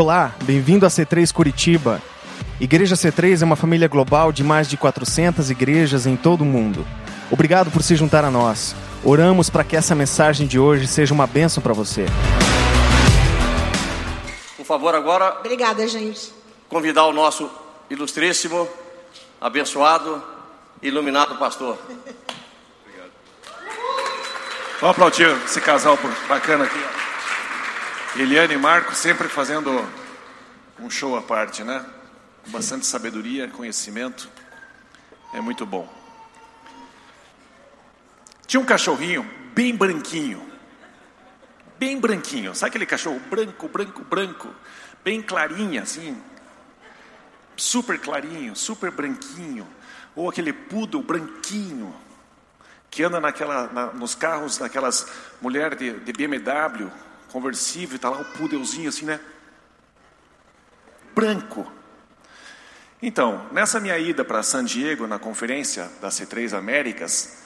Olá, 0.00 0.32
bem-vindo 0.44 0.86
a 0.86 0.88
C3 0.88 1.32
Curitiba. 1.32 2.00
Igreja 2.60 2.94
C3 2.94 3.42
é 3.42 3.44
uma 3.44 3.56
família 3.56 3.88
global 3.88 4.30
de 4.30 4.44
mais 4.44 4.70
de 4.70 4.76
400 4.76 5.50
igrejas 5.50 6.06
em 6.06 6.14
todo 6.14 6.42
o 6.42 6.44
mundo. 6.44 6.86
Obrigado 7.32 7.68
por 7.68 7.82
se 7.82 7.96
juntar 7.96 8.24
a 8.24 8.30
nós. 8.30 8.76
Oramos 9.02 9.50
para 9.50 9.64
que 9.64 9.74
essa 9.74 9.96
mensagem 9.96 10.46
de 10.46 10.56
hoje 10.56 10.86
seja 10.86 11.12
uma 11.12 11.26
bênção 11.26 11.60
para 11.60 11.72
você. 11.72 12.06
Por 14.56 14.64
favor, 14.64 14.94
agora, 14.94 15.36
Obrigada, 15.40 15.88
gente. 15.88 16.32
convidar 16.68 17.06
o 17.06 17.12
nosso 17.12 17.50
ilustríssimo, 17.90 18.68
abençoado, 19.40 20.22
iluminado 20.80 21.36
pastor. 21.38 21.76
Vamos 24.80 24.94
aplaudir 24.94 25.36
esse 25.44 25.60
casal 25.60 25.98
bacana 26.28 26.66
aqui. 26.66 27.07
Eliane 28.16 28.54
e 28.54 28.58
Marco 28.58 28.94
sempre 28.94 29.28
fazendo 29.28 29.70
um 30.80 30.90
show 30.90 31.16
à 31.16 31.22
parte, 31.22 31.62
né? 31.62 31.84
Com 32.44 32.50
bastante 32.50 32.86
sabedoria, 32.86 33.48
conhecimento. 33.48 34.28
É 35.32 35.40
muito 35.40 35.66
bom. 35.66 35.92
Tinha 38.46 38.60
um 38.60 38.64
cachorrinho 38.64 39.22
bem 39.54 39.76
branquinho. 39.76 40.42
Bem 41.78 41.98
branquinho. 42.00 42.54
Sabe 42.54 42.70
aquele 42.70 42.86
cachorro 42.86 43.20
branco, 43.30 43.68
branco, 43.68 44.02
branco? 44.04 44.48
Bem 45.04 45.22
clarinho, 45.22 45.80
assim. 45.82 46.20
Super 47.56 47.98
clarinho, 48.00 48.56
super 48.56 48.90
branquinho. 48.90 49.66
Ou 50.16 50.28
aquele 50.28 50.52
poodle 50.52 51.02
branquinho 51.02 51.94
que 52.90 53.02
anda 53.02 53.20
naquela, 53.20 53.68
na- 53.72 53.92
nos 53.92 54.14
carros 54.14 54.56
daquelas 54.58 55.06
mulheres 55.42 55.78
de, 55.78 55.92
de 56.00 56.12
BMW, 56.12 56.90
conversível, 57.30 57.96
e 57.96 57.98
tá 57.98 58.10
lá 58.10 58.20
o 58.20 58.24
pudelzinho 58.24 58.88
assim, 58.88 59.04
né? 59.04 59.20
Branco. 61.14 61.70
Então, 63.00 63.46
nessa 63.52 63.78
minha 63.78 63.96
ida 63.98 64.24
para 64.24 64.42
San 64.42 64.64
Diego, 64.64 65.06
na 65.06 65.18
conferência 65.18 65.88
da 66.00 66.08
C3 66.08 66.56
Américas, 66.56 67.38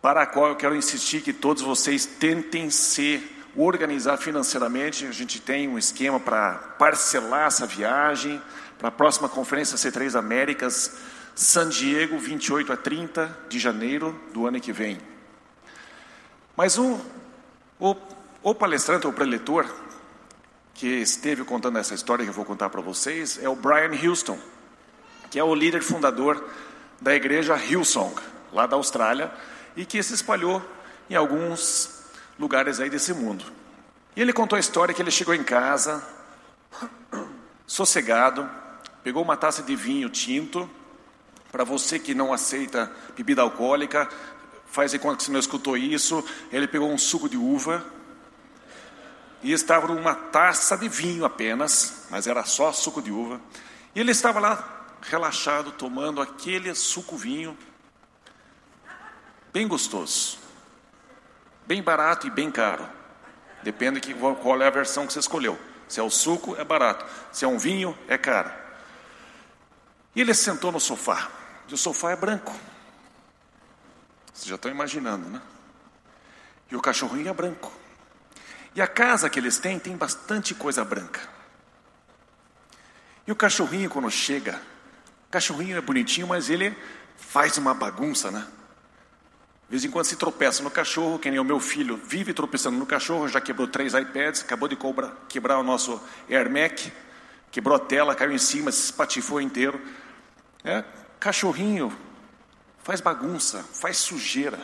para 0.00 0.22
a 0.22 0.26
qual 0.26 0.48
eu 0.48 0.56
quero 0.56 0.76
insistir 0.76 1.20
que 1.20 1.32
todos 1.32 1.62
vocês 1.62 2.06
tentem 2.06 2.70
se 2.70 3.22
organizar 3.56 4.16
financeiramente, 4.18 5.06
a 5.06 5.12
gente 5.12 5.40
tem 5.40 5.68
um 5.68 5.78
esquema 5.78 6.20
para 6.20 6.54
parcelar 6.78 7.46
essa 7.46 7.66
viagem, 7.66 8.40
para 8.78 8.88
a 8.88 8.92
próxima 8.92 9.28
conferência 9.28 9.76
C3 9.76 10.18
Américas, 10.18 10.96
San 11.34 11.68
Diego, 11.68 12.18
28 12.18 12.72
a 12.72 12.76
30 12.76 13.38
de 13.48 13.58
janeiro 13.58 14.18
do 14.32 14.46
ano 14.46 14.60
que 14.60 14.72
vem. 14.72 14.98
Mas 16.56 16.78
um, 16.78 17.00
o, 17.80 17.96
o 18.44 18.54
palestrante, 18.54 19.06
o 19.06 19.12
preletor, 19.12 19.66
que 20.74 20.86
esteve 20.86 21.42
contando 21.44 21.78
essa 21.78 21.94
história 21.94 22.26
que 22.26 22.28
eu 22.28 22.34
vou 22.34 22.44
contar 22.44 22.68
para 22.68 22.82
vocês, 22.82 23.42
é 23.42 23.48
o 23.48 23.56
Brian 23.56 23.90
Houston, 24.04 24.38
que 25.30 25.38
é 25.38 25.42
o 25.42 25.54
líder 25.54 25.82
fundador 25.82 26.46
da 27.00 27.14
igreja 27.14 27.56
Hillsong, 27.56 28.14
lá 28.52 28.66
da 28.66 28.76
Austrália, 28.76 29.32
e 29.74 29.86
que 29.86 30.02
se 30.02 30.12
espalhou 30.12 30.62
em 31.08 31.14
alguns 31.14 32.02
lugares 32.38 32.80
aí 32.80 32.90
desse 32.90 33.14
mundo. 33.14 33.46
E 34.14 34.20
ele 34.20 34.32
contou 34.32 34.58
a 34.58 34.60
história 34.60 34.94
que 34.94 35.00
ele 35.00 35.10
chegou 35.10 35.34
em 35.34 35.42
casa, 35.42 36.06
sossegado, 37.66 38.46
pegou 39.02 39.22
uma 39.22 39.38
taça 39.38 39.62
de 39.62 39.74
vinho 39.74 40.10
tinto, 40.10 40.68
para 41.50 41.64
você 41.64 41.98
que 41.98 42.14
não 42.14 42.30
aceita 42.30 42.92
bebida 43.16 43.40
alcoólica, 43.40 44.06
faz 44.66 44.90
de 44.90 44.98
conta 44.98 45.16
que 45.16 45.22
você 45.22 45.32
não 45.32 45.40
escutou 45.40 45.78
isso. 45.78 46.22
Ele 46.52 46.68
pegou 46.68 46.92
um 46.92 46.98
suco 46.98 47.26
de 47.26 47.38
uva 47.38 47.82
e 49.44 49.52
estava 49.52 49.86
numa 49.86 50.14
taça 50.14 50.74
de 50.74 50.88
vinho 50.88 51.22
apenas, 51.22 52.06
mas 52.08 52.26
era 52.26 52.46
só 52.46 52.72
suco 52.72 53.02
de 53.02 53.12
uva. 53.12 53.38
E 53.94 54.00
ele 54.00 54.10
estava 54.10 54.40
lá 54.40 54.86
relaxado, 55.02 55.70
tomando 55.70 56.22
aquele 56.22 56.74
suco 56.74 57.14
vinho, 57.14 57.54
bem 59.52 59.68
gostoso, 59.68 60.38
bem 61.66 61.82
barato 61.82 62.26
e 62.26 62.30
bem 62.30 62.50
caro. 62.50 62.88
Depende 63.62 64.00
de 64.00 64.14
qual 64.14 64.62
é 64.62 64.66
a 64.66 64.70
versão 64.70 65.06
que 65.06 65.12
você 65.12 65.18
escolheu. 65.18 65.60
Se 65.88 66.00
é 66.00 66.02
o 66.02 66.08
suco, 66.08 66.56
é 66.56 66.64
barato. 66.64 67.04
Se 67.30 67.44
é 67.44 67.48
um 67.48 67.58
vinho, 67.58 67.96
é 68.08 68.16
caro. 68.16 68.50
E 70.16 70.22
ele 70.22 70.32
sentou 70.32 70.72
no 70.72 70.80
sofá. 70.80 71.30
E 71.68 71.74
o 71.74 71.76
sofá 71.76 72.12
é 72.12 72.16
branco. 72.16 72.54
Vocês 74.32 74.48
já 74.48 74.54
estão 74.54 74.70
imaginando, 74.70 75.28
né? 75.28 75.42
E 76.70 76.76
o 76.76 76.80
cachorrinho 76.80 77.28
é 77.28 77.32
branco. 77.34 77.83
E 78.74 78.82
a 78.82 78.86
casa 78.86 79.30
que 79.30 79.38
eles 79.38 79.58
têm 79.58 79.78
tem 79.78 79.96
bastante 79.96 80.54
coisa 80.54 80.84
branca. 80.84 81.20
E 83.26 83.32
o 83.32 83.36
cachorrinho, 83.36 83.88
quando 83.88 84.10
chega, 84.10 84.60
o 85.28 85.30
cachorrinho 85.30 85.76
é 85.76 85.80
bonitinho, 85.80 86.26
mas 86.26 86.50
ele 86.50 86.76
faz 87.16 87.56
uma 87.56 87.72
bagunça, 87.72 88.30
né? 88.30 88.46
De 89.64 89.70
vez 89.70 89.84
em 89.84 89.90
quando 89.90 90.04
se 90.04 90.16
tropeça 90.16 90.62
no 90.62 90.70
cachorro, 90.70 91.18
que 91.18 91.30
nem 91.30 91.40
o 91.40 91.44
meu 91.44 91.58
filho 91.58 91.96
vive 91.96 92.34
tropeçando 92.34 92.76
no 92.76 92.84
cachorro, 92.84 93.28
já 93.28 93.40
quebrou 93.40 93.66
três 93.66 93.94
iPads, 93.94 94.42
acabou 94.42 94.68
de 94.68 94.76
quebrar 95.28 95.58
o 95.58 95.62
nosso 95.62 96.00
Air 96.28 96.50
Mac, 96.50 96.80
quebrou 97.50 97.76
a 97.76 97.78
tela, 97.78 98.14
caiu 98.14 98.32
em 98.32 98.38
cima, 98.38 98.70
se 98.70 98.84
espatifou 98.84 99.40
inteiro. 99.40 99.80
É, 100.62 100.84
cachorrinho 101.18 101.96
faz 102.82 103.00
bagunça, 103.00 103.62
faz 103.62 103.96
sujeira. 103.96 104.58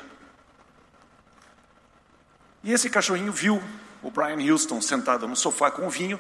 E 2.62 2.72
esse 2.72 2.90
cachorrinho 2.90 3.32
viu 3.32 3.62
o 4.02 4.10
Brian 4.10 4.40
Houston 4.50 4.80
sentado 4.80 5.26
no 5.28 5.36
sofá 5.36 5.70
com 5.70 5.86
o 5.86 5.90
vinho, 5.90 6.18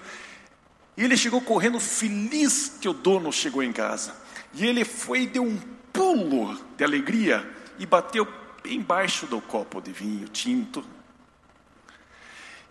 e 0.96 1.04
ele 1.04 1.16
chegou 1.16 1.40
correndo 1.40 1.80
feliz 1.80 2.76
que 2.80 2.88
o 2.88 2.92
dono 2.92 3.32
chegou 3.32 3.62
em 3.62 3.72
casa. 3.72 4.14
E 4.52 4.66
ele 4.66 4.84
foi 4.84 5.22
e 5.22 5.26
deu 5.26 5.44
um 5.44 5.58
pulo 5.92 6.58
de 6.76 6.84
alegria 6.84 7.48
e 7.78 7.86
bateu 7.86 8.26
embaixo 8.64 9.26
do 9.26 9.40
copo 9.40 9.80
de 9.80 9.92
vinho 9.92 10.28
tinto. 10.28 10.84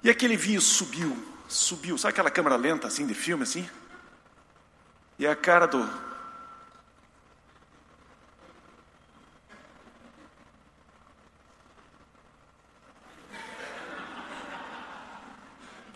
E 0.04 0.10
aquele 0.10 0.38
vinho 0.38 0.62
subiu, 0.62 1.18
subiu. 1.48 1.98
Sabe 1.98 2.12
aquela 2.12 2.30
câmera 2.30 2.56
lenta 2.56 2.88
assim 2.88 3.08
de 3.08 3.14
filme 3.14 3.44
assim? 3.44 3.68
E 5.18 5.26
a 5.26 5.36
cara 5.36 5.66
do 5.66 6.09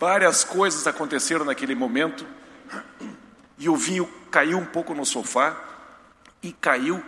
Várias 0.04 0.44
coisas 0.44 0.86
aconteceram 0.86 1.46
naquele 1.46 1.74
momento. 1.74 2.26
E 3.56 3.70
o 3.70 3.74
vinho 3.74 4.06
caiu 4.30 4.58
um 4.58 4.64
pouco 4.66 4.92
no 4.92 5.06
sofá 5.06 5.56
e 6.42 6.52
caiu 6.52 7.02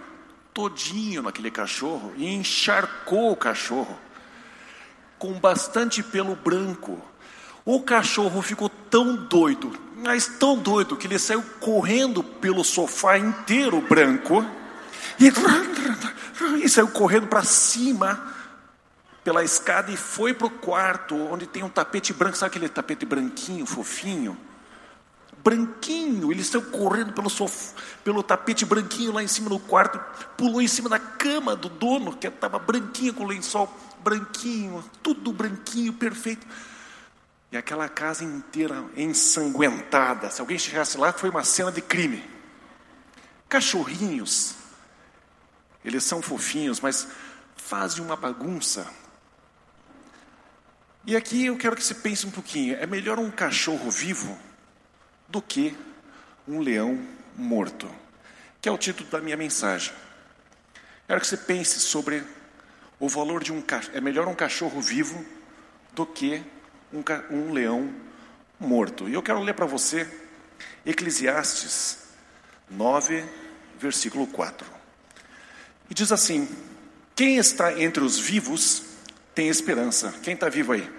todinho 0.54 1.20
naquele 1.20 1.50
cachorro 1.50 2.14
e 2.16 2.26
encharcou 2.26 3.30
o 3.30 3.36
cachorro 3.36 3.98
com 5.18 5.34
bastante 5.34 6.02
pelo 6.02 6.34
branco. 6.34 6.98
O 7.66 7.82
cachorro 7.82 8.40
ficou 8.40 8.70
tão 8.70 9.14
doido, 9.14 9.78
mas 9.96 10.26
tão 10.26 10.56
doido 10.56 10.96
que 10.96 11.06
ele 11.06 11.18
saiu 11.18 11.42
correndo 11.60 12.24
pelo 12.24 12.64
sofá 12.64 13.18
inteiro 13.18 13.78
branco 13.82 14.42
e, 15.20 15.30
e 16.64 16.66
saiu 16.66 16.88
correndo 16.88 17.26
para 17.26 17.44
cima 17.44 18.34
pela 19.26 19.42
escada 19.42 19.90
e 19.90 19.96
foi 19.96 20.32
para 20.32 20.46
o 20.46 20.50
quarto 20.50 21.16
onde 21.16 21.48
tem 21.48 21.64
um 21.64 21.68
tapete 21.68 22.12
branco, 22.12 22.36
sabe 22.36 22.50
aquele 22.50 22.68
tapete 22.68 23.04
branquinho, 23.04 23.66
fofinho? 23.66 24.38
Branquinho, 25.42 26.30
ele 26.30 26.44
saiu 26.44 26.62
correndo 26.62 27.12
pelo, 27.12 27.28
sof... 27.28 27.74
pelo 28.04 28.22
tapete 28.22 28.64
branquinho 28.64 29.10
lá 29.10 29.24
em 29.24 29.26
cima 29.26 29.48
do 29.48 29.58
quarto, 29.58 29.98
pulou 30.36 30.62
em 30.62 30.68
cima 30.68 30.88
da 30.88 31.00
cama 31.00 31.56
do 31.56 31.68
dono, 31.68 32.16
que 32.16 32.28
estava 32.28 32.56
branquinho 32.56 33.12
com 33.14 33.24
o 33.24 33.26
lençol 33.26 33.68
branquinho, 33.98 34.84
tudo 35.02 35.32
branquinho, 35.32 35.92
perfeito. 35.92 36.46
E 37.50 37.56
aquela 37.56 37.88
casa 37.88 38.22
inteira 38.22 38.84
ensanguentada. 38.96 40.30
Se 40.30 40.40
alguém 40.40 40.56
chegasse 40.56 40.96
lá, 40.96 41.12
foi 41.12 41.30
uma 41.30 41.42
cena 41.42 41.72
de 41.72 41.82
crime. 41.82 42.22
Cachorrinhos, 43.48 44.54
eles 45.84 46.04
são 46.04 46.22
fofinhos, 46.22 46.78
mas 46.78 47.08
fazem 47.56 48.04
uma 48.04 48.14
bagunça. 48.14 48.86
E 51.06 51.14
aqui 51.14 51.46
eu 51.46 51.56
quero 51.56 51.76
que 51.76 51.84
você 51.84 51.94
pense 51.94 52.26
um 52.26 52.32
pouquinho: 52.32 52.76
é 52.76 52.86
melhor 52.86 53.16
um 53.20 53.30
cachorro 53.30 53.88
vivo 53.90 54.36
do 55.28 55.40
que 55.40 55.76
um 56.48 56.58
leão 56.58 57.00
morto, 57.36 57.88
que 58.60 58.68
é 58.68 58.72
o 58.72 58.76
título 58.76 59.08
da 59.08 59.20
minha 59.20 59.36
mensagem. 59.36 59.92
Quero 61.06 61.20
que 61.20 61.26
você 61.28 61.36
pense 61.36 61.78
sobre 61.78 62.24
o 62.98 63.08
valor 63.08 63.44
de 63.44 63.52
um 63.52 63.62
cachorro. 63.62 63.96
É 63.96 64.00
melhor 64.00 64.26
um 64.26 64.34
cachorro 64.34 64.80
vivo 64.80 65.24
do 65.92 66.04
que 66.04 66.42
um, 66.92 67.04
um 67.30 67.52
leão 67.52 67.94
morto. 68.58 69.08
E 69.08 69.14
eu 69.14 69.22
quero 69.22 69.40
ler 69.40 69.54
para 69.54 69.66
você 69.66 70.08
Eclesiastes 70.84 71.98
9, 72.68 73.24
versículo 73.78 74.26
4. 74.26 74.66
E 75.88 75.94
diz 75.94 76.10
assim: 76.10 76.48
Quem 77.14 77.36
está 77.36 77.80
entre 77.80 78.02
os 78.02 78.18
vivos 78.18 78.82
tem 79.36 79.48
esperança. 79.48 80.12
Quem 80.22 80.34
está 80.34 80.48
vivo 80.48 80.72
aí? 80.72 80.95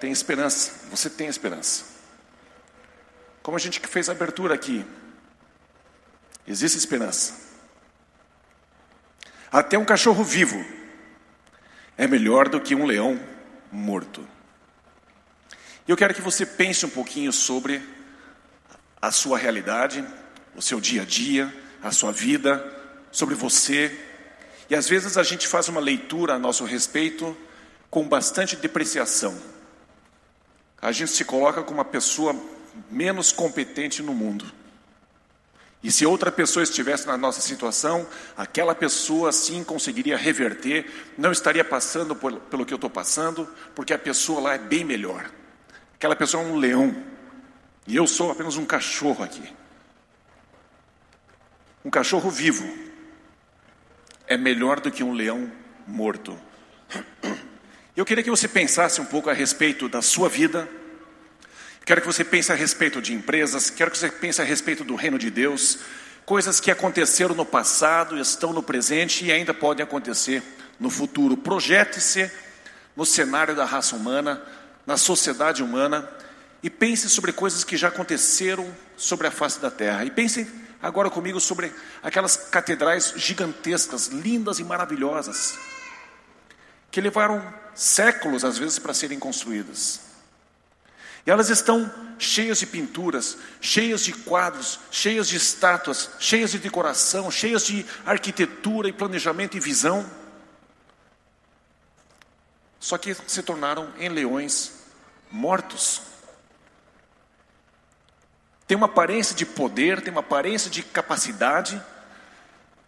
Tem 0.00 0.10
esperança. 0.12 0.88
Você 0.90 1.10
tem 1.10 1.28
esperança. 1.28 1.84
como 3.42 3.56
a 3.56 3.60
gente 3.60 3.80
que 3.80 3.88
fez 3.88 4.08
a 4.10 4.12
abertura 4.12 4.54
aqui, 4.54 4.84
existe 6.46 6.76
esperança. 6.76 7.34
Até 9.50 9.78
um 9.78 9.86
cachorro 9.86 10.22
vivo 10.22 10.62
é 11.96 12.06
melhor 12.06 12.48
do 12.48 12.60
que 12.60 12.74
um 12.74 12.84
leão 12.84 13.18
morto. 13.72 14.26
E 15.86 15.90
eu 15.90 15.96
quero 15.96 16.12
que 16.12 16.20
você 16.20 16.44
pense 16.44 16.84
um 16.84 16.90
pouquinho 16.90 17.32
sobre 17.32 17.82
a 19.00 19.10
sua 19.10 19.38
realidade, 19.38 20.04
o 20.54 20.60
seu 20.60 20.80
dia 20.80 21.02
a 21.02 21.04
dia, 21.06 21.52
a 21.82 21.90
sua 21.90 22.12
vida, 22.12 22.62
sobre 23.10 23.34
você. 23.34 23.98
E 24.68 24.74
às 24.74 24.86
vezes 24.86 25.16
a 25.16 25.22
gente 25.22 25.48
faz 25.48 25.68
uma 25.68 25.80
leitura 25.80 26.34
a 26.34 26.38
nosso 26.38 26.64
respeito 26.64 27.34
com 27.88 28.06
bastante 28.06 28.56
depreciação. 28.56 29.57
A 30.80 30.92
gente 30.92 31.10
se 31.10 31.24
coloca 31.24 31.62
como 31.62 31.78
uma 31.78 31.84
pessoa 31.84 32.34
menos 32.90 33.32
competente 33.32 34.02
no 34.02 34.14
mundo. 34.14 34.44
E 35.82 35.92
se 35.92 36.04
outra 36.04 36.32
pessoa 36.32 36.62
estivesse 36.62 37.06
na 37.06 37.16
nossa 37.16 37.40
situação, 37.40 38.06
aquela 38.36 38.74
pessoa 38.74 39.30
sim 39.30 39.62
conseguiria 39.62 40.16
reverter, 40.16 40.90
não 41.16 41.30
estaria 41.30 41.64
passando 41.64 42.16
por, 42.16 42.34
pelo 42.40 42.66
que 42.66 42.72
eu 42.72 42.76
estou 42.76 42.90
passando, 42.90 43.48
porque 43.74 43.92
a 43.92 43.98
pessoa 43.98 44.40
lá 44.40 44.54
é 44.54 44.58
bem 44.58 44.84
melhor. 44.84 45.30
Aquela 45.94 46.16
pessoa 46.16 46.42
é 46.42 46.46
um 46.46 46.56
leão, 46.56 46.94
e 47.86 47.96
eu 47.96 48.06
sou 48.06 48.30
apenas 48.30 48.56
um 48.56 48.64
cachorro 48.64 49.22
aqui. 49.24 49.42
Um 51.84 51.90
cachorro 51.90 52.28
vivo 52.28 52.68
é 54.26 54.36
melhor 54.36 54.80
do 54.80 54.90
que 54.90 55.02
um 55.02 55.12
leão 55.12 55.50
morto. 55.86 56.38
Eu 57.98 58.04
queria 58.04 58.22
que 58.22 58.30
você 58.30 58.46
pensasse 58.46 59.00
um 59.00 59.04
pouco 59.04 59.28
a 59.28 59.32
respeito 59.32 59.88
da 59.88 60.00
sua 60.00 60.28
vida, 60.28 60.68
Quero 61.84 62.02
que 62.02 62.06
você 62.06 62.22
pense 62.22 62.52
a 62.52 62.54
respeito 62.54 63.00
de 63.00 63.14
empresas, 63.14 63.70
quero 63.70 63.90
que 63.90 63.96
você 63.96 64.10
pense 64.10 64.42
a 64.42 64.44
respeito 64.44 64.84
do 64.84 64.94
reino 64.94 65.18
de 65.18 65.30
Deus, 65.30 65.78
coisas 66.26 66.60
que 66.60 66.70
aconteceram 66.70 67.34
no 67.34 67.46
passado, 67.46 68.20
estão 68.20 68.52
no 68.52 68.62
presente 68.62 69.24
e 69.24 69.32
ainda 69.32 69.54
podem 69.54 69.82
acontecer 69.82 70.42
no 70.78 70.90
futuro. 70.90 71.34
Projete-se 71.34 72.30
no 72.94 73.06
cenário 73.06 73.56
da 73.56 73.64
raça 73.64 73.96
humana, 73.96 74.42
na 74.84 74.98
sociedade 74.98 75.62
humana, 75.62 76.06
e 76.62 76.68
pense 76.68 77.08
sobre 77.08 77.32
coisas 77.32 77.64
que 77.64 77.74
já 77.74 77.88
aconteceram 77.88 78.70
sobre 78.94 79.26
a 79.26 79.30
face 79.30 79.58
da 79.58 79.70
terra. 79.70 80.04
E 80.04 80.10
pense 80.10 80.46
agora 80.82 81.08
comigo 81.08 81.40
sobre 81.40 81.72
aquelas 82.02 82.36
catedrais 82.36 83.14
gigantescas, 83.16 84.08
lindas 84.08 84.58
e 84.58 84.62
maravilhosas, 84.62 85.58
que 86.90 87.00
levaram 87.00 87.57
séculos 87.78 88.44
às 88.44 88.58
vezes 88.58 88.78
para 88.78 88.92
serem 88.92 89.20
construídas. 89.20 90.00
E 91.24 91.30
elas 91.30 91.48
estão 91.48 91.88
cheias 92.18 92.58
de 92.58 92.66
pinturas, 92.66 93.38
cheias 93.60 94.02
de 94.02 94.12
quadros, 94.12 94.80
cheias 94.90 95.28
de 95.28 95.36
estátuas, 95.36 96.10
cheias 96.18 96.50
de 96.50 96.58
decoração, 96.58 97.30
cheias 97.30 97.64
de 97.64 97.86
arquitetura 98.04 98.88
e 98.88 98.92
planejamento 98.92 99.56
e 99.56 99.60
visão. 99.60 100.04
Só 102.80 102.98
que 102.98 103.14
se 103.26 103.42
tornaram 103.42 103.92
em 103.98 104.08
leões 104.08 104.72
mortos. 105.30 106.02
Tem 108.66 108.76
uma 108.76 108.86
aparência 108.86 109.36
de 109.36 109.46
poder, 109.46 110.00
tem 110.00 110.10
uma 110.10 110.20
aparência 110.20 110.68
de 110.68 110.82
capacidade, 110.82 111.80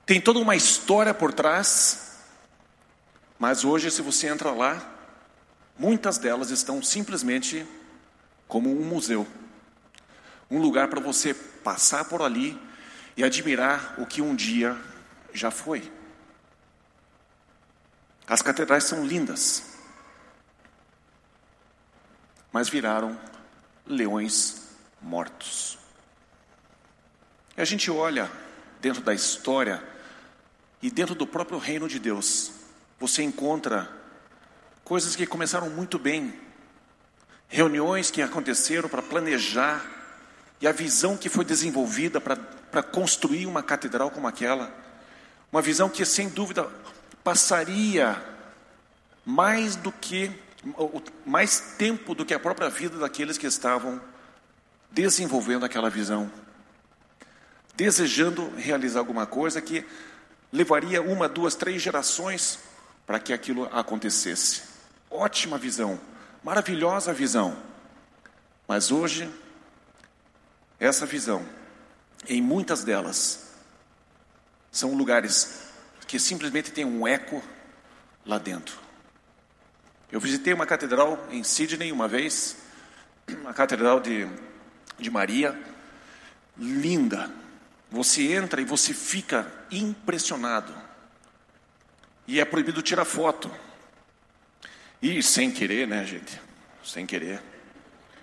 tem 0.05 0.21
toda 0.21 0.41
uma 0.41 0.57
história 0.57 1.15
por 1.15 1.33
trás, 1.33 2.10
mas 3.41 3.65
hoje, 3.65 3.91
se 3.91 4.03
você 4.03 4.27
entra 4.27 4.51
lá, 4.51 4.87
muitas 5.79 6.19
delas 6.19 6.51
estão 6.51 6.83
simplesmente 6.83 7.67
como 8.47 8.71
um 8.71 8.85
museu. 8.85 9.27
Um 10.51 10.61
lugar 10.61 10.89
para 10.89 11.01
você 11.01 11.33
passar 11.33 12.05
por 12.05 12.21
ali 12.21 12.61
e 13.17 13.25
admirar 13.25 13.95
o 13.99 14.05
que 14.05 14.21
um 14.21 14.37
dia 14.37 14.79
já 15.33 15.51
foi. 15.51 15.91
As 18.29 18.43
catedrais 18.43 18.85
são 18.85 19.07
lindas, 19.07 19.79
mas 22.53 22.69
viraram 22.69 23.19
leões 23.87 24.69
mortos. 25.01 25.79
E 27.57 27.63
a 27.63 27.65
gente 27.65 27.91
olha 27.91 28.31
dentro 28.83 29.01
da 29.01 29.15
história 29.15 29.83
e 30.83 30.91
dentro 30.91 31.15
do 31.15 31.27
próprio 31.27 31.59
reino 31.59 31.89
de 31.89 31.99
Deus, 31.99 32.60
você 33.01 33.23
encontra 33.23 33.91
coisas 34.85 35.17
que 35.17 35.27
começaram 35.27 35.71
muito 35.71 35.99
bem, 35.99 36.39
reuniões 37.49 38.11
que 38.11 38.21
aconteceram 38.21 38.91
para 38.91 39.01
planejar 39.01 39.85
e 40.61 40.69
a 40.69 40.73
visão 40.73 41.17
que 41.17 41.31
foi 41.31 41.45
desenvolvida 41.45 42.21
para, 42.21 42.83
construir 42.83 43.47
uma 43.47 43.63
catedral 43.63 44.11
como 44.11 44.29
aquela. 44.29 44.71
Uma 45.51 45.63
visão 45.63 45.89
que, 45.89 46.05
sem 46.05 46.29
dúvida, 46.29 46.69
passaria 47.25 48.23
mais 49.25 49.75
do 49.77 49.91
que 49.91 50.31
mais 51.25 51.75
tempo 51.79 52.15
do 52.15 52.27
que 52.27 52.35
a 52.35 52.39
própria 52.39 52.69
vida 52.69 52.99
daqueles 52.99 53.39
que 53.39 53.47
estavam 53.47 53.99
desenvolvendo 54.91 55.65
aquela 55.65 55.89
visão, 55.89 56.31
desejando 57.75 58.53
realizar 58.57 58.99
alguma 58.99 59.25
coisa 59.25 59.63
que 59.63 59.87
levaria 60.53 61.01
uma, 61.01 61.31
duas, 61.31 61.55
três 61.55 61.81
gerações 61.81 62.59
para 63.11 63.19
que 63.19 63.33
aquilo 63.33 63.65
acontecesse. 63.73 64.63
Ótima 65.11 65.59
visão, 65.59 66.01
Maravilhosa 66.45 67.13
visão. 67.13 67.61
Mas 68.69 68.93
hoje, 68.93 69.29
essa 70.79 71.05
visão, 71.07 71.45
em 72.29 72.41
muitas 72.41 72.85
delas, 72.85 73.51
são 74.71 74.95
lugares 74.95 75.73
que 76.07 76.21
simplesmente 76.21 76.71
tem 76.71 76.85
um 76.85 77.05
eco 77.05 77.43
lá 78.25 78.39
dentro. 78.39 78.79
Eu 80.13 80.21
visitei 80.21 80.53
uma 80.53 80.65
catedral 80.65 81.19
em 81.33 81.43
Sydney 81.43 81.91
uma 81.91 82.07
vez, 82.07 82.59
a 83.45 83.53
Catedral 83.53 83.99
de, 83.99 84.29
de 85.01 85.11
Maria, 85.11 85.61
linda. 86.57 87.29
Você 87.91 88.35
entra 88.35 88.61
e 88.61 88.65
você 88.65 88.95
fica 88.95 89.53
impressionado. 89.69 90.90
E 92.31 92.39
é 92.39 92.45
proibido 92.45 92.81
tirar 92.81 93.05
foto. 93.05 93.51
E 95.03 95.21
sem 95.21 95.51
querer, 95.51 95.89
né, 95.89 96.07
gente? 96.07 96.41
Sem 96.85 97.05
querer. 97.05 97.43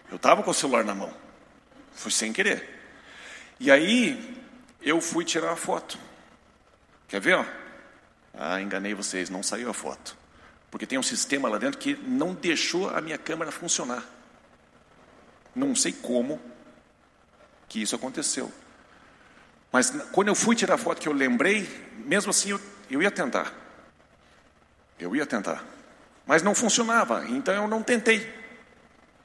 Eu 0.09 0.15
estava 0.15 0.41
com 0.41 0.49
o 0.49 0.53
celular 0.53 0.85
na 0.85 0.95
mão. 0.95 1.13
Foi 1.93 2.09
sem 2.09 2.31
querer. 2.31 2.69
E 3.59 3.69
aí, 3.69 4.41
eu 4.81 5.01
fui 5.01 5.25
tirar 5.25 5.51
a 5.51 5.57
foto. 5.57 5.99
Quer 7.09 7.19
ver? 7.19 7.33
Ó? 7.33 7.45
Ah, 8.33 8.61
enganei 8.61 8.93
vocês, 8.93 9.29
não 9.29 9.43
saiu 9.43 9.69
a 9.69 9.73
foto. 9.73 10.15
Porque 10.71 10.87
tem 10.87 10.97
um 10.97 11.03
sistema 11.03 11.49
lá 11.49 11.57
dentro 11.57 11.77
que 11.77 11.97
não 11.97 12.33
deixou 12.33 12.89
a 12.89 13.01
minha 13.01 13.17
câmera 13.17 13.51
funcionar. 13.51 14.05
Não 15.53 15.75
sei 15.75 15.91
como 15.91 16.39
que 17.67 17.81
isso 17.81 17.93
aconteceu. 17.93 18.49
Mas 19.69 19.89
quando 20.13 20.29
eu 20.29 20.35
fui 20.35 20.55
tirar 20.55 20.75
a 20.75 20.77
foto 20.77 21.01
que 21.01 21.09
eu 21.09 21.13
lembrei, 21.13 21.67
mesmo 22.05 22.29
assim 22.29 22.51
eu, 22.51 22.61
eu 22.89 23.01
ia 23.01 23.11
tentar. 23.11 23.66
Eu 24.99 25.15
ia 25.15 25.25
tentar 25.25 25.63
mas 26.27 26.43
não 26.43 26.53
funcionava, 26.53 27.25
então 27.29 27.55
eu 27.55 27.67
não 27.67 27.81
tentei. 27.81 28.29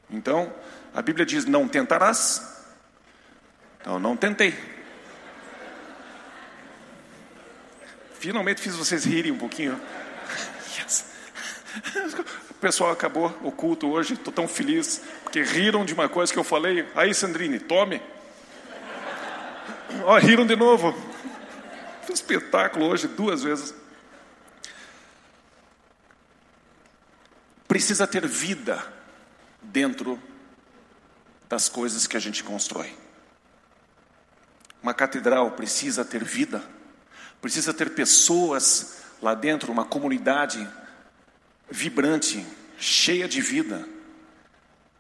Então, 0.09 0.55
a 0.95 1.03
Bíblia 1.03 1.27
diz: 1.27 1.45
não 1.45 1.67
tentarás. 1.67 2.65
Então, 3.81 3.99
não 3.99 4.17
tentei. 4.17 4.55
Finalmente 8.15 8.61
fiz 8.61 8.77
vocês 8.77 9.05
rirem 9.05 9.33
um 9.33 9.39
pouquinho. 9.39 9.79
Yes. 10.79 11.07
O 12.51 12.55
pessoal 12.63 12.93
acabou 12.93 13.37
o 13.43 13.51
culto 13.51 13.91
hoje, 13.91 14.15
estou 14.15 14.33
tão 14.33 14.47
feliz, 14.47 15.03
porque 15.25 15.43
riram 15.43 15.85
de 15.85 15.93
uma 15.93 16.09
coisa 16.09 16.33
que 16.33 16.39
eu 16.39 16.45
falei. 16.45 16.89
Aí, 16.95 17.13
Sandrine, 17.13 17.59
tome. 17.59 18.01
Ó, 20.05 20.17
riram 20.19 20.47
de 20.47 20.55
novo. 20.55 20.93
Foi 22.03 22.11
um 22.11 22.15
espetáculo 22.15 22.87
hoje, 22.87 23.09
duas 23.09 23.43
vezes. 23.43 23.82
Precisa 27.73 28.07
ter 28.07 28.27
vida 28.27 28.85
dentro 29.63 30.23
das 31.49 31.71
coisas 31.71 32.07
que 32.07 32.19
a 32.19 32.21
gente 32.21 32.45
constrói. 32.45 32.95
Uma 34.83 34.93
catedral 34.93 35.53
precisa 35.53 36.05
ter 36.05 36.23
vida, 36.23 36.63
precisa 37.41 37.73
ter 37.73 37.95
pessoas 37.95 38.99
lá 39.23 39.35
dentro, 39.35 39.73
uma 39.73 39.87
comunidade 39.87 40.69
vibrante, 41.71 42.47
cheia 42.77 43.27
de 43.27 43.41
vida, 43.41 43.89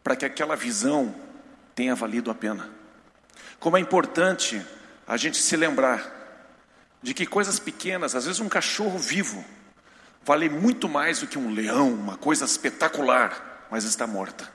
para 0.02 0.16
que 0.16 0.24
aquela 0.24 0.56
visão 0.56 1.14
tenha 1.74 1.94
valido 1.94 2.30
a 2.30 2.34
pena. 2.34 2.70
Como 3.60 3.76
é 3.76 3.80
importante 3.80 4.64
a 5.06 5.18
gente 5.18 5.36
se 5.36 5.56
lembrar 5.56 6.10
de 7.02 7.12
que 7.12 7.26
coisas 7.26 7.58
pequenas, 7.58 8.14
às 8.14 8.24
vezes 8.24 8.40
um 8.40 8.48
cachorro 8.48 8.98
vivo, 8.98 9.44
vale 10.24 10.48
muito 10.48 10.88
mais 10.88 11.20
do 11.20 11.26
que 11.26 11.38
um 11.38 11.52
leão, 11.52 11.92
uma 11.92 12.16
coisa 12.16 12.44
espetacular, 12.44 13.66
mas 13.70 13.84
está 13.84 14.06
morta. 14.06 14.50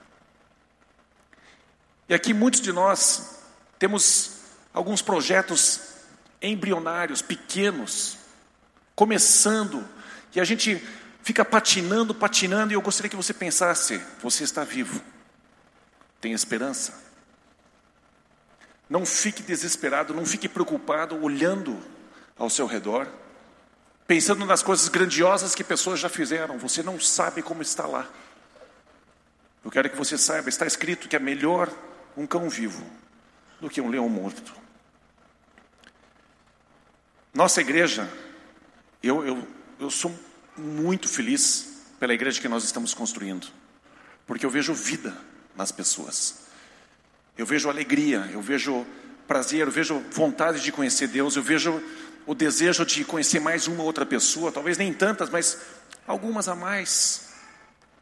E 2.07 2.13
aqui 2.13 2.33
muitos 2.33 2.61
de 2.61 2.71
nós 2.71 3.37
Temos 3.79 4.31
alguns 4.73 5.01
projetos 5.01 5.81
embrionários, 6.41 7.21
pequenos, 7.21 8.17
começando, 8.95 9.87
e 10.33 10.39
a 10.39 10.43
gente 10.43 10.83
fica 11.21 11.45
patinando, 11.45 12.13
patinando, 12.13 12.73
e 12.73 12.75
eu 12.75 12.81
gostaria 12.81 13.09
que 13.09 13.15
você 13.15 13.33
pensasse: 13.33 14.01
você 14.21 14.43
está 14.43 14.63
vivo, 14.63 15.01
tem 16.19 16.33
esperança. 16.33 17.05
Não 18.89 19.05
fique 19.05 19.43
desesperado, 19.43 20.13
não 20.13 20.25
fique 20.25 20.47
preocupado 20.47 21.21
olhando 21.21 21.77
ao 22.37 22.49
seu 22.49 22.65
redor, 22.65 23.07
pensando 24.07 24.45
nas 24.45 24.63
coisas 24.63 24.87
grandiosas 24.87 25.53
que 25.53 25.63
pessoas 25.63 25.99
já 25.99 26.07
fizeram, 26.07 26.57
você 26.57 26.81
não 26.81 26.99
sabe 26.99 27.41
como 27.41 27.61
está 27.61 27.85
lá. 27.85 28.07
Eu 29.63 29.69
quero 29.69 29.89
que 29.89 29.97
você 29.97 30.17
saiba, 30.17 30.47
está 30.47 30.65
escrito 30.65 31.09
que 31.09 31.15
é 31.15 31.19
melhor 31.19 31.69
um 32.15 32.25
cão 32.25 32.49
vivo 32.49 32.83
do 33.59 33.69
que 33.69 33.81
um 33.81 33.89
leão 33.89 34.07
morto. 34.07 34.53
Nossa 37.33 37.59
igreja, 37.59 38.09
eu, 39.03 39.25
eu, 39.27 39.47
eu 39.79 39.91
sou 39.91 40.17
muito 40.57 41.09
feliz 41.09 41.83
pela 41.99 42.13
igreja 42.13 42.39
que 42.39 42.47
nós 42.47 42.63
estamos 42.63 42.93
construindo, 42.93 43.47
porque 44.25 44.45
eu 44.45 44.49
vejo 44.49 44.73
vida 44.73 45.15
nas 45.55 45.71
pessoas, 45.71 46.47
eu 47.37 47.45
vejo 47.45 47.69
alegria, 47.69 48.29
eu 48.31 48.41
vejo 48.41 48.85
prazer, 49.27 49.67
eu 49.67 49.71
vejo 49.71 49.99
vontade 50.11 50.61
de 50.61 50.71
conhecer 50.71 51.07
Deus, 51.07 51.35
eu 51.35 51.43
vejo 51.43 51.83
o 52.27 52.35
desejo 52.35 52.85
de 52.85 53.05
conhecer 53.05 53.39
mais 53.39 53.67
uma 53.67 53.81
outra 53.83 54.05
pessoa, 54.05 54.51
talvez 54.51 54.77
nem 54.77 54.93
tantas, 54.93 55.29
mas 55.29 55.57
algumas 56.05 56.49
a 56.49 56.55
mais. 56.55 57.29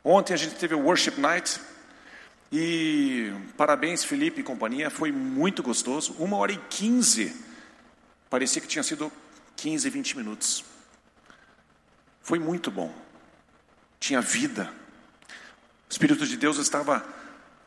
Ontem 0.03 0.34
a 0.34 0.38
gente 0.38 0.55
teve 0.55 0.74
o 0.74 0.79
Worship 0.79 1.17
Night, 1.17 1.62
e 2.51 3.32
parabéns, 3.55 4.03
Felipe 4.03 4.41
e 4.41 4.44
companhia, 4.44 4.89
foi 4.89 5.12
muito 5.12 5.62
gostoso. 5.62 6.15
Uma 6.17 6.38
hora 6.38 6.51
e 6.51 6.58
quinze, 6.70 7.36
parecia 8.29 8.62
que 8.62 8.67
tinha 8.67 8.84
sido 8.84 9.12
15, 9.58 9.89
20 9.89 10.17
minutos. 10.17 10.65
Foi 12.22 12.39
muito 12.39 12.72
bom. 12.72 12.94
Tinha 14.00 14.22
vida. 14.22 14.72
O 15.88 15.91
Espírito 15.91 16.25
de 16.25 16.36
Deus 16.36 16.58
estava 16.58 17.05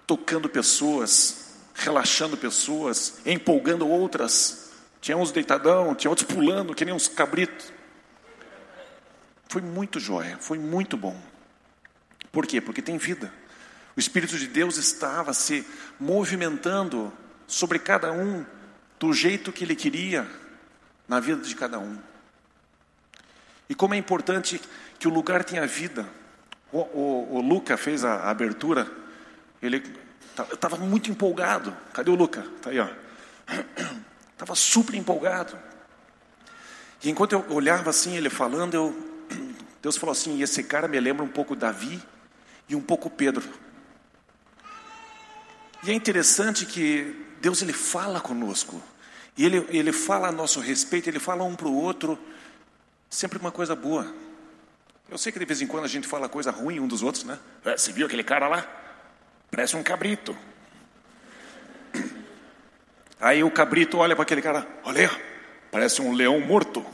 tocando 0.07 0.49
pessoas, 0.49 1.55
relaxando 1.75 2.37
pessoas, 2.37 3.21
empolgando 3.25 3.87
outras. 3.87 4.68
Tinha 5.01 5.17
uns 5.17 5.31
deitadão, 5.31 5.95
tinha 5.95 6.11
outros 6.11 6.27
pulando, 6.27 6.75
que 6.75 6.85
nem 6.85 6.95
uns 6.95 7.09
cabritos. 7.09 7.73
Foi 9.49 9.63
muito 9.63 9.99
jóia, 9.99 10.37
foi 10.39 10.59
muito 10.59 10.97
bom. 10.97 11.19
Por 12.31 12.47
quê? 12.47 12.61
Porque 12.61 12.83
tem 12.83 12.99
vida. 12.99 13.33
O 13.97 14.01
Espírito 14.01 14.39
de 14.39 14.47
Deus 14.47 14.77
estava 14.77 15.33
se 15.33 15.67
movimentando 15.99 17.13
sobre 17.47 17.79
cada 17.79 18.13
um 18.13 18.45
do 18.99 19.13
jeito 19.13 19.53
que 19.53 19.65
Ele 19.65 19.75
queria 19.75 20.29
na 21.09 21.19
vida 21.19 21.43
de 21.43 21.55
cada 21.55 21.79
um. 21.79 21.99
E 23.69 23.75
como 23.75 23.95
é 23.95 23.97
importante 23.97 24.61
que 24.99 25.09
o 25.09 25.11
lugar 25.11 25.45
tenha 25.45 25.67
vida. 25.67 26.09
O, 26.73 26.79
o, 26.79 27.37
o 27.37 27.41
Luca 27.41 27.77
fez 27.77 28.05
a, 28.05 28.15
a 28.15 28.31
abertura, 28.31 28.91
ele 29.63 29.83
estava 30.53 30.77
muito 30.77 31.11
empolgado. 31.11 31.75
Cadê 31.93 32.11
o 32.11 32.15
Luca? 32.15 32.47
Está 32.57 32.71
aí, 32.71 32.79
ó. 32.79 32.89
Estava 34.39 34.55
super 34.55 34.95
empolgado. 34.95 35.59
E 37.03 37.11
enquanto 37.11 37.33
eu 37.33 37.45
olhava 37.51 37.91
assim, 37.91 38.17
ele 38.17 38.31
falando, 38.31 38.75
eu, 38.75 39.27
Deus 39.83 39.97
falou 39.97 40.13
assim: 40.13 40.41
esse 40.41 40.63
cara 40.63 40.87
me 40.87 41.01
lembra 41.01 41.25
um 41.25 41.29
pouco 41.29 41.57
Davi 41.57 42.01
e 42.69 42.77
um 42.77 42.81
pouco 42.81 43.11
Pedro. 43.11 43.43
E 45.83 45.91
é 45.91 45.93
interessante 45.93 46.65
que 46.67 47.27
Deus 47.41 47.63
ele 47.63 47.73
fala 47.73 48.21
conosco. 48.21 48.81
E 49.37 49.45
ele, 49.45 49.67
ele 49.71 49.93
fala 49.93 50.29
a 50.29 50.33
nosso 50.33 50.61
respeito, 50.61 51.11
ele 51.11 51.19
fala 51.19 51.43
um 51.43 51.57
para 51.57 51.67
o 51.67 51.75
outro, 51.75 52.17
sempre 53.11 53.39
uma 53.39 53.51
coisa 53.51 53.75
boa. 53.75 54.15
Eu 55.11 55.19
sei 55.19 55.33
que 55.33 55.39
de 55.41 55.45
vez 55.45 55.61
em 55.61 55.67
quando 55.67 55.85
a 55.85 55.89
gente 55.89 56.07
fala 56.07 56.29
coisa 56.29 56.53
ruim 56.53 56.79
um 56.79 56.87
dos 56.87 57.03
outros, 57.03 57.25
né? 57.25 57.41
É, 57.65 57.77
você 57.77 57.91
viu 57.91 58.07
aquele 58.07 58.23
cara 58.23 58.47
lá? 58.47 58.65
Parece 59.51 59.75
um 59.75 59.83
cabrito. 59.83 60.37
Aí 63.21 63.43
o 63.43 63.51
cabrito 63.51 63.99
olha 63.99 64.15
para 64.15 64.23
aquele 64.23 64.41
cara, 64.41 64.67
olha, 64.85 65.11
parece 65.73 66.01
um 66.01 66.13
leão 66.13 66.41
morto. 66.41 66.85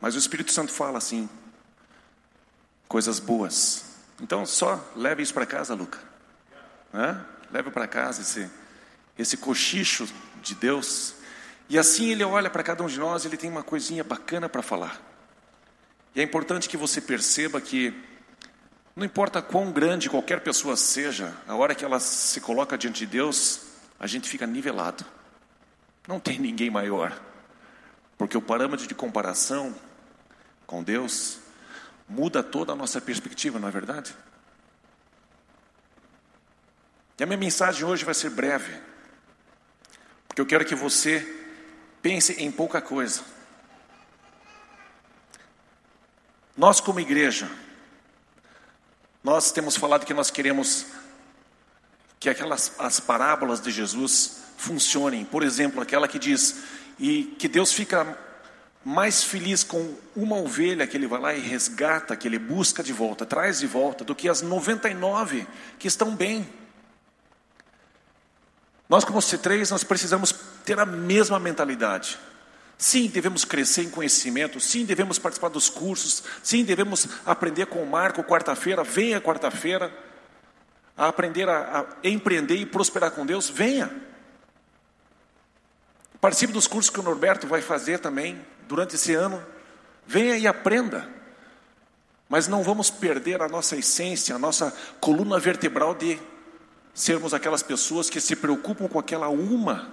Mas 0.00 0.14
o 0.14 0.18
Espírito 0.18 0.52
Santo 0.52 0.70
fala 0.70 0.98
assim, 0.98 1.28
coisas 2.86 3.18
boas. 3.18 3.84
Então 4.20 4.44
só 4.44 4.92
leve 4.94 5.22
isso 5.22 5.32
para 5.32 5.46
casa, 5.46 5.74
Luca. 5.74 5.98
Né? 6.92 7.18
Leva 7.50 7.70
para 7.70 7.86
casa 7.86 8.20
esse, 8.20 8.50
esse 9.18 9.36
cochicho 9.36 10.06
de 10.42 10.54
Deus. 10.54 11.14
E 11.68 11.78
assim 11.78 12.10
ele 12.10 12.22
olha 12.22 12.50
para 12.50 12.62
cada 12.62 12.82
um 12.82 12.86
de 12.86 12.98
nós, 12.98 13.24
ele 13.24 13.38
tem 13.38 13.50
uma 13.50 13.62
coisinha 13.62 14.04
bacana 14.04 14.48
para 14.48 14.62
falar. 14.62 15.00
E 16.14 16.20
é 16.20 16.22
importante 16.22 16.68
que 16.68 16.76
você 16.76 17.00
perceba 17.00 17.60
que 17.60 17.94
não 18.96 19.04
importa 19.04 19.42
quão 19.42 19.72
grande 19.72 20.08
qualquer 20.08 20.40
pessoa 20.40 20.76
seja, 20.76 21.36
a 21.48 21.54
hora 21.56 21.74
que 21.74 21.84
ela 21.84 21.98
se 21.98 22.40
coloca 22.40 22.78
diante 22.78 23.00
de 23.00 23.06
Deus, 23.06 23.62
a 23.98 24.06
gente 24.06 24.28
fica 24.28 24.46
nivelado. 24.46 25.04
Não 26.06 26.20
tem 26.20 26.38
ninguém 26.38 26.70
maior. 26.70 27.18
Porque 28.16 28.36
o 28.36 28.42
parâmetro 28.42 28.86
de 28.86 28.94
comparação 28.94 29.74
com 30.66 30.82
Deus 30.82 31.38
muda 32.08 32.42
toda 32.42 32.72
a 32.72 32.76
nossa 32.76 33.00
perspectiva, 33.00 33.58
não 33.58 33.66
é 33.66 33.70
verdade? 33.70 34.14
E 37.18 37.22
a 37.22 37.26
minha 37.26 37.38
mensagem 37.38 37.84
hoje 37.84 38.04
vai 38.04 38.14
ser 38.14 38.30
breve, 38.30 38.80
porque 40.28 40.40
eu 40.40 40.46
quero 40.46 40.64
que 40.64 40.74
você 40.74 41.20
pense 42.02 42.32
em 42.42 42.50
pouca 42.50 42.80
coisa. 42.80 43.22
Nós, 46.56 46.80
como 46.80 47.00
igreja, 47.00 47.50
nós 49.24 49.50
temos 49.50 49.74
falado 49.74 50.04
que 50.04 50.12
nós 50.12 50.30
queremos 50.30 50.84
que 52.20 52.28
aquelas 52.28 52.72
as 52.78 53.00
parábolas 53.00 53.58
de 53.60 53.70
Jesus 53.70 54.42
funcionem. 54.58 55.24
Por 55.24 55.42
exemplo, 55.42 55.80
aquela 55.80 56.06
que 56.06 56.18
diz 56.18 56.62
e 56.98 57.24
que 57.38 57.48
Deus 57.48 57.72
fica 57.72 58.18
mais 58.84 59.24
feliz 59.24 59.64
com 59.64 59.96
uma 60.14 60.36
ovelha 60.36 60.86
que 60.86 60.94
ele 60.94 61.06
vai 61.06 61.18
lá 61.18 61.34
e 61.34 61.40
resgata, 61.40 62.14
que 62.14 62.28
ele 62.28 62.38
busca 62.38 62.82
de 62.82 62.92
volta, 62.92 63.24
traz 63.24 63.60
de 63.60 63.66
volta, 63.66 64.04
do 64.04 64.14
que 64.14 64.28
as 64.28 64.42
99 64.42 65.46
que 65.78 65.88
estão 65.88 66.14
bem. 66.14 66.46
Nós, 68.86 69.04
como 69.04 69.18
C3, 69.18 69.70
nós 69.70 69.82
precisamos 69.82 70.34
ter 70.66 70.78
a 70.78 70.84
mesma 70.84 71.40
mentalidade. 71.40 72.18
Sim, 72.84 73.08
devemos 73.08 73.46
crescer 73.46 73.84
em 73.84 73.88
conhecimento, 73.88 74.60
sim, 74.60 74.84
devemos 74.84 75.18
participar 75.18 75.48
dos 75.48 75.70
cursos, 75.70 76.22
sim, 76.42 76.62
devemos 76.62 77.08
aprender 77.24 77.64
com 77.64 77.82
o 77.82 77.86
Marco 77.86 78.22
quarta-feira, 78.22 78.84
venha 78.84 79.22
quarta-feira, 79.22 79.90
a 80.94 81.08
aprender 81.08 81.48
a, 81.48 81.80
a 81.80 82.06
empreender 82.06 82.56
e 82.56 82.66
prosperar 82.66 83.12
com 83.12 83.24
Deus, 83.24 83.48
venha. 83.48 83.90
Participe 86.20 86.52
dos 86.52 86.66
cursos 86.66 86.90
que 86.90 87.00
o 87.00 87.02
Norberto 87.02 87.46
vai 87.46 87.62
fazer 87.62 88.00
também 88.00 88.44
durante 88.68 88.96
esse 88.96 89.14
ano, 89.14 89.42
venha 90.06 90.36
e 90.36 90.46
aprenda. 90.46 91.08
Mas 92.28 92.48
não 92.48 92.62
vamos 92.62 92.90
perder 92.90 93.40
a 93.40 93.48
nossa 93.48 93.74
essência, 93.76 94.34
a 94.34 94.38
nossa 94.38 94.76
coluna 95.00 95.38
vertebral 95.38 95.94
de 95.94 96.20
sermos 96.92 97.32
aquelas 97.32 97.62
pessoas 97.62 98.10
que 98.10 98.20
se 98.20 98.36
preocupam 98.36 98.88
com 98.88 98.98
aquela 98.98 99.30
uma 99.30 99.90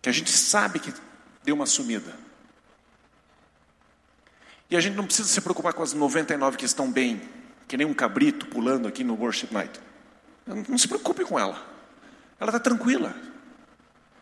que 0.00 0.08
a 0.08 0.12
gente 0.12 0.30
sabe 0.30 0.78
que 0.78 0.94
deu 1.44 1.54
uma 1.54 1.66
sumida. 1.66 2.14
E 4.70 4.76
a 4.76 4.80
gente 4.80 4.96
não 4.96 5.04
precisa 5.04 5.28
se 5.28 5.40
preocupar 5.40 5.72
com 5.72 5.82
as 5.82 5.92
99 5.92 6.56
que 6.56 6.64
estão 6.64 6.90
bem, 6.90 7.22
que 7.68 7.76
nem 7.76 7.86
um 7.86 7.94
cabrito 7.94 8.46
pulando 8.46 8.88
aqui 8.88 9.04
no 9.04 9.14
worship 9.14 9.52
night. 9.52 9.80
Não 10.46 10.76
se 10.78 10.88
preocupe 10.88 11.24
com 11.24 11.38
ela. 11.38 11.62
Ela 12.40 12.50
está 12.50 12.58
tranquila. 12.58 13.14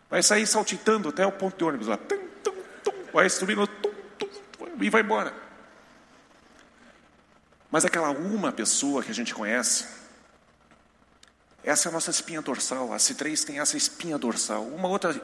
Vai 0.09 0.21
sair 0.21 0.45
saltitando 0.45 1.09
até 1.09 1.25
o 1.25 1.31
ponto 1.31 1.57
de 1.57 1.63
ônibus 1.63 1.87
lá. 1.87 1.97
Tum, 1.97 2.27
tum, 2.43 2.55
tum, 2.83 2.93
vai 3.11 3.29
subindo 3.29 3.67
e 4.79 4.89
vai 4.89 5.01
embora. 5.01 5.33
Mas 7.71 7.83
aquela 7.83 8.11
uma 8.11 8.51
pessoa 8.51 9.01
que 9.01 9.09
a 9.09 9.13
gente 9.13 9.33
conhece, 9.33 9.87
essa 11.63 11.87
é 11.87 11.89
a 11.89 11.91
nossa 11.93 12.11
espinha 12.11 12.41
dorsal. 12.41 12.93
A 12.93 12.97
C3 12.97 13.43
tem 13.43 13.59
essa 13.59 13.75
espinha 13.75 14.17
dorsal. 14.17 14.63
Uma 14.63 14.87
outra, 14.87 15.19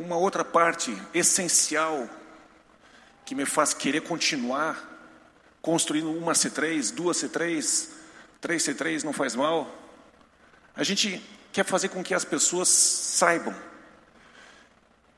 uma 0.00 0.16
outra 0.16 0.42
parte 0.42 0.96
essencial 1.12 2.08
que 3.22 3.34
me 3.34 3.44
faz 3.44 3.74
querer 3.74 4.00
continuar 4.00 4.88
construindo 5.60 6.10
uma 6.10 6.32
C3, 6.32 6.90
duas 6.94 7.18
C3, 7.18 7.90
três 8.40 8.66
C3 8.66 9.04
não 9.04 9.12
faz 9.12 9.36
mal. 9.36 9.70
A 10.74 10.82
gente 10.82 11.22
quer 11.52 11.66
fazer 11.66 11.90
com 11.90 12.02
que 12.02 12.14
as 12.14 12.24
pessoas 12.24 12.68
saibam 12.68 13.54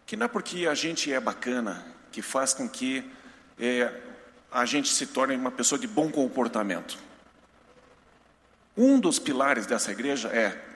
que 0.04 0.16
não 0.16 0.26
é 0.26 0.28
porque 0.28 0.66
a 0.66 0.74
gente 0.74 1.12
é 1.12 1.20
bacana 1.20 1.86
que 2.10 2.20
faz 2.20 2.52
com 2.52 2.68
que 2.68 3.08
é, 3.60 4.00
a 4.50 4.66
gente 4.66 4.92
se 4.92 5.06
torne 5.06 5.36
uma 5.36 5.52
pessoa 5.52 5.78
de 5.78 5.86
bom 5.86 6.10
comportamento. 6.10 6.98
Um 8.76 8.98
dos 8.98 9.20
pilares 9.20 9.64
dessa 9.64 9.92
igreja 9.92 10.28
é 10.28 10.70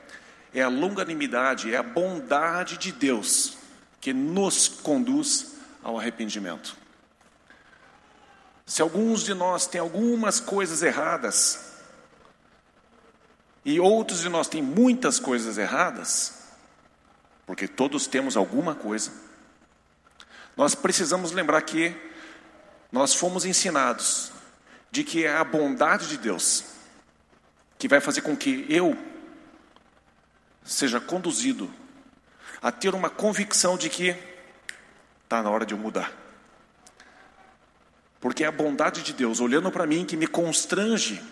é 0.54 0.62
a 0.62 0.68
longanimidade, 0.68 1.74
é 1.74 1.76
a 1.76 1.82
bondade 1.82 2.78
de 2.78 2.90
Deus 2.92 3.65
que 4.06 4.12
nos 4.12 4.68
conduz 4.68 5.56
ao 5.82 5.98
arrependimento. 5.98 6.76
Se 8.64 8.80
alguns 8.80 9.24
de 9.24 9.34
nós 9.34 9.66
têm 9.66 9.80
algumas 9.80 10.38
coisas 10.38 10.80
erradas, 10.80 11.72
e 13.64 13.80
outros 13.80 14.20
de 14.20 14.28
nós 14.28 14.46
têm 14.46 14.62
muitas 14.62 15.18
coisas 15.18 15.58
erradas, 15.58 16.34
porque 17.44 17.66
todos 17.66 18.06
temos 18.06 18.36
alguma 18.36 18.76
coisa, 18.76 19.10
nós 20.56 20.72
precisamos 20.76 21.32
lembrar 21.32 21.60
que 21.62 21.92
nós 22.92 23.12
fomos 23.12 23.44
ensinados 23.44 24.30
de 24.88 25.02
que 25.02 25.24
é 25.24 25.36
a 25.36 25.42
bondade 25.42 26.06
de 26.06 26.16
Deus 26.16 26.62
que 27.76 27.88
vai 27.88 27.98
fazer 27.98 28.20
com 28.20 28.36
que 28.36 28.66
eu 28.68 28.96
seja 30.64 31.00
conduzido 31.00 31.68
a 32.60 32.72
ter 32.72 32.94
uma 32.94 33.10
convicção 33.10 33.76
de 33.76 33.88
que 33.88 34.16
está 35.24 35.42
na 35.42 35.50
hora 35.50 35.66
de 35.66 35.74
eu 35.74 35.78
mudar. 35.78 36.12
Porque 38.20 38.44
é 38.44 38.46
a 38.46 38.52
bondade 38.52 39.02
de 39.02 39.12
Deus 39.12 39.40
olhando 39.40 39.70
para 39.70 39.86
mim 39.86 40.04
que 40.04 40.16
me 40.16 40.26
constrange 40.26 41.22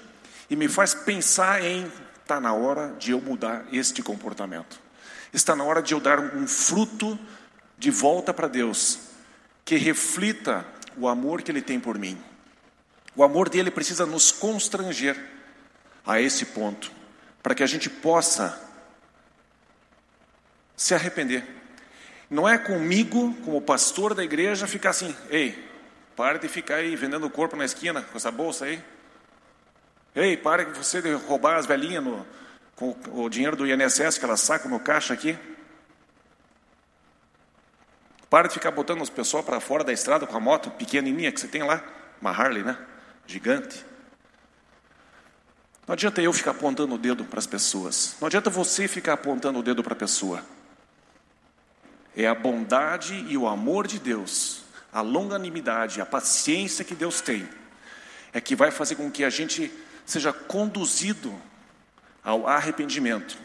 e 0.48 0.56
me 0.56 0.68
faz 0.68 0.94
pensar 0.94 1.64
em 1.64 1.90
está 2.24 2.40
na 2.40 2.54
hora 2.54 2.94
de 2.98 3.10
eu 3.10 3.20
mudar 3.20 3.66
este 3.70 4.02
comportamento. 4.02 4.80
Está 5.32 5.54
na 5.54 5.62
hora 5.62 5.82
de 5.82 5.92
eu 5.92 6.00
dar 6.00 6.18
um 6.18 6.46
fruto 6.46 7.18
de 7.76 7.90
volta 7.90 8.32
para 8.32 8.48
Deus 8.48 8.98
que 9.64 9.76
reflita 9.76 10.64
o 10.96 11.06
amor 11.06 11.42
que 11.42 11.50
ele 11.50 11.60
tem 11.60 11.78
por 11.78 11.98
mim. 11.98 12.18
O 13.14 13.22
amor 13.22 13.48
dele 13.48 13.70
precisa 13.70 14.06
nos 14.06 14.32
constranger 14.32 15.16
a 16.06 16.20
esse 16.20 16.46
ponto, 16.46 16.90
para 17.42 17.54
que 17.54 17.62
a 17.62 17.66
gente 17.66 17.88
possa 17.88 18.58
se 20.76 20.94
arrepender. 20.94 21.44
Não 22.28 22.48
é 22.48 22.58
comigo, 22.58 23.34
como 23.44 23.60
pastor 23.60 24.14
da 24.14 24.24
igreja, 24.24 24.66
ficar 24.66 24.90
assim: 24.90 25.14
ei, 25.30 25.56
pare 26.16 26.38
de 26.38 26.48
ficar 26.48 26.76
aí 26.76 26.96
vendendo 26.96 27.26
o 27.26 27.30
corpo 27.30 27.56
na 27.56 27.64
esquina 27.64 28.02
com 28.02 28.16
essa 28.16 28.30
bolsa 28.30 28.64
aí. 28.64 28.82
Ei, 30.14 30.36
pare 30.36 30.64
de 30.64 30.72
você 30.72 31.02
de 31.02 31.12
roubar 31.12 31.56
as 31.56 31.66
velhinhas 31.66 32.02
no, 32.02 32.26
com 32.76 32.96
o 33.12 33.28
dinheiro 33.28 33.56
do 33.56 33.66
INSS 33.66 34.18
que 34.18 34.24
elas 34.24 34.40
sacam 34.40 34.70
no 34.70 34.80
caixa 34.80 35.12
aqui. 35.12 35.38
Pare 38.30 38.48
de 38.48 38.54
ficar 38.54 38.70
botando 38.70 39.00
os 39.00 39.10
pessoal 39.10 39.42
para 39.42 39.60
fora 39.60 39.84
da 39.84 39.92
estrada 39.92 40.26
com 40.26 40.36
a 40.36 40.40
moto 40.40 40.70
pequenininha 40.70 41.30
que 41.30 41.40
você 41.40 41.46
tem 41.46 41.62
lá, 41.62 41.84
uma 42.20 42.30
Harley, 42.30 42.62
né? 42.62 42.76
Gigante. 43.26 43.84
Não 45.86 45.92
adianta 45.92 46.22
eu 46.22 46.32
ficar 46.32 46.52
apontando 46.52 46.94
o 46.94 46.98
dedo 46.98 47.24
para 47.24 47.38
as 47.38 47.46
pessoas. 47.46 48.16
Não 48.20 48.26
adianta 48.26 48.48
você 48.50 48.88
ficar 48.88 49.12
apontando 49.12 49.58
o 49.58 49.62
dedo 49.62 49.82
para 49.82 49.92
a 49.92 49.96
pessoa. 49.96 50.42
É 52.16 52.26
a 52.26 52.34
bondade 52.34 53.14
e 53.28 53.36
o 53.36 53.48
amor 53.48 53.86
de 53.86 53.98
Deus, 53.98 54.62
a 54.92 55.00
longanimidade, 55.00 56.00
a 56.00 56.06
paciência 56.06 56.84
que 56.84 56.94
Deus 56.94 57.20
tem, 57.20 57.48
é 58.32 58.40
que 58.40 58.54
vai 58.54 58.70
fazer 58.70 58.94
com 58.96 59.10
que 59.10 59.24
a 59.24 59.30
gente 59.30 59.72
seja 60.06 60.32
conduzido 60.32 61.34
ao 62.22 62.46
arrependimento. 62.46 63.36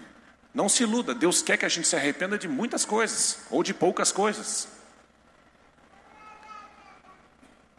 Não 0.54 0.68
se 0.70 0.84
iluda, 0.84 1.14
Deus 1.14 1.42
quer 1.42 1.58
que 1.58 1.66
a 1.66 1.70
gente 1.70 1.88
se 1.88 1.96
arrependa 1.96 2.38
de 2.38 2.48
muitas 2.48 2.86
coisas, 2.86 3.40
ou 3.50 3.64
de 3.64 3.74
poucas 3.74 4.12
coisas. 4.12 4.68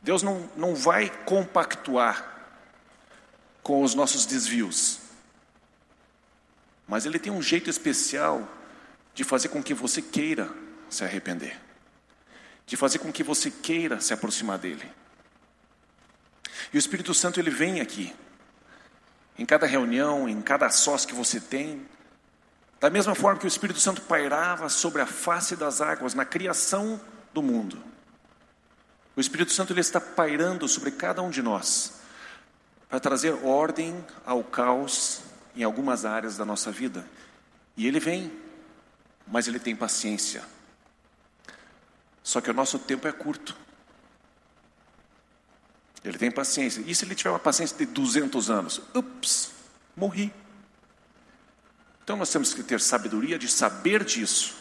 Deus 0.02 0.23
não, 0.23 0.49
não 0.56 0.75
vai 0.75 1.11
compactuar 1.25 2.26
com 3.62 3.82
os 3.82 3.94
nossos 3.94 4.25
desvios, 4.25 4.99
mas 6.88 7.06
Ele 7.06 7.19
tem 7.19 7.32
um 7.32 7.43
jeito 7.43 7.69
especial 7.69 8.49
de 9.14 9.23
fazer 9.23 9.49
com 9.49 9.62
que 9.62 9.75
você 9.75 10.00
queira 10.00 10.50
se 10.90 11.04
arrepender, 11.04 11.58
de 12.66 12.76
fazer 12.76 12.98
com 12.98 13.12
que 13.12 13.22
você 13.22 13.50
queira 13.50 14.00
se 14.00 14.12
aproximar 14.12 14.58
dele. 14.58 14.90
E 16.72 16.76
o 16.76 16.78
Espírito 16.78 17.14
Santo 17.14 17.40
ele 17.40 17.50
vem 17.50 17.80
aqui, 17.80 18.14
em 19.38 19.46
cada 19.46 19.66
reunião, 19.66 20.28
em 20.28 20.42
cada 20.42 20.68
sós 20.68 21.06
que 21.06 21.14
você 21.14 21.40
tem, 21.40 21.86
da 22.78 22.90
mesma 22.90 23.14
forma 23.14 23.38
que 23.38 23.46
o 23.46 23.48
Espírito 23.48 23.78
Santo 23.78 24.02
pairava 24.02 24.68
sobre 24.68 25.00
a 25.00 25.06
face 25.06 25.56
das 25.56 25.80
águas 25.80 26.14
na 26.14 26.24
criação 26.24 27.00
do 27.32 27.42
mundo. 27.42 27.82
O 29.16 29.20
Espírito 29.20 29.52
Santo 29.52 29.72
ele 29.72 29.80
está 29.80 30.00
pairando 30.00 30.66
sobre 30.68 30.90
cada 30.90 31.22
um 31.22 31.30
de 31.30 31.42
nós 31.42 32.00
para 32.88 32.98
trazer 32.98 33.32
ordem 33.44 34.04
ao 34.24 34.42
caos 34.42 35.20
em 35.54 35.62
algumas 35.62 36.04
áreas 36.04 36.36
da 36.36 36.44
nossa 36.44 36.72
vida. 36.72 37.04
E 37.76 37.86
ele 37.86 38.00
vem, 38.00 38.32
mas 39.26 39.46
ele 39.46 39.58
tem 39.58 39.76
paciência. 39.76 40.42
Só 42.30 42.40
que 42.40 42.49
o 42.49 42.54
nosso 42.54 42.78
tempo 42.78 43.08
é 43.08 43.12
curto. 43.12 43.56
Ele 46.04 46.16
tem 46.16 46.30
paciência. 46.30 46.80
E 46.86 46.95
se 46.95 47.04
ele 47.04 47.16
tiver 47.16 47.30
uma 47.30 47.40
paciência 47.40 47.76
de 47.76 47.86
200 47.86 48.49
anos? 48.49 48.80
Ups, 48.95 49.50
morri. 49.97 50.32
Então 52.04 52.16
nós 52.16 52.30
temos 52.30 52.54
que 52.54 52.62
ter 52.62 52.80
sabedoria 52.80 53.36
de 53.36 53.49
saber 53.49 54.04
disso. 54.04 54.54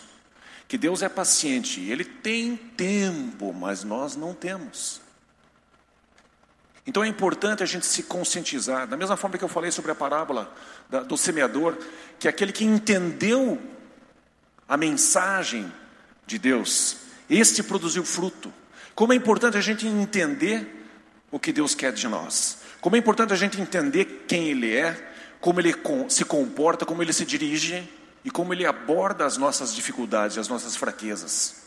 Que 0.67 0.79
Deus 0.79 1.03
é 1.03 1.10
paciente, 1.10 1.79
Ele 1.79 2.03
tem 2.03 2.58
tempo, 2.58 3.53
mas 3.53 3.84
nós 3.84 4.15
não 4.15 4.34
temos. 4.34 4.99
Então 6.88 7.03
é 7.03 7.08
importante 7.08 7.62
a 7.62 7.67
gente 7.67 7.86
se 7.86 8.01
conscientizar, 8.01 8.88
da 8.88 8.97
mesma 8.97 9.15
forma 9.15 9.38
que 9.38 9.43
eu 9.43 9.47
falei 9.47 9.69
sobre 9.69 9.91
a 9.91 9.95
parábola 9.95 10.51
do 11.08 11.15
semeador, 11.15 11.77
que 12.17 12.27
é 12.27 12.32
aquele 12.32 12.51
que 12.51 12.65
entendeu 12.65 13.62
a 14.67 14.75
mensagem 14.75 15.71
de 16.25 16.39
Deus, 16.39 17.09
este 17.29 17.61
produziu 17.63 18.03
fruto. 18.03 18.51
Como 18.95 19.13
é 19.13 19.15
importante 19.15 19.57
a 19.57 19.61
gente 19.61 19.87
entender 19.87 20.79
o 21.31 21.39
que 21.39 21.51
Deus 21.51 21.75
quer 21.75 21.93
de 21.93 22.07
nós. 22.07 22.59
Como 22.81 22.95
é 22.95 22.99
importante 22.99 23.33
a 23.33 23.35
gente 23.35 23.59
entender 23.59 24.25
quem 24.27 24.49
Ele 24.49 24.75
é, 24.75 24.95
como 25.39 25.59
Ele 25.59 25.73
se 26.09 26.25
comporta, 26.25 26.85
como 26.85 27.01
Ele 27.01 27.13
se 27.13 27.25
dirige 27.25 27.87
e 28.23 28.31
como 28.31 28.53
Ele 28.53 28.65
aborda 28.65 29.25
as 29.25 29.37
nossas 29.37 29.73
dificuldades, 29.73 30.37
as 30.37 30.47
nossas 30.47 30.75
fraquezas. 30.75 31.63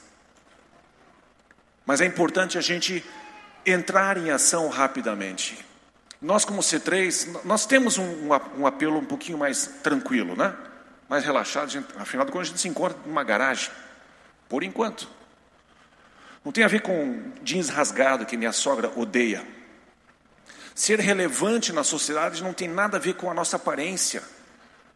Mas 1.86 2.00
é 2.00 2.06
importante 2.06 2.58
a 2.58 2.60
gente 2.60 3.04
entrar 3.64 4.16
em 4.16 4.30
ação 4.30 4.68
rapidamente. 4.68 5.64
Nós, 6.20 6.44
como 6.44 6.60
C3, 6.60 7.44
nós 7.44 7.66
temos 7.66 7.98
um, 7.98 8.28
um 8.58 8.66
apelo 8.66 8.98
um 8.98 9.04
pouquinho 9.04 9.38
mais 9.38 9.66
tranquilo, 9.82 10.36
né? 10.36 10.54
mais 11.08 11.24
relaxado. 11.24 11.84
Afinal 11.98 12.24
de 12.24 12.32
contas, 12.32 12.48
a 12.48 12.50
gente 12.50 12.60
se 12.60 12.68
encontra 12.68 12.96
numa 13.04 13.24
garagem, 13.24 13.70
por 14.48 14.62
enquanto. 14.62 15.08
Não 16.44 16.50
tem 16.50 16.64
a 16.64 16.68
ver 16.68 16.82
com 16.82 17.32
jeans 17.42 17.68
rasgado 17.68 18.26
que 18.26 18.36
minha 18.36 18.52
sogra 18.52 18.92
odeia. 18.96 19.46
Ser 20.74 20.98
relevante 20.98 21.72
na 21.72 21.84
sociedade 21.84 22.42
não 22.42 22.52
tem 22.52 22.68
nada 22.68 22.96
a 22.96 23.00
ver 23.00 23.14
com 23.14 23.30
a 23.30 23.34
nossa 23.34 23.56
aparência, 23.56 24.22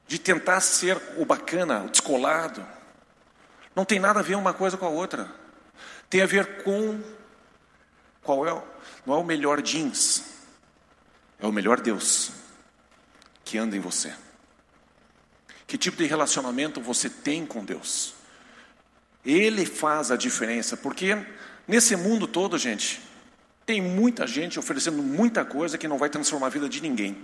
de 0.09 0.19
tentar 0.19 0.61
ser 0.61 1.01
o 1.17 1.25
bacana, 1.25 1.85
o 1.85 1.89
descolado. 1.89 2.67
Não 3.75 3.85
tem 3.85 4.01
nada 4.01 4.21
a 4.21 4.23
ver 4.23 4.37
uma 4.37 4.55
coisa 4.55 4.77
com 4.77 4.87
a 4.87 4.91
outra. 4.91 5.31
Tem 6.09 6.23
a 6.23 6.27
ver 6.27 6.63
com 6.63 7.01
qual 8.23 8.47
é, 8.47 8.63
não 9.05 9.15
é 9.15 9.19
o 9.19 9.25
melhor 9.25 9.61
jeans, 9.61 10.25
é 11.39 11.47
o 11.47 11.53
melhor 11.53 11.81
Deus 11.81 12.33
que 13.45 13.59
anda 13.59 13.77
em 13.77 13.81
você. 13.81 14.13
Que 15.67 15.77
tipo 15.77 15.97
de 15.97 16.07
relacionamento 16.07 16.81
você 16.81 17.11
tem 17.11 17.45
com 17.45 17.65
Deus? 17.65 18.15
Ele 19.25 19.67
faz 19.67 20.11
a 20.11 20.17
diferença, 20.17 20.77
porque 20.77 21.17
nesse 21.67 21.97
mundo 21.97 22.27
todo, 22.27 22.57
gente, 22.59 23.01
tem 23.65 23.83
muita 23.83 24.27
gente 24.27 24.59
oferecendo 24.59 25.03
muita 25.03 25.45
coisa 25.45 25.77
que 25.77 25.89
não 25.89 25.99
vai 25.99 26.09
transformar 26.09 26.47
a 26.47 26.51
vida 26.51 26.69
de 26.69 26.81
ninguém, 26.81 27.17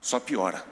só 0.00 0.18
piora. 0.18 0.64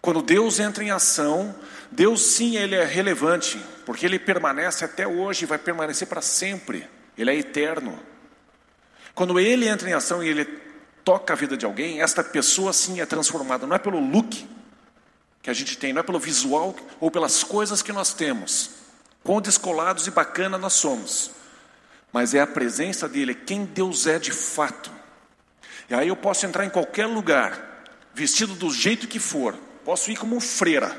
Quando 0.00 0.20
Deus 0.20 0.60
entra 0.60 0.84
em 0.84 0.90
ação, 0.90 1.54
Deus 1.90 2.20
sim, 2.20 2.56
ele 2.56 2.74
é 2.74 2.84
relevante, 2.84 3.58
porque 3.86 4.04
ele 4.04 4.18
permanece 4.18 4.84
até 4.84 5.06
hoje 5.06 5.44
e 5.44 5.46
vai 5.46 5.56
permanecer 5.56 6.06
para 6.06 6.20
sempre. 6.20 6.86
Ele 7.16 7.30
é 7.30 7.34
eterno. 7.36 7.98
Quando 9.14 9.40
ele 9.40 9.66
entra 9.66 9.88
em 9.88 9.94
ação 9.94 10.22
e 10.22 10.28
ele 10.28 10.44
toca 11.02 11.32
a 11.32 11.36
vida 11.36 11.56
de 11.56 11.64
alguém, 11.64 12.02
esta 12.02 12.22
pessoa 12.22 12.72
sim 12.72 13.00
é 13.00 13.06
transformada, 13.06 13.66
não 13.66 13.74
é 13.74 13.78
pelo 13.78 13.98
look 13.98 14.46
que 15.40 15.48
a 15.48 15.54
gente 15.54 15.78
tem, 15.78 15.92
não 15.92 16.00
é 16.00 16.02
pelo 16.02 16.18
visual 16.18 16.76
ou 17.00 17.10
pelas 17.10 17.42
coisas 17.42 17.80
que 17.80 17.92
nós 17.92 18.12
temos, 18.12 18.70
Quão 19.24 19.40
descolados 19.40 20.06
e 20.06 20.10
bacana 20.10 20.58
nós 20.58 20.74
somos. 20.74 21.30
Mas 22.14 22.32
é 22.32 22.40
a 22.40 22.46
presença 22.46 23.08
dele, 23.08 23.32
é 23.32 23.34
quem 23.34 23.64
Deus 23.64 24.06
é 24.06 24.20
de 24.20 24.30
fato. 24.30 24.88
E 25.90 25.94
aí 25.94 26.06
eu 26.06 26.14
posso 26.14 26.46
entrar 26.46 26.64
em 26.64 26.70
qualquer 26.70 27.06
lugar, 27.06 27.82
vestido 28.14 28.54
do 28.54 28.70
jeito 28.70 29.08
que 29.08 29.18
for. 29.18 29.56
Posso 29.84 30.12
ir 30.12 30.16
como 30.16 30.38
freira, 30.38 30.96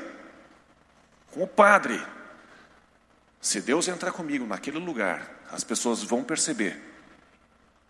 como 1.32 1.48
padre. 1.48 1.98
Se 3.40 3.62
Deus 3.62 3.88
entrar 3.88 4.12
comigo 4.12 4.46
naquele 4.46 4.78
lugar, 4.78 5.26
as 5.50 5.64
pessoas 5.64 6.02
vão 6.02 6.22
perceber. 6.22 6.78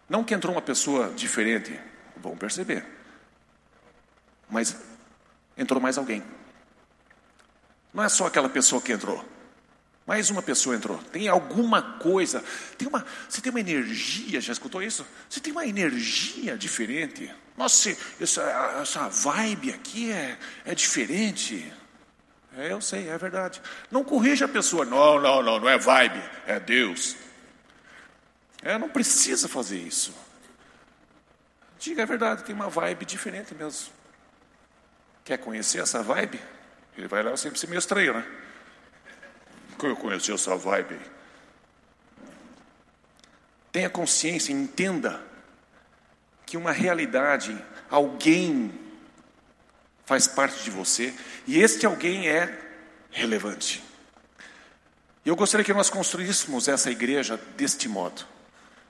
Não 0.09 0.23
que 0.23 0.33
entrou 0.33 0.55
uma 0.55 0.63
pessoa 0.63 1.11
diferente, 1.11 1.77
vão 2.17 2.37
perceber. 2.37 2.87
Mas 4.49 4.77
entrou 5.59 5.81
mais 5.81 5.99
alguém. 5.99 6.23
Não 7.93 8.05
é 8.05 8.09
só 8.09 8.29
aquela 8.29 8.49
pessoa 8.49 8.81
que 8.81 8.93
entrou. 8.93 9.36
Mais 10.07 10.31
uma 10.31 10.41
pessoa 10.41 10.77
entrou. 10.77 10.99
Tem 11.11 11.27
alguma 11.27 11.83
coisa. 11.99 12.43
Tem 12.79 12.87
uma, 12.87 13.05
você 13.29 13.41
tem 13.41 13.51
uma 13.51 13.59
energia, 13.59 14.41
já 14.41 14.53
escutou 14.53 14.81
isso? 14.81 15.05
Você 15.29 15.41
tem 15.41 15.53
uma 15.53 15.67
energia 15.67 16.57
diferente. 16.57 17.35
Nossa, 17.57 17.97
essa, 18.21 18.43
essa 18.81 19.09
vibe 19.09 19.73
aqui 19.73 20.13
é, 20.13 20.39
é 20.65 20.75
diferente. 20.77 21.73
É, 22.57 22.71
eu 22.71 22.81
sei, 22.81 23.09
é 23.09 23.19
verdade. 23.19 23.61
Não 23.91 24.05
corrija 24.05 24.45
a 24.45 24.49
pessoa. 24.49 24.85
Não, 24.85 25.21
não, 25.21 25.43
não, 25.43 25.59
não 25.59 25.69
é 25.69 25.77
vibe, 25.77 26.23
é 26.47 26.61
Deus. 26.61 27.17
É, 28.63 28.79
não 28.79 28.89
precisa 28.89 29.49
fazer 29.49 29.79
isso. 29.79 30.15
Diga 31.81 32.05
a 32.05 32.07
verdade, 32.07 32.45
tem 32.45 32.55
uma 32.55 32.69
vibe 32.69 33.05
diferente 33.05 33.55
mesmo. 33.55 33.93
Quer 35.25 35.39
conhecer 35.39 35.81
essa 35.81 36.01
vibe? 36.01 36.41
Ele 36.97 37.09
vai 37.09 37.25
lá 37.25 37.37
sempre 37.37 37.59
ser 37.59 37.67
meio 37.67 37.81
estranho, 37.81 38.15
né? 38.15 38.46
Eu 39.83 39.97
conheci 39.97 40.33
essa 40.33 40.57
vibe. 40.57 40.99
Tenha 43.71 43.91
consciência, 43.91 44.53
entenda 44.53 45.23
que 46.47 46.57
uma 46.57 46.73
realidade, 46.73 47.57
alguém 47.91 48.73
faz 50.07 50.29
parte 50.29 50.63
de 50.63 50.71
você 50.71 51.13
e 51.47 51.61
este 51.61 51.85
alguém 51.85 52.29
é 52.29 52.59
relevante. 53.11 53.83
E 55.25 55.29
eu 55.29 55.35
gostaria 55.35 55.65
que 55.65 55.75
nós 55.75 55.91
construíssemos 55.91 56.69
essa 56.69 56.91
igreja 56.91 57.37
deste 57.57 57.89
modo, 57.89 58.25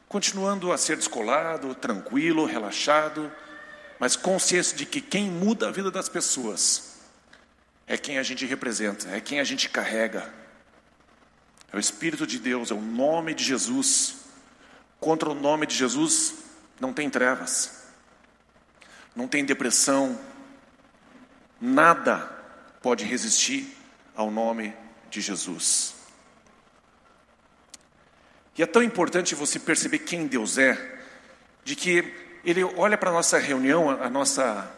continuando 0.07 0.71
a 0.71 0.77
ser 0.77 0.97
descolado, 0.97 1.75
tranquilo, 1.75 2.45
relaxado, 2.45 3.33
mas 3.99 4.15
consciência 4.15 4.77
de 4.77 4.85
que 4.85 5.01
quem 5.01 5.31
muda 5.31 5.69
a 5.69 5.73
vida 5.73 5.91
das 5.91 6.09
pessoas 6.09 6.97
é 7.87 7.97
quem 7.97 8.19
a 8.19 8.23
gente 8.23 8.45
representa, 8.45 9.09
é 9.09 9.21
quem 9.21 9.41
a 9.41 9.45
gente 9.45 9.69
carrega. 9.71 10.31
É 11.73 11.77
o 11.77 11.81
Espírito 11.81 12.27
de 12.27 12.39
Deus, 12.39 12.71
é 12.71 12.75
o 12.75 12.81
nome 12.81 13.35
de 13.35 13.45
Jesus. 13.45 14.17
Contra 15.01 15.29
o 15.29 15.35
nome 15.35 15.67
de 15.67 15.75
Jesus 15.75 16.35
não 16.81 16.93
tem 16.93 17.09
trevas, 17.09 17.85
não 19.15 19.27
tem 19.27 19.45
depressão, 19.45 20.19
nada 21.61 22.19
pode 22.83 23.05
resistir 23.05 23.77
ao 24.15 24.31
nome 24.31 24.75
de 25.11 25.21
Jesus. 25.21 25.95
E 28.57 28.63
é 28.63 28.67
tão 28.67 28.83
importante 28.83 29.35
você 29.35 29.59
perceber 29.59 30.01
quem 30.01 30.27
Deus 30.27 30.57
é, 30.57 31.01
de 31.65 31.77
que 31.77 32.15
Ele 32.45 32.65
olha 32.65 32.97
para 32.97 33.11
a 33.11 33.13
nossa 33.13 33.39
reunião, 33.39 33.91
a 33.91 34.09
nossa 34.09 34.73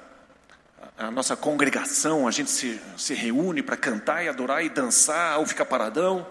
a 0.96 1.12
nossa 1.12 1.36
congregação, 1.36 2.26
a 2.26 2.30
gente 2.32 2.50
se, 2.50 2.80
se 2.96 3.14
reúne 3.14 3.62
para 3.62 3.76
cantar 3.76 4.24
e 4.24 4.28
adorar 4.28 4.64
e 4.64 4.68
dançar 4.68 5.38
ou 5.38 5.46
ficar 5.46 5.64
paradão. 5.64 6.26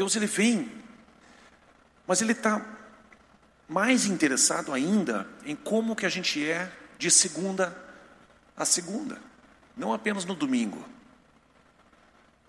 Deus 0.00 0.16
ele 0.16 0.26
vem, 0.26 0.82
mas 2.06 2.22
ele 2.22 2.32
está 2.32 2.64
mais 3.68 4.06
interessado 4.06 4.72
ainda 4.72 5.28
em 5.44 5.54
como 5.54 5.94
que 5.94 6.06
a 6.06 6.08
gente 6.08 6.42
é 6.50 6.72
de 6.96 7.10
segunda 7.10 7.76
a 8.56 8.64
segunda, 8.64 9.20
não 9.76 9.92
apenas 9.92 10.24
no 10.24 10.34
domingo. 10.34 10.82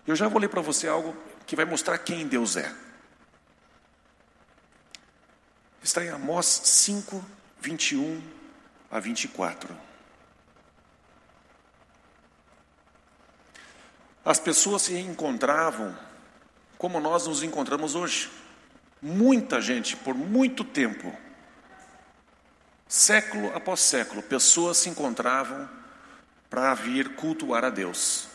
Eu 0.06 0.16
já 0.16 0.28
vou 0.28 0.40
ler 0.40 0.48
para 0.48 0.62
você 0.62 0.88
algo 0.88 1.14
que 1.46 1.54
vai 1.54 1.66
mostrar 1.66 1.98
quem 1.98 2.26
Deus 2.26 2.56
é. 2.56 2.74
Está 5.82 6.02
em 6.02 6.08
Amós 6.08 6.46
5, 6.46 7.22
21 7.60 8.22
a 8.90 8.98
24. 8.98 9.76
As 14.24 14.40
pessoas 14.40 14.80
se 14.80 14.96
encontravam 14.96 15.94
como 16.82 16.98
nós 16.98 17.28
nos 17.28 17.44
encontramos 17.44 17.94
hoje. 17.94 18.28
Muita 19.00 19.60
gente, 19.60 19.94
por 19.94 20.16
muito 20.16 20.64
tempo, 20.64 21.16
século 22.88 23.54
após 23.54 23.78
século, 23.78 24.20
pessoas 24.20 24.78
se 24.78 24.88
encontravam 24.88 25.70
para 26.50 26.74
vir 26.74 27.14
cultuar 27.14 27.64
a 27.64 27.70
Deus. 27.70 28.26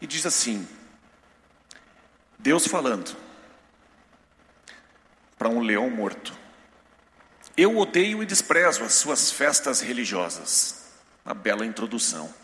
E 0.00 0.08
diz 0.08 0.26
assim: 0.26 0.66
Deus 2.36 2.66
falando 2.66 3.16
para 5.38 5.48
um 5.48 5.60
leão 5.60 5.88
morto: 5.88 6.36
Eu 7.56 7.78
odeio 7.78 8.24
e 8.24 8.26
desprezo 8.26 8.82
as 8.82 8.94
suas 8.94 9.30
festas 9.30 9.80
religiosas. 9.80 10.82
Uma 11.24 11.34
bela 11.34 11.64
introdução. 11.64 12.34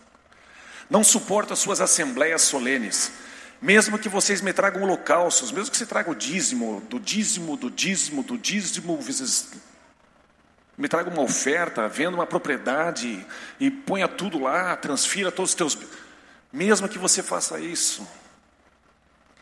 Não 0.88 1.02
suporto 1.02 1.52
as 1.52 1.58
suas 1.58 1.80
assembleias 1.80 2.42
solenes. 2.42 3.23
Mesmo 3.64 3.98
que 3.98 4.10
vocês 4.10 4.42
me 4.42 4.52
tragam 4.52 4.82
holocaustos, 4.82 5.50
mesmo 5.50 5.70
que 5.70 5.78
você 5.78 5.86
traga 5.86 6.10
o 6.10 6.14
dízimo, 6.14 6.82
do 6.82 7.00
dízimo, 7.00 7.56
do 7.56 7.70
dízimo, 7.70 8.22
do 8.22 8.36
dízimo, 8.36 9.02
me 10.76 10.86
traga 10.86 11.08
uma 11.08 11.22
oferta, 11.22 11.88
venda 11.88 12.14
uma 12.14 12.26
propriedade 12.26 13.26
e 13.58 13.70
ponha 13.70 14.06
tudo 14.06 14.38
lá, 14.38 14.76
transfira 14.76 15.32
todos 15.32 15.52
os 15.52 15.54
teus. 15.54 15.78
Mesmo 16.52 16.90
que 16.90 16.98
você 16.98 17.22
faça 17.22 17.58
isso, 17.58 18.06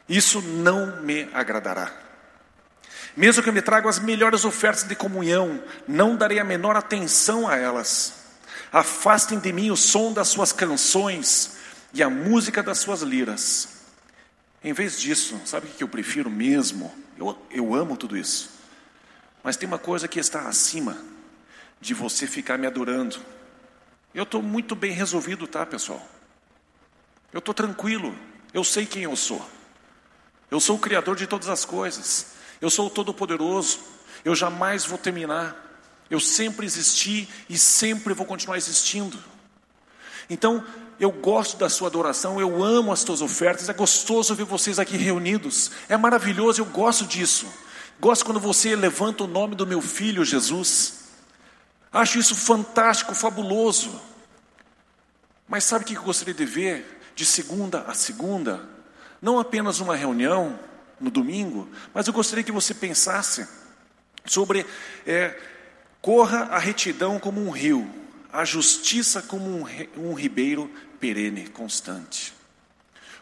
isso 0.08 0.40
não 0.40 1.02
me 1.02 1.28
agradará. 1.34 1.90
Mesmo 3.16 3.42
que 3.42 3.48
eu 3.48 3.52
me 3.52 3.60
traga 3.60 3.88
as 3.88 3.98
melhores 3.98 4.44
ofertas 4.44 4.84
de 4.84 4.94
comunhão, 4.94 5.60
não 5.88 6.14
darei 6.14 6.38
a 6.38 6.44
menor 6.44 6.76
atenção 6.76 7.48
a 7.48 7.56
elas. 7.56 8.12
Afastem 8.72 9.40
de 9.40 9.52
mim 9.52 9.72
o 9.72 9.76
som 9.76 10.12
das 10.12 10.28
suas 10.28 10.52
canções 10.52 11.56
e 11.92 12.04
a 12.04 12.08
música 12.08 12.62
das 12.62 12.78
suas 12.78 13.02
liras. 13.02 13.81
Em 14.64 14.72
vez 14.72 15.00
disso, 15.00 15.40
sabe 15.44 15.66
o 15.66 15.70
que 15.70 15.82
eu 15.82 15.88
prefiro 15.88 16.30
mesmo? 16.30 16.94
Eu, 17.18 17.36
eu 17.50 17.74
amo 17.74 17.96
tudo 17.96 18.16
isso. 18.16 18.50
Mas 19.42 19.56
tem 19.56 19.66
uma 19.66 19.78
coisa 19.78 20.06
que 20.06 20.20
está 20.20 20.48
acima 20.48 20.96
de 21.80 21.94
você 21.94 22.26
ficar 22.26 22.56
me 22.56 22.66
adorando. 22.66 23.16
Eu 24.14 24.22
estou 24.22 24.42
muito 24.42 24.76
bem 24.76 24.92
resolvido, 24.92 25.46
tá, 25.46 25.66
pessoal? 25.66 26.06
Eu 27.32 27.40
estou 27.40 27.52
tranquilo. 27.52 28.16
Eu 28.54 28.62
sei 28.62 28.86
quem 28.86 29.02
eu 29.02 29.16
sou. 29.16 29.44
Eu 30.50 30.60
sou 30.60 30.76
o 30.76 30.78
Criador 30.78 31.16
de 31.16 31.26
todas 31.26 31.48
as 31.48 31.64
coisas. 31.64 32.34
Eu 32.60 32.70
sou 32.70 32.86
o 32.86 32.90
Todo-Poderoso. 32.90 33.80
Eu 34.24 34.34
jamais 34.34 34.84
vou 34.84 34.98
terminar. 34.98 35.56
Eu 36.08 36.20
sempre 36.20 36.66
existi 36.66 37.28
e 37.48 37.58
sempre 37.58 38.14
vou 38.14 38.26
continuar 38.26 38.58
existindo. 38.58 39.18
Então, 40.28 40.64
eu 41.02 41.10
gosto 41.10 41.56
da 41.56 41.68
sua 41.68 41.88
adoração, 41.88 42.40
eu 42.40 42.62
amo 42.62 42.92
as 42.92 43.02
tuas 43.02 43.20
ofertas, 43.20 43.68
é 43.68 43.72
gostoso 43.72 44.36
ver 44.36 44.44
vocês 44.44 44.78
aqui 44.78 44.96
reunidos, 44.96 45.72
é 45.88 45.96
maravilhoso, 45.96 46.60
eu 46.60 46.64
gosto 46.66 47.04
disso. 47.04 47.52
Gosto 47.98 48.24
quando 48.24 48.38
você 48.38 48.76
levanta 48.76 49.24
o 49.24 49.26
nome 49.26 49.56
do 49.56 49.66
meu 49.66 49.82
filho 49.82 50.24
Jesus. 50.24 51.08
Acho 51.92 52.20
isso 52.20 52.36
fantástico, 52.36 53.16
fabuloso. 53.16 54.00
Mas 55.48 55.64
sabe 55.64 55.84
o 55.84 55.88
que 55.88 55.96
eu 55.96 56.02
gostaria 56.02 56.32
de 56.32 56.44
ver 56.44 57.00
de 57.16 57.26
segunda 57.26 57.80
a 57.82 57.94
segunda? 57.94 58.64
Não 59.20 59.40
apenas 59.40 59.80
uma 59.80 59.96
reunião 59.96 60.56
no 61.00 61.10
domingo, 61.10 61.68
mas 61.92 62.06
eu 62.06 62.12
gostaria 62.12 62.44
que 62.44 62.52
você 62.52 62.72
pensasse 62.72 63.48
sobre 64.24 64.64
é, 65.04 65.36
Corra 66.00 66.44
a 66.50 66.58
retidão 66.58 67.18
como 67.18 67.40
um 67.40 67.50
rio, 67.50 67.88
a 68.32 68.44
justiça 68.44 69.20
como 69.20 69.66
um 69.96 70.14
ribeiro 70.14 70.68
perene, 71.02 71.48
constante. 71.48 72.32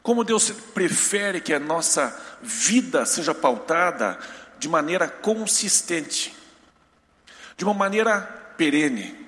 Como 0.03 0.23
Deus 0.23 0.51
prefere 0.51 1.41
que 1.41 1.55
a 1.55 1.59
nossa 1.59 2.15
vida 2.43 3.07
seja 3.07 3.35
pautada 3.35 4.19
de 4.59 4.69
maneira 4.69 5.09
consistente, 5.09 6.37
de 7.57 7.65
uma 7.65 7.73
maneira 7.73 8.21
perene. 8.59 9.27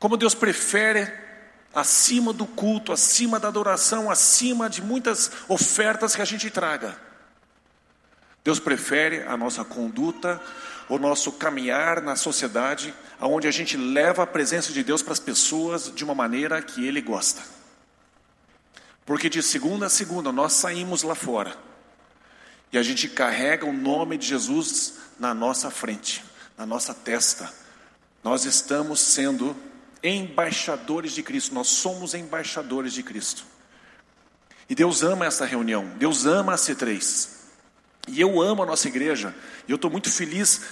Como 0.00 0.16
Deus 0.16 0.34
prefere 0.34 1.12
acima 1.72 2.32
do 2.32 2.44
culto, 2.44 2.92
acima 2.92 3.38
da 3.38 3.46
adoração, 3.46 4.10
acima 4.10 4.68
de 4.68 4.82
muitas 4.82 5.30
ofertas 5.46 6.16
que 6.16 6.22
a 6.22 6.24
gente 6.24 6.50
traga. 6.50 6.98
Deus 8.42 8.58
prefere 8.58 9.22
a 9.22 9.36
nossa 9.36 9.64
conduta 9.64 10.40
o 10.96 10.98
nosso 10.98 11.32
caminhar 11.32 12.02
na 12.02 12.16
sociedade, 12.16 12.94
aonde 13.18 13.48
a 13.48 13.50
gente 13.50 13.78
leva 13.78 14.24
a 14.24 14.26
presença 14.26 14.72
de 14.72 14.84
Deus 14.84 15.00
para 15.02 15.14
as 15.14 15.18
pessoas 15.18 15.90
de 15.94 16.04
uma 16.04 16.14
maneira 16.14 16.60
que 16.60 16.86
Ele 16.86 17.00
gosta. 17.00 17.42
Porque 19.06 19.30
de 19.30 19.42
segunda 19.42 19.86
a 19.86 19.90
segunda 19.90 20.30
nós 20.30 20.52
saímos 20.52 21.02
lá 21.02 21.14
fora 21.14 21.56
e 22.70 22.76
a 22.76 22.82
gente 22.82 23.08
carrega 23.08 23.64
o 23.64 23.72
nome 23.72 24.18
de 24.18 24.26
Jesus 24.26 24.94
na 25.18 25.32
nossa 25.32 25.70
frente, 25.70 26.22
na 26.58 26.66
nossa 26.66 26.92
testa. 26.92 27.50
Nós 28.22 28.44
estamos 28.44 29.00
sendo 29.00 29.56
embaixadores 30.02 31.12
de 31.12 31.22
Cristo, 31.22 31.54
nós 31.54 31.68
somos 31.68 32.12
embaixadores 32.12 32.92
de 32.92 33.02
Cristo. 33.02 33.44
E 34.68 34.74
Deus 34.74 35.02
ama 35.02 35.24
essa 35.24 35.46
reunião, 35.46 35.86
Deus 35.96 36.26
ama 36.26 36.52
a 36.52 36.56
C3. 36.56 37.41
E 38.08 38.20
eu 38.20 38.40
amo 38.40 38.62
a 38.62 38.66
nossa 38.66 38.88
igreja, 38.88 39.34
eu 39.68 39.76
estou 39.76 39.90
muito 39.90 40.10
feliz 40.10 40.62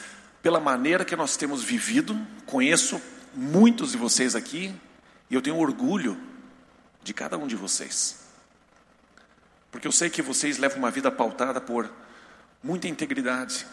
pela 0.43 0.59
maneira 0.59 1.05
que 1.05 1.15
nós 1.15 1.37
temos 1.37 1.63
vivido. 1.63 2.19
Conheço 2.47 3.01
muitos 3.35 3.93
de 3.93 3.99
vocês 3.99 4.35
aqui 4.35 4.75
e 5.29 5.35
eu 5.35 5.43
tenho 5.43 5.57
orgulho 5.57 6.19
de 7.03 7.15
cada 7.15 7.39
um 7.39 7.47
de 7.47 7.57
vocês. 7.57 8.19
Porque 9.71 9.87
eu 9.87 9.93
sei 9.93 10.11
que 10.11 10.23
vocês 10.23 10.59
levam 10.59 10.79
uma 10.79 10.91
vida 10.91 11.11
pautada 11.11 11.61
por 11.61 11.91
muita 12.63 12.89
integridade. 12.89 13.67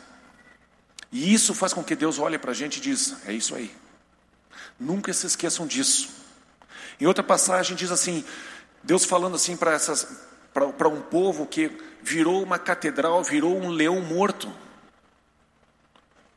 E 1.11 1.33
isso 1.33 1.53
faz 1.53 1.73
com 1.73 1.83
que 1.83 1.95
Deus 1.95 2.19
olhe 2.19 2.37
para 2.37 2.51
a 2.51 2.53
gente 2.53 2.77
e 2.77 2.81
diz: 2.81 3.15
é 3.25 3.33
isso 3.33 3.55
aí. 3.55 3.73
Nunca 4.79 5.11
se 5.13 5.25
esqueçam 5.25 5.65
disso. 5.65 6.09
Em 6.99 7.05
outra 7.05 7.23
passagem 7.23 7.75
diz 7.75 7.91
assim, 7.91 8.23
Deus 8.83 9.05
falando 9.05 9.35
assim 9.35 9.55
para 9.55 9.71
essas 9.73 10.07
para 10.71 10.87
um 10.87 11.01
povo 11.01 11.45
que 11.45 11.71
virou 12.01 12.41
uma 12.41 12.57
catedral, 12.57 13.23
virou 13.23 13.55
um 13.57 13.69
leão 13.69 14.01
morto. 14.01 14.51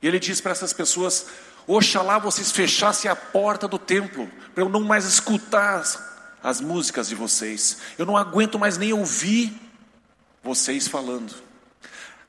E 0.02 0.06
ele 0.06 0.18
diz 0.18 0.40
para 0.40 0.52
essas 0.52 0.72
pessoas: 0.72 1.26
Oxalá 1.66 2.18
vocês 2.18 2.50
fechassem 2.50 3.10
a 3.10 3.16
porta 3.16 3.66
do 3.66 3.78
templo, 3.78 4.30
para 4.54 4.64
eu 4.64 4.68
não 4.68 4.80
mais 4.80 5.04
escutar 5.04 5.78
as, 5.78 6.02
as 6.42 6.60
músicas 6.60 7.08
de 7.08 7.14
vocês. 7.14 7.78
Eu 7.98 8.04
não 8.04 8.16
aguento 8.16 8.58
mais 8.58 8.76
nem 8.76 8.92
ouvir 8.92 9.52
vocês 10.42 10.88
falando. 10.88 11.34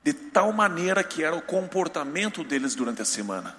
De 0.03 0.13
tal 0.13 0.51
maneira 0.51 1.03
que 1.03 1.23
era 1.23 1.35
o 1.35 1.41
comportamento 1.41 2.43
deles 2.43 2.73
durante 2.73 3.01
a 3.01 3.05
semana. 3.05 3.55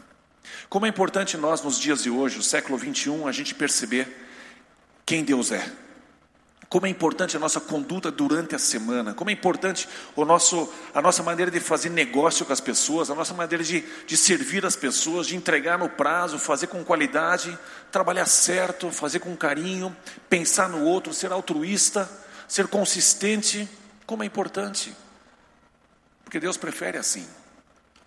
Como 0.69 0.87
é 0.87 0.89
importante 0.89 1.37
nós, 1.37 1.63
nos 1.63 1.79
dias 1.79 2.03
de 2.03 2.11
hoje, 2.11 2.39
o 2.39 2.43
século 2.43 2.77
21, 2.77 3.29
a 3.29 3.33
gente 3.33 3.55
perceber 3.55 4.27
quem 5.07 5.23
Deus 5.23 5.53
é. 5.53 5.82
Como 6.73 6.87
é 6.87 6.89
importante 6.89 7.37
a 7.37 7.39
nossa 7.39 7.61
conduta 7.61 8.11
durante 8.11 8.55
a 8.55 8.59
semana, 8.59 9.13
como 9.13 9.29
é 9.29 9.33
importante 9.35 9.87
o 10.17 10.25
nosso, 10.25 10.73
a 10.95 11.03
nossa 11.03 11.23
maneira 11.23 11.51
de 11.51 11.61
fazer 11.61 11.91
negócio 11.91 12.47
com 12.47 12.53
as 12.55 12.63
pessoas, 12.63 13.11
a 13.11 13.15
nossa 13.15 13.35
maneira 13.35 13.63
de, 13.63 13.83
de 14.07 14.17
servir 14.17 14.65
as 14.65 14.75
pessoas, 14.75 15.27
de 15.27 15.37
entregar 15.37 15.79
no 15.79 15.91
prazo, 15.91 16.39
fazer 16.39 16.69
com 16.69 16.83
qualidade, 16.83 17.59
trabalhar 17.91 18.25
certo, 18.25 18.91
fazer 18.91 19.19
com 19.19 19.37
carinho, 19.37 19.95
pensar 20.31 20.67
no 20.67 20.83
outro, 20.83 21.13
ser 21.13 21.31
altruísta, 21.31 22.11
ser 22.49 22.67
consistente. 22.69 23.69
Como 24.07 24.23
é 24.23 24.27
importante, 24.27 24.97
porque 26.25 26.41
Deus 26.41 26.57
prefere 26.57 26.97
assim, 26.97 27.29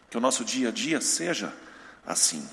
que 0.10 0.18
o 0.18 0.20
nosso 0.20 0.44
dia 0.44 0.70
a 0.70 0.72
dia 0.72 1.00
seja 1.02 1.54
assim. 2.04 2.50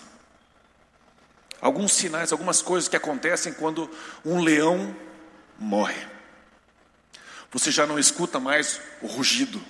Alguns 1.58 1.94
sinais, 1.94 2.32
algumas 2.32 2.60
coisas 2.60 2.86
que 2.86 2.96
acontecem 2.96 3.54
quando 3.54 3.90
um 4.26 4.42
leão 4.42 4.94
morre. 5.62 6.06
Você 7.50 7.70
já 7.70 7.86
não 7.86 7.98
escuta 7.98 8.40
mais 8.40 8.80
o 9.00 9.06
rugido. 9.06 9.62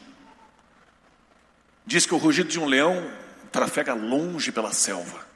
Diz 1.85 2.07
que 2.07 2.15
o 2.15 2.19
rugido 2.19 2.49
de 2.49 2.59
um 2.59 2.67
leão 2.67 3.13
trafega 3.51 3.93
longe 3.93 4.51
pela 4.53 4.73
selva. 4.73 5.27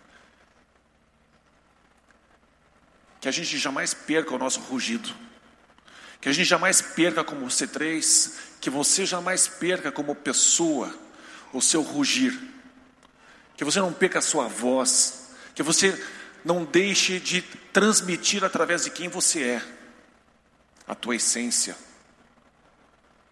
Que 3.21 3.29
a 3.29 3.33
gente 3.33 3.59
jamais 3.59 3.93
perca 3.93 4.35
o 4.35 4.39
nosso 4.39 4.61
rugido. 4.61 5.13
Que 6.21 6.29
a 6.29 6.33
gente 6.33 6.47
jamais 6.47 6.81
perca 6.81 7.25
como 7.25 7.47
C3. 7.47 8.33
Que 8.61 8.71
você 8.71 9.05
jamais 9.05 9.49
perca 9.49 9.91
como 9.91 10.15
pessoa 10.15 10.95
o 11.53 11.61
seu 11.61 11.83
rugir. 11.83 12.39
Que 13.57 13.65
você 13.65 13.81
não 13.81 13.93
perca 13.93 14.21
a 14.21 14.23
sua 14.23 14.47
voz. 14.47 15.31
Que 15.55 15.63
você 15.63 16.01
não 16.47 16.65
deixe 16.65 17.19
de 17.19 17.43
transmitir 17.73 18.45
através 18.45 18.85
de 18.85 18.91
quem 18.91 19.09
você 19.09 19.43
é, 19.43 19.63
a 20.87 20.95
tua 20.95 21.17
essência. 21.17 21.77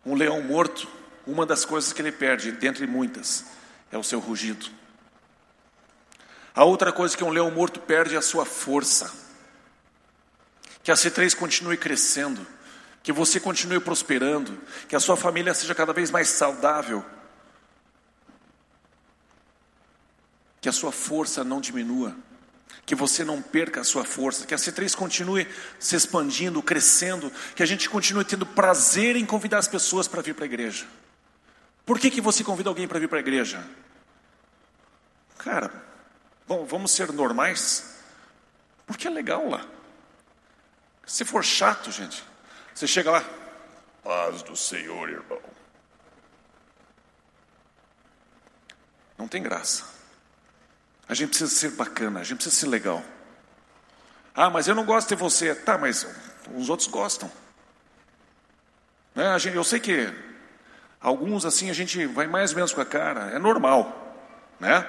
Um 0.04 0.14
leão 0.14 0.42
morto, 0.42 0.88
uma 1.26 1.46
das 1.46 1.64
coisas 1.64 1.92
que 1.92 2.02
ele 2.02 2.12
perde, 2.12 2.52
dentre 2.52 2.86
muitas, 2.86 3.44
é 3.90 3.96
o 3.96 4.02
seu 4.02 4.18
rugido. 4.18 4.66
A 6.54 6.64
outra 6.64 6.92
coisa 6.92 7.16
que 7.16 7.24
um 7.24 7.30
leão 7.30 7.50
morto 7.50 7.80
perde 7.80 8.14
é 8.14 8.18
a 8.18 8.22
sua 8.22 8.44
força. 8.44 9.12
Que 10.82 10.90
a 10.90 10.94
C3 10.94 11.34
continue 11.34 11.76
crescendo, 11.76 12.46
que 13.02 13.12
você 13.12 13.40
continue 13.40 13.80
prosperando, 13.80 14.60
que 14.88 14.94
a 14.94 15.00
sua 15.00 15.16
família 15.16 15.54
seja 15.54 15.74
cada 15.74 15.92
vez 15.92 16.10
mais 16.10 16.28
saudável, 16.28 17.04
que 20.60 20.68
a 20.68 20.72
sua 20.72 20.92
força 20.92 21.42
não 21.42 21.60
diminua 21.60 22.14
que 22.86 22.94
você 22.94 23.24
não 23.24 23.40
perca 23.40 23.80
a 23.80 23.84
sua 23.84 24.04
força, 24.04 24.46
que 24.46 24.54
a 24.54 24.58
C3 24.58 24.94
continue 24.94 25.48
se 25.78 25.96
expandindo, 25.96 26.62
crescendo, 26.62 27.32
que 27.54 27.62
a 27.62 27.66
gente 27.66 27.88
continue 27.88 28.24
tendo 28.24 28.44
prazer 28.44 29.16
em 29.16 29.24
convidar 29.24 29.58
as 29.58 29.68
pessoas 29.68 30.06
para 30.06 30.22
vir 30.22 30.34
para 30.34 30.44
a 30.44 30.46
igreja. 30.46 30.86
Por 31.86 31.98
que, 31.98 32.10
que 32.10 32.20
você 32.20 32.44
convida 32.44 32.68
alguém 32.68 32.86
para 32.86 32.98
vir 32.98 33.08
para 33.08 33.18
a 33.18 33.20
igreja? 33.20 33.64
Cara, 35.38 35.70
bom, 36.46 36.64
vamos 36.64 36.92
ser 36.92 37.12
normais, 37.12 38.00
porque 38.86 39.06
é 39.06 39.10
legal 39.10 39.48
lá. 39.48 39.66
Se 41.06 41.24
for 41.24 41.44
chato, 41.44 41.90
gente, 41.90 42.24
você 42.74 42.86
chega 42.86 43.10
lá, 43.10 43.24
paz 44.02 44.42
do 44.42 44.56
Senhor, 44.56 45.08
irmão. 45.08 45.40
Não 49.16 49.28
tem 49.28 49.42
graça. 49.42 49.93
A 51.08 51.14
gente 51.14 51.30
precisa 51.30 51.50
ser 51.50 51.70
bacana, 51.72 52.20
a 52.20 52.24
gente 52.24 52.36
precisa 52.36 52.56
ser 52.56 52.66
legal. 52.66 53.02
Ah, 54.34 54.50
mas 54.50 54.66
eu 54.66 54.74
não 54.74 54.84
gosto 54.84 55.08
de 55.08 55.14
você. 55.14 55.54
Tá, 55.54 55.78
mas 55.78 56.06
os 56.54 56.68
outros 56.68 56.88
gostam. 56.88 57.30
Né? 59.14 59.38
Gente, 59.38 59.56
eu 59.56 59.64
sei 59.64 59.78
que 59.78 60.12
alguns 61.00 61.44
assim 61.44 61.70
a 61.70 61.72
gente 61.72 62.06
vai 62.06 62.26
mais 62.26 62.50
ou 62.50 62.56
menos 62.56 62.72
com 62.72 62.80
a 62.80 62.86
cara, 62.86 63.30
é 63.30 63.38
normal, 63.38 64.16
né? 64.58 64.86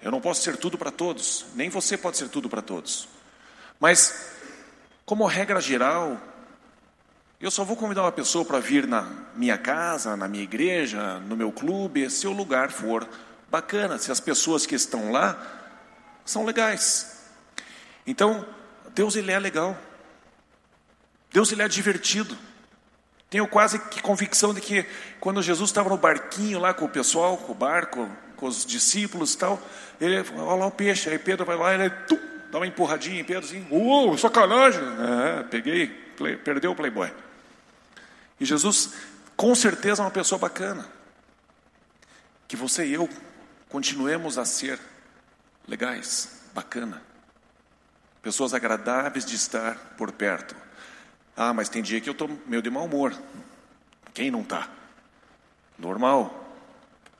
Eu 0.00 0.10
não 0.10 0.20
posso 0.20 0.42
ser 0.42 0.56
tudo 0.56 0.78
para 0.78 0.90
todos, 0.90 1.46
nem 1.54 1.68
você 1.68 1.96
pode 1.96 2.16
ser 2.16 2.28
tudo 2.28 2.48
para 2.48 2.62
todos. 2.62 3.08
Mas, 3.80 4.30
como 5.04 5.26
regra 5.26 5.60
geral, 5.60 6.20
eu 7.40 7.50
só 7.50 7.64
vou 7.64 7.76
convidar 7.76 8.02
uma 8.02 8.12
pessoa 8.12 8.44
para 8.44 8.60
vir 8.60 8.86
na 8.86 9.02
minha 9.34 9.58
casa, 9.58 10.16
na 10.16 10.28
minha 10.28 10.44
igreja, 10.44 11.18
no 11.20 11.36
meu 11.36 11.50
clube, 11.50 12.08
se 12.08 12.26
o 12.26 12.32
lugar 12.32 12.70
for 12.70 13.08
bacana, 13.50 13.98
se 13.98 14.10
as 14.10 14.20
pessoas 14.20 14.66
que 14.66 14.74
estão 14.74 15.10
lá 15.10 15.40
são 16.24 16.44
legais. 16.44 17.22
Então, 18.06 18.46
Deus 18.94 19.16
ele 19.16 19.32
é 19.32 19.38
legal. 19.38 19.76
Deus 21.32 21.52
ele 21.52 21.62
é 21.62 21.68
divertido. 21.68 22.36
Tenho 23.28 23.46
quase 23.48 23.78
que 23.78 24.00
convicção 24.00 24.54
de 24.54 24.60
que 24.60 24.86
quando 25.20 25.42
Jesus 25.42 25.70
estava 25.70 25.88
no 25.88 25.96
barquinho 25.96 26.58
lá 26.58 26.72
com 26.72 26.84
o 26.84 26.88
pessoal, 26.88 27.36
com 27.36 27.52
o 27.52 27.54
barco, 27.54 28.08
com 28.36 28.46
os 28.46 28.64
discípulos 28.64 29.34
e 29.34 29.38
tal, 29.38 29.60
ele, 30.00 30.24
olha 30.36 30.60
lá 30.60 30.66
o 30.66 30.70
peixe, 30.70 31.10
aí 31.10 31.18
Pedro 31.18 31.44
vai 31.44 31.56
lá, 31.56 31.74
ele 31.74 31.90
tum, 31.90 32.18
dá 32.50 32.58
uma 32.58 32.66
empurradinha 32.66 33.20
em 33.20 33.24
Pedro 33.24 33.44
assim, 33.44 33.66
uou, 33.70 34.16
sacanagem. 34.16 34.82
É, 34.82 35.42
peguei, 35.44 35.88
play, 36.16 36.36
perdeu 36.36 36.70
o 36.72 36.76
playboy. 36.76 37.12
E 38.38 38.44
Jesus, 38.44 38.92
com 39.36 39.54
certeza, 39.54 40.02
é 40.02 40.04
uma 40.04 40.10
pessoa 40.10 40.38
bacana. 40.38 40.86
Que 42.46 42.56
você 42.56 42.86
e 42.86 42.94
eu 42.94 43.08
continuemos 43.76 44.38
a 44.38 44.46
ser 44.46 44.80
legais, 45.68 46.40
bacana, 46.54 47.02
pessoas 48.22 48.54
agradáveis 48.54 49.22
de 49.26 49.34
estar 49.34 49.76
por 49.98 50.10
perto. 50.12 50.56
Ah, 51.36 51.52
mas 51.52 51.68
tem 51.68 51.82
dia 51.82 52.00
que 52.00 52.08
eu 52.08 52.12
estou 52.12 52.26
meio 52.46 52.62
de 52.62 52.70
mau 52.70 52.86
humor. 52.86 53.14
Quem 54.14 54.30
não 54.30 54.40
está? 54.40 54.66
Normal. 55.78 56.56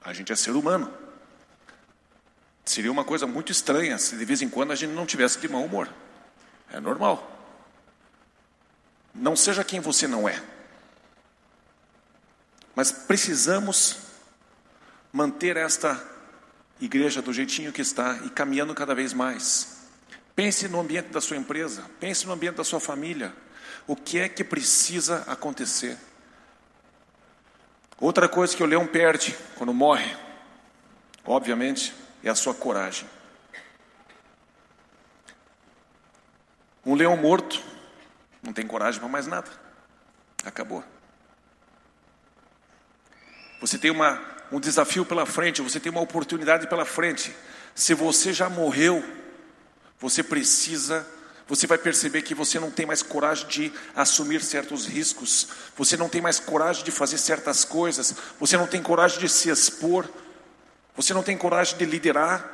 A 0.03 0.15
gente 0.15 0.33
é 0.33 0.35
ser 0.35 0.53
humano. 0.53 0.91
Seria 2.65 2.91
uma 2.91 3.05
coisa 3.05 3.27
muito 3.27 3.53
estranha 3.53 3.99
se 3.99 4.17
de 4.17 4.25
vez 4.25 4.41
em 4.41 4.49
quando 4.49 4.73
a 4.73 4.77
gente 4.77 4.95
não 4.95 5.05
tivesse 5.05 5.39
de 5.39 5.49
mau 5.49 5.63
humor. 5.63 5.93
É 6.73 6.81
normal. 6.81 7.39
Não 9.15 9.37
seja 9.37 9.63
quem 9.63 9.79
você 9.79 10.09
não 10.09 10.27
é. 10.27 10.43
Mas 12.75 12.91
precisamos 12.91 13.99
manter 15.13 15.59
esta 15.59 16.16
igreja 16.81 17.23
do 17.23 17.33
jeitinho 17.33 17.73
que 17.73 17.81
está 17.81 18.17
e 18.25 18.31
caminhando 18.31 18.75
cada 18.75 18.95
vez 18.95 19.13
mais. 19.13 19.89
Pense 20.35 20.69
no 20.69 20.81
ambiente 20.81 21.09
da 21.09 21.21
sua 21.21 21.37
empresa, 21.37 21.83
pense 21.99 22.27
no 22.27 22.33
ambiente 22.33 22.57
da 22.57 22.65
sua 22.65 22.81
família. 22.81 23.35
O 23.87 23.97
que 23.97 24.19
é 24.19 24.29
que 24.29 24.45
precisa 24.45 25.25
acontecer? 25.27 25.97
Outra 27.99 28.29
coisa 28.29 28.55
que 28.55 28.63
o 28.63 28.67
leão 28.67 28.87
perde 28.87 29.37
quando 29.57 29.73
morre, 29.73 30.15
obviamente, 31.25 31.95
é 32.23 32.29
a 32.29 32.35
sua 32.35 32.55
coragem. 32.55 33.09
Um 36.85 36.95
leão 36.95 37.17
morto 37.17 37.63
não 38.43 38.53
tem 38.53 38.67
coragem 38.67 39.01
para 39.01 39.09
mais 39.09 39.27
nada. 39.27 39.51
Acabou. 40.45 40.85
Você 43.61 43.79
tem 43.79 43.91
uma 43.91 44.36
um 44.51 44.61
desafio 44.61 45.05
pela 45.05 45.27
frente, 45.27 45.63
você 45.63 45.81
tem 45.81 45.91
uma 45.91 46.01
oportunidade 46.01 46.67
pela 46.67 46.85
frente. 46.85 47.35
Se 47.75 47.95
você 47.95 48.33
já 48.33 48.49
morreu, 48.49 49.05
você 49.99 50.23
precisa, 50.23 51.07
você 51.47 51.67
vai 51.67 51.79
perceber 51.79 52.23
que 52.23 52.35
você 52.35 52.59
não 52.59 52.71
tem 52.71 52.87
mais 52.87 53.03
coragem 53.03 53.47
de 53.49 53.73
assumir 53.95 54.41
certos 54.43 54.87
riscos, 54.87 55.49
você 55.77 55.97
não 55.97 56.09
tem 56.09 56.21
mais 56.21 56.39
coragem 56.39 56.85
de 56.85 56.91
fazer 56.91 57.19
certas 57.19 57.65
coisas, 57.65 58.15
você 58.39 58.57
não 58.57 58.67
tem 58.67 58.83
coragem 58.83 59.19
de 59.19 59.29
se 59.29 59.49
expor, 59.49 60.09
você 60.95 61.13
não 61.13 61.23
tem 61.23 61.37
coragem 61.37 61.77
de 61.77 61.85
liderar. 61.85 62.53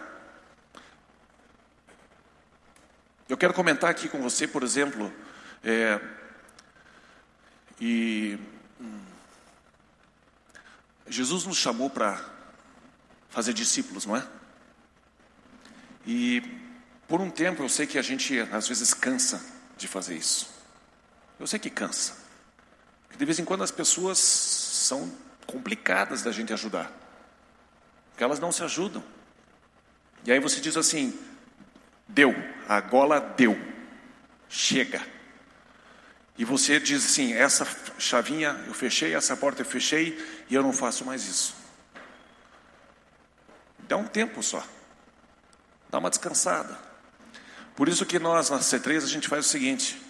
Eu 3.29 3.37
quero 3.37 3.55
comentar 3.55 3.91
aqui 3.91 4.09
com 4.09 4.21
você, 4.21 4.47
por 4.47 4.63
exemplo, 4.63 5.13
é, 5.65 6.01
E 7.85 8.39
Jesus 11.13 11.45
nos 11.45 11.59
chamou 11.59 11.91
para 11.91 12.25
fazer 13.29 13.53
discípulos, 13.53 14.07
não 14.07 14.17
é? 14.17 14.27
E 16.07 16.43
por 17.07 17.21
um 17.21 17.31
tempo 17.31 17.63
eu 17.63 17.69
sei 17.69 17.87
que 17.87 17.99
a 17.99 18.03
gente 18.03 18.41
às 18.51 18.67
vezes 18.67 18.95
cansa 18.95 19.45
de 19.77 19.87
fazer 19.87 20.17
isso. 20.17 20.51
Eu 21.39 21.47
sei 21.47 21.59
que 21.59 21.71
cansa. 21.71 22.15
Porque 23.05 23.19
de 23.19 23.25
vez 23.25 23.39
em 23.39 23.45
quando 23.45 23.63
as 23.63 23.71
pessoas 23.71 24.19
são 24.19 25.13
complicadas 25.47 26.23
da 26.23 26.33
gente 26.33 26.53
ajudar. 26.53 26.91
Porque 28.11 28.25
elas 28.25 28.41
não 28.41 28.51
se 28.51 28.63
ajudam. 28.63 29.05
E 30.25 30.33
aí 30.33 30.41
você 30.41 30.61
diz 30.61 30.77
assim: 30.77 31.19
deu, 32.09 32.35
a 32.69 32.81
gola 32.81 33.21
deu, 33.21 33.59
chega. 34.49 35.12
E 36.37 36.45
você 36.45 36.81
diz 36.81 37.05
assim: 37.05 37.33
essa 37.33 37.67
chavinha 37.99 38.51
eu 38.67 38.75
fechei, 38.75 39.15
essa 39.15 39.37
porta 39.37 39.63
eu 39.63 39.67
fechei 39.67 40.19
e 40.49 40.55
eu 40.55 40.63
não 40.63 40.73
faço 40.73 41.05
mais 41.05 41.27
isso. 41.27 41.55
Dá 43.81 43.97
um 43.97 44.07
tempo 44.07 44.43
só, 44.43 44.67
dá 45.91 45.99
uma 45.99 46.11
descansada. 46.11 46.79
Por 47.77 47.89
isso 47.89 48.07
que 48.07 48.19
nós 48.19 48.51
na 48.51 48.59
C3 48.59 49.03
a 49.03 49.07
gente 49.07 49.29
faz 49.29 49.47
o 49.47 49.49
seguinte: 49.49 50.01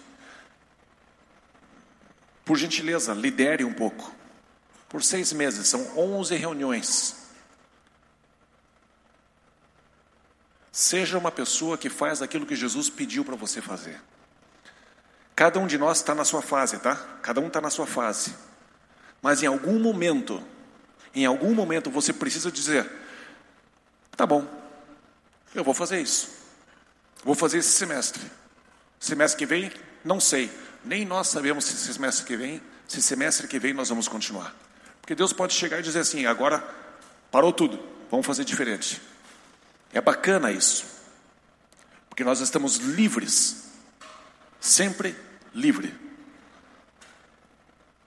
por 2.45 2.57
gentileza, 2.57 3.13
lidere 3.13 3.63
um 3.63 3.73
pouco. 3.73 4.13
Por 4.89 5.01
seis 5.01 5.33
meses, 5.33 5.67
são 5.67 5.97
11 5.97 6.35
reuniões. 6.35 7.15
Seja 10.71 11.17
uma 11.17 11.31
pessoa 11.31 11.77
que 11.77 11.89
faz 11.89 12.21
aquilo 12.21 12.45
que 12.45 12.55
Jesus 12.55 12.89
pediu 12.89 13.23
para 13.23 13.35
você 13.35 13.61
fazer. 13.61 13.99
Cada 15.35 15.59
um 15.59 15.67
de 15.67 15.77
nós 15.77 15.97
está 15.97 16.13
na 16.13 16.23
sua 16.23 16.41
fase, 16.41 16.77
tá? 16.77 16.95
Cada 17.21 17.41
um 17.41 17.47
está 17.47 17.59
na 17.59 17.69
sua 17.69 17.87
fase. 17.87 18.35
Mas 19.21 19.41
em 19.41 19.47
algum 19.47 19.79
momento, 19.79 20.43
em 21.15 21.25
algum 21.25 21.53
momento 21.53 21.89
você 21.89 22.13
precisa 22.13 22.51
dizer: 22.51 22.89
tá 24.15 24.25
bom, 24.25 24.45
eu 25.55 25.63
vou 25.63 25.73
fazer 25.73 26.01
isso. 26.01 26.29
Vou 27.23 27.35
fazer 27.35 27.59
esse 27.59 27.69
semestre. 27.69 28.21
Semestre 28.99 29.39
que 29.39 29.45
vem, 29.45 29.71
não 30.03 30.19
sei. 30.19 30.51
Nem 30.83 31.05
nós 31.05 31.29
sabemos 31.29 31.65
se 31.65 31.93
semestre 31.93 32.25
que 32.25 32.35
vem, 32.35 32.61
se 32.87 33.01
semestre 33.01 33.47
que 33.47 33.57
vem 33.57 33.73
nós 33.73 33.89
vamos 33.89 34.07
continuar. 34.07 34.53
Porque 35.01 35.15
Deus 35.15 35.33
pode 35.33 35.53
chegar 35.53 35.79
e 35.79 35.83
dizer 35.83 35.99
assim: 35.99 36.25
agora 36.25 36.63
parou 37.31 37.51
tudo, 37.51 37.79
vamos 38.11 38.25
fazer 38.25 38.43
diferente. 38.43 39.01
É 39.91 40.01
bacana 40.01 40.51
isso. 40.51 40.85
Porque 42.09 42.23
nós 42.23 42.39
estamos 42.39 42.77
livres 42.77 43.72
Sempre 44.63 45.13
livre. 45.53 45.93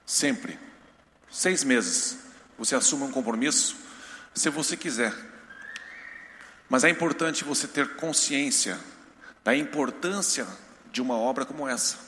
Sempre. 0.07 0.59
Seis 1.31 1.62
meses. 1.62 2.16
Você 2.57 2.75
assume 2.75 3.05
um 3.05 3.12
compromisso 3.12 3.77
se 4.35 4.49
você 4.49 4.75
quiser. 4.75 5.14
Mas 6.66 6.83
é 6.83 6.88
importante 6.88 7.45
você 7.45 7.69
ter 7.69 7.97
consciência 7.97 8.81
da 9.45 9.55
importância 9.55 10.49
de 10.90 11.03
uma 11.03 11.19
obra 11.19 11.45
como 11.45 11.69
essa. 11.69 11.99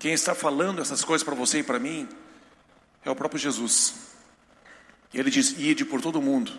Quem 0.00 0.12
está 0.12 0.34
falando 0.34 0.82
essas 0.82 1.04
coisas 1.04 1.24
para 1.24 1.36
você 1.36 1.60
e 1.60 1.62
para 1.62 1.78
mim 1.78 2.08
é 3.04 3.10
o 3.10 3.14
próprio 3.14 3.40
Jesus. 3.40 3.94
Ele 5.14 5.30
diz: 5.30 5.54
ide 5.56 5.84
por 5.84 6.00
todo 6.00 6.20
mundo 6.20 6.58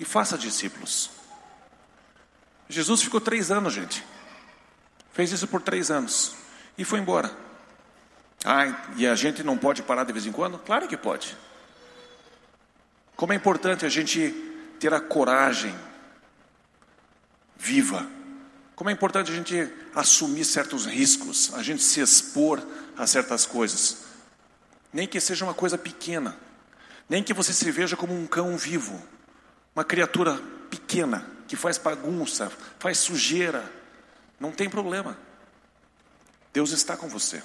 e 0.00 0.04
faça 0.04 0.36
discípulos. 0.36 1.10
Jesus 2.68 3.02
ficou 3.02 3.20
três 3.20 3.52
anos, 3.52 3.72
gente. 3.72 4.04
Fez 5.12 5.30
isso 5.30 5.46
por 5.46 5.60
três 5.60 5.90
anos 5.90 6.34
e 6.76 6.84
foi 6.84 6.98
embora. 6.98 7.30
Ah, 8.44 8.66
e 8.96 9.06
a 9.06 9.14
gente 9.14 9.42
não 9.42 9.56
pode 9.56 9.82
parar 9.82 10.04
de 10.04 10.12
vez 10.12 10.26
em 10.26 10.32
quando? 10.32 10.58
Claro 10.58 10.88
que 10.88 10.96
pode. 10.96 11.36
Como 13.14 13.32
é 13.32 13.36
importante 13.36 13.86
a 13.86 13.88
gente 13.88 14.34
ter 14.80 14.92
a 14.92 15.00
coragem 15.00 15.74
viva. 17.56 18.04
Como 18.74 18.90
é 18.90 18.92
importante 18.92 19.30
a 19.30 19.34
gente 19.34 19.72
assumir 19.94 20.44
certos 20.44 20.86
riscos, 20.86 21.54
a 21.54 21.62
gente 21.62 21.82
se 21.82 22.00
expor 22.00 22.60
a 22.96 23.06
certas 23.06 23.46
coisas. 23.46 23.98
Nem 24.92 25.06
que 25.06 25.20
seja 25.20 25.44
uma 25.44 25.54
coisa 25.54 25.78
pequena. 25.78 26.36
Nem 27.08 27.22
que 27.22 27.32
você 27.32 27.52
se 27.52 27.70
veja 27.70 27.96
como 27.96 28.12
um 28.12 28.26
cão 28.26 28.56
vivo. 28.56 29.00
Uma 29.76 29.84
criatura 29.84 30.40
pequena 30.68 31.24
que 31.46 31.54
faz 31.54 31.78
bagunça, 31.78 32.50
faz 32.78 32.98
sujeira, 32.98 33.70
não 34.42 34.50
tem 34.50 34.68
problema. 34.68 35.16
Deus 36.52 36.72
está 36.72 36.96
com 36.96 37.08
você. 37.08 37.40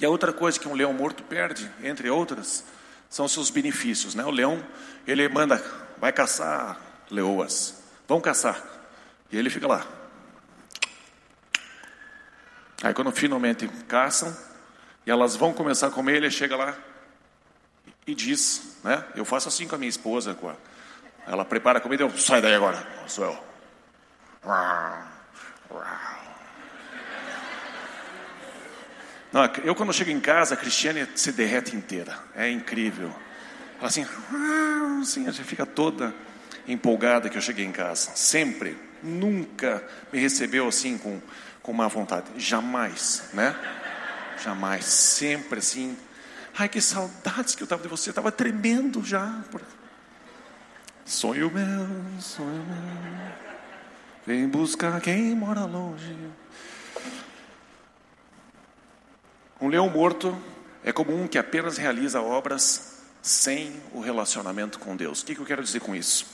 E 0.00 0.04
a 0.04 0.10
outra 0.10 0.32
coisa 0.32 0.58
que 0.58 0.66
um 0.66 0.74
leão 0.74 0.92
morto 0.92 1.22
perde, 1.22 1.70
entre 1.80 2.10
outras, 2.10 2.64
são 3.08 3.28
seus 3.28 3.50
benefícios. 3.50 4.12
Né? 4.12 4.24
O 4.24 4.30
leão, 4.30 4.66
ele 5.06 5.26
manda, 5.28 5.62
vai 5.98 6.12
caçar 6.12 6.76
leoas, 7.08 7.84
vão 8.08 8.20
caçar. 8.20 8.60
E 9.30 9.38
ele 9.38 9.48
fica 9.48 9.68
lá. 9.68 9.86
Aí 12.82 12.92
quando 12.92 13.12
finalmente 13.12 13.68
caçam, 13.86 14.36
e 15.06 15.10
elas 15.10 15.36
vão 15.36 15.54
começar 15.54 15.86
a 15.86 15.90
comer, 15.90 16.16
ele 16.16 16.30
chega 16.32 16.56
lá 16.56 16.76
e 18.04 18.12
diz, 18.12 18.76
né? 18.82 19.04
Eu 19.14 19.24
faço 19.24 19.46
assim 19.46 19.68
com 19.68 19.76
a 19.76 19.78
minha 19.78 19.88
esposa, 19.88 20.34
com 20.34 20.48
a, 20.48 20.56
ela 21.28 21.44
prepara 21.44 21.78
a 21.78 21.80
comida, 21.80 22.02
eu 22.02 22.18
sai 22.18 22.42
daí 22.42 22.54
agora, 22.54 22.84
sou 23.06 23.24
eu. 23.24 23.46
Não, 29.32 29.44
eu 29.64 29.74
quando 29.74 29.92
chego 29.92 30.10
em 30.10 30.20
casa, 30.20 30.54
a 30.54 30.56
Cristiane 30.56 31.06
se 31.14 31.32
derrete 31.32 31.76
inteira. 31.76 32.18
É 32.34 32.50
incrível. 32.50 33.12
Ela 33.78 33.88
assim, 33.88 34.06
assim, 35.02 35.24
gente 35.30 35.44
fica 35.44 35.66
toda 35.66 36.14
empolgada 36.66 37.28
que 37.28 37.36
eu 37.36 37.42
cheguei 37.42 37.64
em 37.64 37.72
casa. 37.72 38.12
Sempre, 38.14 38.78
nunca 39.02 39.84
me 40.12 40.18
recebeu 40.18 40.66
assim 40.66 40.96
com, 40.96 41.20
com 41.62 41.72
má 41.72 41.86
vontade. 41.88 42.26
Jamais, 42.38 43.24
né? 43.34 43.54
Jamais. 44.42 44.84
Sempre 44.86 45.58
assim. 45.58 45.96
Ai, 46.56 46.68
que 46.68 46.80
saudades 46.80 47.54
que 47.54 47.62
eu 47.62 47.66
estava 47.66 47.82
de 47.82 47.88
você. 47.88 48.10
Estava 48.10 48.32
tremendo 48.32 49.04
já. 49.04 49.44
Sonho 51.04 51.50
meu, 51.50 52.20
sonho 52.20 52.64
meu. 52.64 53.45
Vem 54.26 54.48
buscar 54.48 55.00
quem 55.00 55.36
mora 55.36 55.64
longe. 55.64 56.16
Um 59.60 59.68
leão 59.68 59.88
morto 59.88 60.36
é 60.82 60.92
como 60.92 61.16
um 61.16 61.28
que 61.28 61.38
apenas 61.38 61.78
realiza 61.78 62.20
obras 62.20 63.04
sem 63.22 63.80
o 63.92 64.00
relacionamento 64.00 64.80
com 64.80 64.96
Deus. 64.96 65.22
O 65.22 65.26
que, 65.26 65.38
eu 65.38 65.44
quero 65.44 65.62
dizer 65.62 65.78
com 65.78 65.94
isso? 65.94 66.26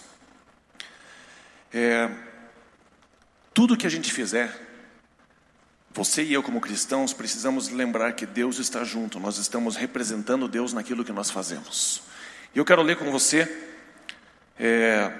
É, 1.71 2.11
tudo 3.53 3.77
que 3.77 3.87
a 3.87 3.91
gente 3.91 4.11
fizer, 4.11 4.51
você 5.91 6.23
e 6.23 6.33
eu, 6.33 6.43
como 6.43 6.63
cristãos, 6.63 7.13
precisamos 7.13 7.69
lembrar 7.69 8.15
que 8.15 8.25
Deus 8.25 8.59
está 8.59 8.85
junto, 8.85 9.21
nós 9.21 9.37
estamos 9.37 9.77
representando 9.77 10.49
Deus 10.49 10.73
naquilo 10.73 11.05
que 11.05 11.13
nós 11.13 11.31
fazemos. 11.31 12.03
E 12.55 12.59
eu 12.59 12.65
quero 12.65 12.81
ler 12.81 12.97
com 12.97 13.11
você 13.13 13.71
é, 14.59 15.13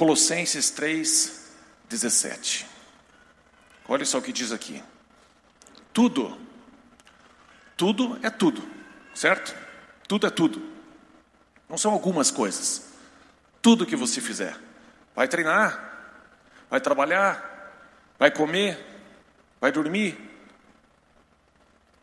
Colossenses 0.00 0.70
3, 0.70 1.52
17. 1.86 2.66
Olha 3.86 4.06
só 4.06 4.16
o 4.16 4.22
que 4.22 4.32
diz 4.32 4.50
aqui. 4.50 4.82
Tudo, 5.92 6.40
tudo 7.76 8.18
é 8.22 8.30
tudo, 8.30 8.66
certo? 9.14 9.54
Tudo 10.08 10.26
é 10.26 10.30
tudo. 10.30 10.62
Não 11.68 11.76
são 11.76 11.92
algumas 11.92 12.30
coisas. 12.30 12.94
Tudo 13.60 13.84
que 13.84 13.94
você 13.94 14.22
fizer. 14.22 14.56
Vai 15.14 15.28
treinar, 15.28 16.14
vai 16.70 16.80
trabalhar, 16.80 17.70
vai 18.18 18.30
comer, 18.30 18.82
vai 19.60 19.70
dormir. 19.70 20.18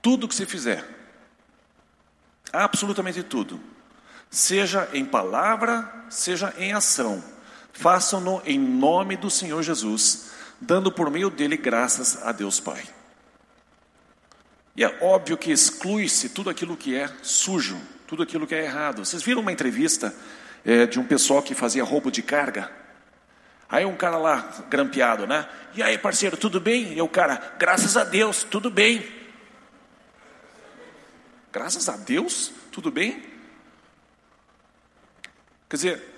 Tudo 0.03 0.27
que 0.27 0.35
você 0.35 0.45
fizer. 0.45 0.87
Absolutamente 2.53 3.23
tudo. 3.23 3.59
Seja 4.29 4.87
em 4.93 5.03
palavra, 5.03 6.05
seja 6.11 6.53
em 6.59 6.73
ação 6.73 7.36
façam-no 7.77 8.41
em 8.43 8.57
nome 8.57 9.15
do 9.15 9.29
Senhor 9.29 9.61
Jesus, 9.61 10.31
dando 10.59 10.91
por 10.91 11.11
meio 11.11 11.29
dele 11.29 11.55
graças 11.55 12.23
a 12.23 12.31
Deus 12.31 12.59
Pai. 12.59 12.83
E 14.75 14.83
é 14.83 14.97
óbvio 14.99 15.37
que 15.37 15.51
exclui-se 15.51 16.29
tudo 16.29 16.49
aquilo 16.49 16.75
que 16.75 16.95
é 16.95 17.07
sujo, 17.21 17.79
tudo 18.07 18.23
aquilo 18.23 18.47
que 18.47 18.55
é 18.55 18.63
errado. 18.63 19.05
Vocês 19.05 19.21
viram 19.21 19.41
uma 19.41 19.51
entrevista 19.51 20.13
é, 20.65 20.87
de 20.87 20.99
um 20.99 21.03
pessoal 21.03 21.43
que 21.43 21.53
fazia 21.53 21.83
roubo 21.83 22.09
de 22.09 22.23
carga? 22.23 22.71
Aí 23.69 23.85
um 23.85 23.95
cara 23.95 24.17
lá, 24.17 24.65
grampeado, 24.69 25.27
né? 25.27 25.47
E 25.75 25.83
aí, 25.83 25.99
parceiro, 25.99 26.35
tudo 26.35 26.59
bem? 26.59 26.93
E 26.93 27.01
o 27.01 27.07
cara, 27.07 27.55
graças 27.59 27.95
a 27.95 28.03
Deus, 28.03 28.43
tudo 28.43 28.71
bem. 28.71 29.05
Graças 31.51 31.87
a 31.89 31.95
Deus, 31.95 32.51
tudo 32.71 32.89
bem? 32.89 33.23
Quer 35.69 35.75
dizer, 35.75 36.16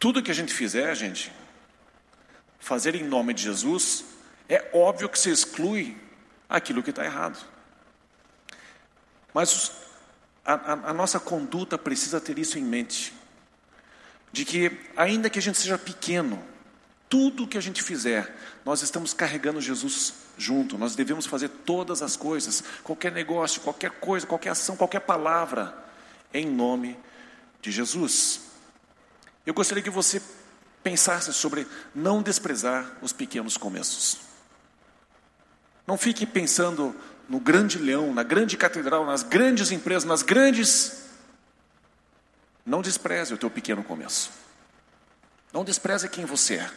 tudo 0.00 0.22
que 0.22 0.30
a 0.30 0.34
gente 0.34 0.52
fizer, 0.52 0.92
gente, 0.96 1.30
fazer 2.58 2.94
em 2.94 3.04
nome 3.04 3.34
de 3.34 3.42
Jesus, 3.42 4.06
é 4.48 4.70
óbvio 4.72 5.10
que 5.10 5.18
se 5.18 5.30
exclui 5.30 5.96
aquilo 6.48 6.82
que 6.82 6.88
está 6.88 7.04
errado. 7.04 7.38
Mas 9.34 9.72
a, 10.42 10.54
a, 10.54 10.72
a 10.90 10.94
nossa 10.94 11.20
conduta 11.20 11.76
precisa 11.76 12.18
ter 12.18 12.38
isso 12.38 12.58
em 12.58 12.64
mente. 12.64 13.12
De 14.32 14.44
que, 14.44 14.72
ainda 14.96 15.28
que 15.28 15.38
a 15.38 15.42
gente 15.42 15.58
seja 15.58 15.76
pequeno, 15.76 16.42
tudo 17.08 17.46
que 17.46 17.58
a 17.58 17.60
gente 17.60 17.82
fizer, 17.82 18.34
nós 18.64 18.80
estamos 18.80 19.12
carregando 19.12 19.60
Jesus 19.60 20.14
junto. 20.38 20.78
Nós 20.78 20.96
devemos 20.96 21.26
fazer 21.26 21.48
todas 21.48 22.00
as 22.00 22.16
coisas, 22.16 22.64
qualquer 22.82 23.12
negócio, 23.12 23.60
qualquer 23.60 23.90
coisa, 23.90 24.26
qualquer 24.26 24.50
ação, 24.50 24.76
qualquer 24.76 25.00
palavra, 25.00 25.76
em 26.32 26.46
nome 26.46 26.96
de 27.60 27.70
Jesus. 27.70 28.49
Eu 29.46 29.54
gostaria 29.54 29.82
que 29.82 29.90
você 29.90 30.20
pensasse 30.82 31.32
sobre 31.32 31.66
não 31.94 32.22
desprezar 32.22 32.90
os 33.02 33.12
pequenos 33.12 33.56
começos. 33.56 34.18
Não 35.86 35.98
fique 35.98 36.24
pensando 36.26 36.94
no 37.28 37.40
grande 37.40 37.78
leão, 37.78 38.12
na 38.12 38.22
grande 38.22 38.56
catedral, 38.56 39.06
nas 39.06 39.22
grandes 39.22 39.70
empresas, 39.70 40.04
nas 40.04 40.22
grandes. 40.22 41.04
Não 42.64 42.82
despreze 42.82 43.34
o 43.34 43.38
teu 43.38 43.50
pequeno 43.50 43.82
começo. 43.82 44.30
Não 45.52 45.64
despreze 45.64 46.08
quem 46.08 46.24
você 46.24 46.54
é. 46.54 46.70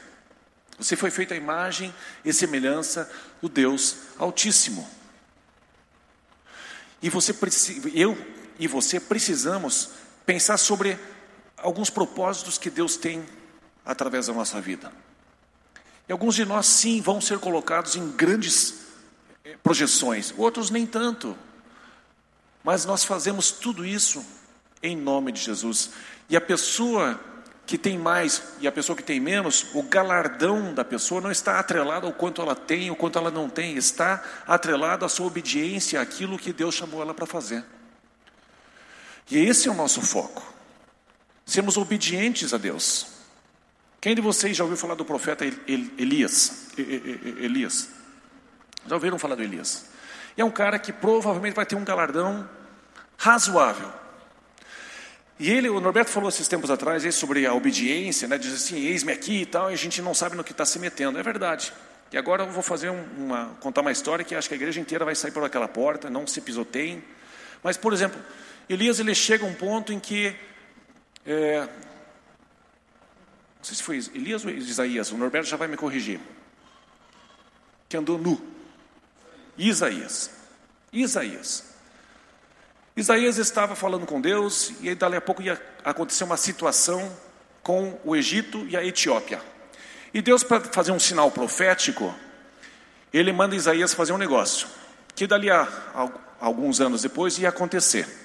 Você 0.77 0.95
foi 0.95 1.11
feito 1.11 1.33
a 1.33 1.37
imagem 1.37 1.93
e 2.25 2.33
semelhança 2.33 3.09
do 3.41 3.47
Deus 3.47 3.97
Altíssimo. 4.17 4.89
E 7.01 7.09
você 7.09 7.35
eu 7.93 8.17
e 8.57 8.67
você 8.67 8.99
precisamos 8.99 9.89
pensar 10.25 10.57
sobre 10.57 10.97
alguns 11.63 11.89
propósitos 11.89 12.57
que 12.57 12.69
Deus 12.69 12.95
tem 12.95 13.25
através 13.83 14.27
da 14.27 14.33
nossa 14.33 14.61
vida. 14.61 14.91
E 16.07 16.11
alguns 16.11 16.35
de 16.35 16.45
nós, 16.45 16.65
sim, 16.65 17.01
vão 17.01 17.19
ser 17.21 17.39
colocados 17.39 17.95
em 17.95 18.11
grandes 18.11 18.75
eh, 19.43 19.57
projeções, 19.63 20.33
outros 20.37 20.69
nem 20.69 20.85
tanto. 20.85 21.35
Mas 22.63 22.85
nós 22.85 23.03
fazemos 23.03 23.51
tudo 23.51 23.85
isso 23.85 24.23
em 24.81 24.95
nome 24.95 25.31
de 25.31 25.39
Jesus. 25.39 25.91
E 26.29 26.35
a 26.35 26.41
pessoa 26.41 27.19
que 27.65 27.77
tem 27.77 27.97
mais 27.97 28.43
e 28.59 28.67
a 28.67 28.71
pessoa 28.71 28.95
que 28.95 29.03
tem 29.03 29.19
menos, 29.19 29.65
o 29.73 29.83
galardão 29.83 30.73
da 30.73 30.83
pessoa 30.83 31.21
não 31.21 31.31
está 31.31 31.59
atrelado 31.59 32.05
ao 32.05 32.13
quanto 32.13 32.41
ela 32.41 32.55
tem 32.55 32.89
ou 32.89 32.95
quanto 32.95 33.17
ela 33.17 33.31
não 33.31 33.49
tem, 33.49 33.77
está 33.77 34.21
atrelado 34.45 35.05
à 35.05 35.09
sua 35.09 35.27
obediência 35.27 36.01
àquilo 36.01 36.37
que 36.37 36.51
Deus 36.51 36.75
chamou 36.75 37.01
ela 37.01 37.13
para 37.13 37.25
fazer. 37.25 37.63
E 39.31 39.37
esse 39.37 39.69
é 39.69 39.71
o 39.71 39.75
nosso 39.75 40.01
foco. 40.01 40.52
Sermos 41.45 41.77
obedientes 41.77 42.53
a 42.53 42.57
Deus. 42.57 43.07
Quem 43.99 44.15
de 44.15 44.21
vocês 44.21 44.57
já 44.57 44.63
ouviu 44.63 44.77
falar 44.77 44.95
do 44.95 45.05
profeta 45.05 45.45
Elias? 45.67 46.67
Elias. 46.77 47.89
Já 48.87 48.95
ouviram 48.95 49.17
falar 49.17 49.35
do 49.35 49.43
Elias? 49.43 49.85
E 50.35 50.41
é 50.41 50.45
um 50.45 50.51
cara 50.51 50.77
que 50.77 50.91
provavelmente 50.91 51.53
vai 51.53 51.65
ter 51.65 51.75
um 51.75 51.83
galardão 51.83 52.49
razoável. 53.17 53.91
E 55.39 55.49
ele, 55.49 55.69
o 55.69 55.79
Norberto 55.79 56.11
falou 56.11 56.29
esses 56.29 56.47
tempos 56.47 56.69
atrás 56.69 57.03
sobre 57.15 57.45
a 57.45 57.53
obediência, 57.53 58.27
né? 58.27 58.37
diz 58.37 58.53
assim, 58.53 58.77
eis-me 58.85 59.11
aqui 59.11 59.41
e 59.41 59.45
tal, 59.45 59.71
e 59.71 59.73
a 59.73 59.77
gente 59.77 60.01
não 60.01 60.13
sabe 60.13 60.35
no 60.35 60.43
que 60.43 60.51
está 60.51 60.65
se 60.65 60.79
metendo. 60.79 61.17
É 61.17 61.23
verdade. 61.23 61.73
E 62.11 62.17
agora 62.17 62.43
eu 62.43 62.49
vou 62.49 62.61
fazer 62.61 62.89
uma, 62.89 63.55
contar 63.59 63.81
uma 63.81 63.91
história 63.91 64.23
que 64.23 64.35
acho 64.35 64.47
que 64.47 64.53
a 64.53 64.57
igreja 64.57 64.79
inteira 64.79 65.03
vai 65.03 65.15
sair 65.15 65.31
por 65.31 65.43
aquela 65.43 65.67
porta, 65.67 66.09
não 66.09 66.27
se 66.27 66.39
pisoteiem. 66.41 67.03
Mas, 67.63 67.75
por 67.75 67.91
exemplo, 67.91 68.19
Elias 68.69 68.99
ele 68.99 69.15
chega 69.15 69.45
a 69.45 69.47
um 69.47 69.53
ponto 69.53 69.91
em 69.91 69.99
que 69.99 70.35
é, 71.25 71.61
não 73.63 73.63
sei 73.63 73.75
se 73.77 73.83
foi 73.83 73.97
Elias 74.13 74.43
ou 74.43 74.51
Isaías, 74.51 75.11
o 75.11 75.17
Norberto 75.17 75.47
já 75.47 75.55
vai 75.55 75.67
me 75.67 75.77
corrigir. 75.77 76.19
Que 77.87 77.95
andou 77.95 78.17
nu. 78.17 78.41
Isaías. 79.57 80.31
Isaías. 80.91 81.63
Isaías 82.95 83.37
estava 83.37 83.75
falando 83.75 84.05
com 84.05 84.19
Deus 84.19 84.73
e 84.81 84.89
aí, 84.89 84.95
dali 84.95 85.15
a 85.15 85.21
pouco 85.21 85.41
ia 85.41 85.61
acontecer 85.83 86.23
uma 86.23 86.37
situação 86.37 87.15
com 87.63 87.99
o 88.03 88.15
Egito 88.15 88.67
e 88.67 88.75
a 88.75 88.83
Etiópia. 88.83 89.41
E 90.13 90.21
Deus, 90.21 90.43
para 90.43 90.61
fazer 90.61 90.91
um 90.91 90.99
sinal 90.99 91.31
profético, 91.31 92.13
ele 93.11 93.31
manda 93.31 93.55
Isaías 93.55 93.93
fazer 93.93 94.11
um 94.11 94.17
negócio, 94.17 94.67
que 95.15 95.25
dali 95.25 95.49
a 95.49 95.67
alguns 96.39 96.81
anos 96.81 97.01
depois 97.01 97.39
ia 97.39 97.49
acontecer. 97.49 98.22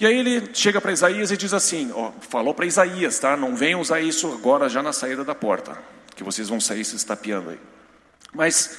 E 0.00 0.06
aí 0.06 0.16
ele 0.16 0.54
chega 0.54 0.80
para 0.80 0.92
Isaías 0.92 1.30
e 1.30 1.36
diz 1.36 1.52
assim: 1.52 1.92
ó, 1.94 2.10
falou 2.22 2.54
para 2.54 2.64
Isaías, 2.64 3.18
tá? 3.18 3.36
Não 3.36 3.54
venham 3.54 3.82
usar 3.82 4.00
isso 4.00 4.32
agora 4.32 4.66
já 4.66 4.82
na 4.82 4.94
saída 4.94 5.22
da 5.22 5.34
porta, 5.34 5.78
que 6.16 6.24
vocês 6.24 6.48
vão 6.48 6.58
sair 6.58 6.86
se 6.86 6.96
estapeando 6.96 7.50
aí. 7.50 7.60
Mas 8.32 8.78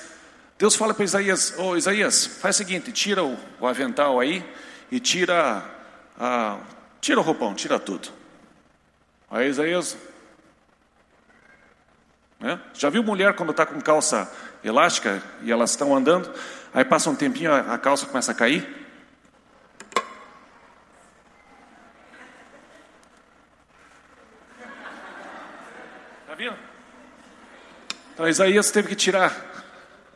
Deus 0.57 0.75
fala 0.75 0.95
para 0.95 1.05
Isaías: 1.05 1.53
Ô 1.59 1.69
oh, 1.69 1.77
Isaías, 1.77 2.25
faz 2.25 2.55
o 2.55 2.57
seguinte, 2.57 2.91
tira 2.91 3.23
o, 3.23 3.37
o 3.59 3.67
avental 3.67 4.19
aí 4.19 4.43
e 4.91 4.99
tira 4.99 5.63
a, 6.19 6.57
tira 6.99 7.19
o 7.19 7.23
roupão, 7.23 7.53
tira 7.53 7.79
tudo. 7.79 8.09
Aí 9.29 9.47
Isaías, 9.47 9.95
né? 12.39 12.59
já 12.73 12.89
viu 12.89 13.03
mulher 13.03 13.35
quando 13.35 13.51
está 13.51 13.63
com 13.63 13.79
calça 13.79 14.31
elástica 14.63 15.21
e 15.43 15.51
elas 15.51 15.69
estão 15.69 15.95
andando, 15.95 16.33
aí 16.73 16.83
passa 16.83 17.11
um 17.11 17.15
tempinho 17.15 17.51
a, 17.51 17.75
a 17.75 17.77
calça 17.77 18.07
começa 18.07 18.31
a 18.31 18.35
cair? 18.35 18.80
Então 28.21 28.29
Isaías 28.29 28.69
teve 28.69 28.89
que 28.89 28.95
tirar, 28.95 29.35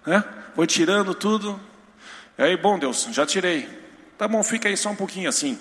né? 0.05 0.23
Foi 0.53 0.67
tirando 0.67 1.15
tudo. 1.15 1.59
E 2.37 2.43
aí, 2.43 2.55
bom 2.55 2.77
Deus, 2.77 3.07
já 3.09 3.25
tirei. 3.25 3.67
Tá 4.15 4.27
bom, 4.27 4.43
fica 4.43 4.69
aí 4.69 4.77
só 4.77 4.91
um 4.91 4.95
pouquinho 4.95 5.27
assim. 5.27 5.59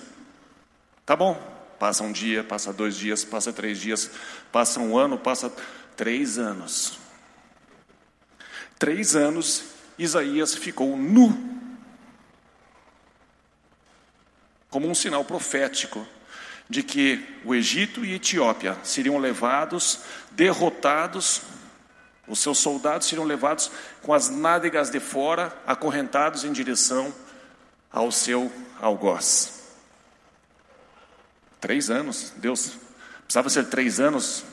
Tá 1.03 1.15
bom. 1.15 1.33
Passa 1.79 2.03
um 2.03 2.11
dia, 2.11 2.43
passa 2.43 2.71
dois 2.71 2.95
dias, 2.95 3.25
passa 3.25 3.51
três 3.51 3.79
dias, 3.81 4.11
passa 4.51 4.79
um 4.79 4.95
ano, 4.95 5.17
passa 5.17 5.51
três 5.97 6.37
anos. 6.37 6.99
Três 8.77 9.15
anos, 9.15 9.63
Isaías 9.97 10.53
ficou 10.53 10.95
nu. 10.95 11.59
Como 14.69 14.87
um 14.87 14.93
sinal 14.93 15.25
profético 15.25 16.07
de 16.69 16.83
que 16.83 17.25
o 17.43 17.55
Egito 17.55 18.05
e 18.05 18.13
a 18.13 18.15
Etiópia 18.17 18.77
seriam 18.83 19.17
levados, 19.17 20.01
derrotados 20.29 21.41
os 22.27 22.39
seus 22.39 22.57
soldados 22.57 23.07
seriam 23.07 23.25
levados 23.25 23.71
com 24.01 24.13
as 24.13 24.29
nádegas 24.29 24.89
de 24.89 24.99
fora, 24.99 25.55
acorrentados 25.65 26.43
em 26.43 26.51
direção 26.51 27.13
ao 27.91 28.11
seu 28.11 28.51
algoz. 28.79 29.63
Três 31.61 31.89
anos, 31.89 32.33
Deus, 32.37 32.77
precisava 33.23 33.49
ser 33.49 33.65
três 33.65 33.99
anos. 33.99 34.43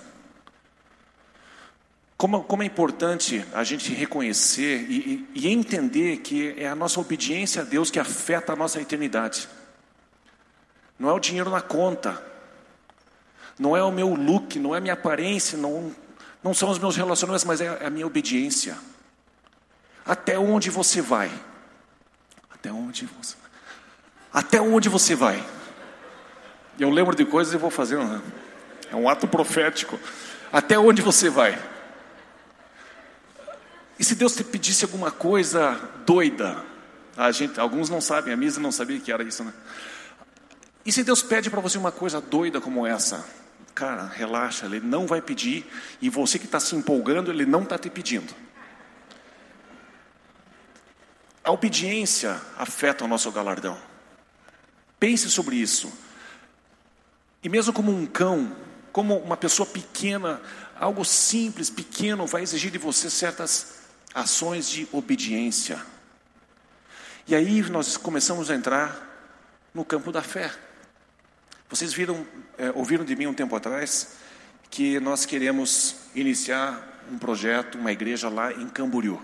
Como, 2.16 2.44
como 2.44 2.62
é 2.62 2.66
importante 2.66 3.44
a 3.52 3.64
gente 3.64 3.92
reconhecer 3.92 4.86
e, 4.88 5.26
e, 5.34 5.46
e 5.46 5.48
entender 5.48 6.18
que 6.18 6.54
é 6.56 6.68
a 6.68 6.74
nossa 6.74 7.00
obediência 7.00 7.62
a 7.62 7.64
Deus 7.64 7.90
que 7.90 7.98
afeta 7.98 8.52
a 8.52 8.56
nossa 8.56 8.80
eternidade. 8.80 9.48
Não 10.98 11.08
é 11.08 11.12
o 11.12 11.18
dinheiro 11.18 11.50
na 11.50 11.60
conta, 11.60 12.22
não 13.58 13.76
é 13.76 13.82
o 13.82 13.90
meu 13.90 14.14
look, 14.14 14.58
não 14.58 14.74
é 14.74 14.78
a 14.78 14.80
minha 14.80 14.94
aparência, 14.94 15.58
não, 15.58 15.92
não 16.42 16.52
são 16.52 16.70
os 16.70 16.78
meus 16.78 16.96
relacionamentos, 16.96 17.44
mas 17.44 17.60
é 17.60 17.86
a 17.86 17.90
minha 17.90 18.06
obediência. 18.06 18.76
Até 20.04 20.38
onde 20.38 20.70
você 20.70 21.00
vai? 21.00 21.30
Até 22.50 22.72
onde 22.72 23.06
você 23.06 23.36
Até 24.32 24.60
onde 24.60 24.88
você 24.88 25.14
vai? 25.14 25.44
Eu 26.78 26.90
lembro 26.90 27.14
de 27.14 27.24
coisas 27.24 27.52
e 27.54 27.56
vou 27.56 27.70
fazer 27.70 27.98
é 28.90 28.96
um 28.96 29.08
ato 29.08 29.26
profético. 29.26 29.98
Até 30.52 30.78
onde 30.78 31.00
você 31.00 31.30
vai? 31.30 31.58
E 33.98 34.04
se 34.04 34.14
Deus 34.14 34.34
te 34.34 34.42
pedisse 34.42 34.84
alguma 34.84 35.10
coisa 35.10 35.78
doida? 36.04 36.62
A 37.16 37.30
gente, 37.30 37.60
alguns 37.60 37.88
não 37.88 38.00
sabem, 38.00 38.32
a 38.32 38.36
Misa 38.36 38.60
não 38.60 38.72
sabia 38.72 38.98
que 38.98 39.12
era 39.12 39.22
isso, 39.22 39.44
né? 39.44 39.52
E 40.84 40.90
se 40.90 41.04
Deus 41.04 41.22
pede 41.22 41.48
para 41.48 41.60
você 41.60 41.78
uma 41.78 41.92
coisa 41.92 42.20
doida 42.20 42.60
como 42.60 42.86
essa? 42.86 43.24
Cara, 43.74 44.04
relaxa, 44.04 44.66
ele 44.66 44.80
não 44.80 45.06
vai 45.06 45.22
pedir, 45.22 45.66
e 46.00 46.10
você 46.10 46.38
que 46.38 46.44
está 46.44 46.60
se 46.60 46.76
empolgando, 46.76 47.30
ele 47.30 47.46
não 47.46 47.62
está 47.62 47.78
te 47.78 47.88
pedindo. 47.88 48.34
A 51.42 51.50
obediência 51.50 52.40
afeta 52.56 53.04
o 53.04 53.08
nosso 53.08 53.30
galardão. 53.32 53.78
Pense 55.00 55.28
sobre 55.30 55.56
isso. 55.56 55.92
E 57.42 57.48
mesmo 57.48 57.72
como 57.72 57.90
um 57.90 58.06
cão, 58.06 58.54
como 58.92 59.16
uma 59.18 59.36
pessoa 59.36 59.66
pequena, 59.66 60.40
algo 60.78 61.04
simples, 61.04 61.70
pequeno, 61.70 62.26
vai 62.26 62.42
exigir 62.42 62.70
de 62.70 62.78
você 62.78 63.10
certas 63.10 63.80
ações 64.14 64.68
de 64.68 64.86
obediência. 64.92 65.84
E 67.26 67.34
aí 67.34 67.62
nós 67.62 67.96
começamos 67.96 68.50
a 68.50 68.54
entrar 68.54 69.10
no 69.74 69.84
campo 69.84 70.12
da 70.12 70.22
fé. 70.22 70.52
Vocês 71.68 71.92
viram, 71.92 72.26
é, 72.62 72.70
ouviram 72.76 73.04
de 73.04 73.16
mim 73.16 73.26
um 73.26 73.34
tempo 73.34 73.56
atrás 73.56 74.14
que 74.70 75.00
nós 75.00 75.26
queremos 75.26 75.96
iniciar 76.14 77.02
um 77.10 77.18
projeto, 77.18 77.76
uma 77.76 77.90
igreja 77.90 78.28
lá 78.28 78.52
em 78.52 78.68
Camboriú. 78.68 79.20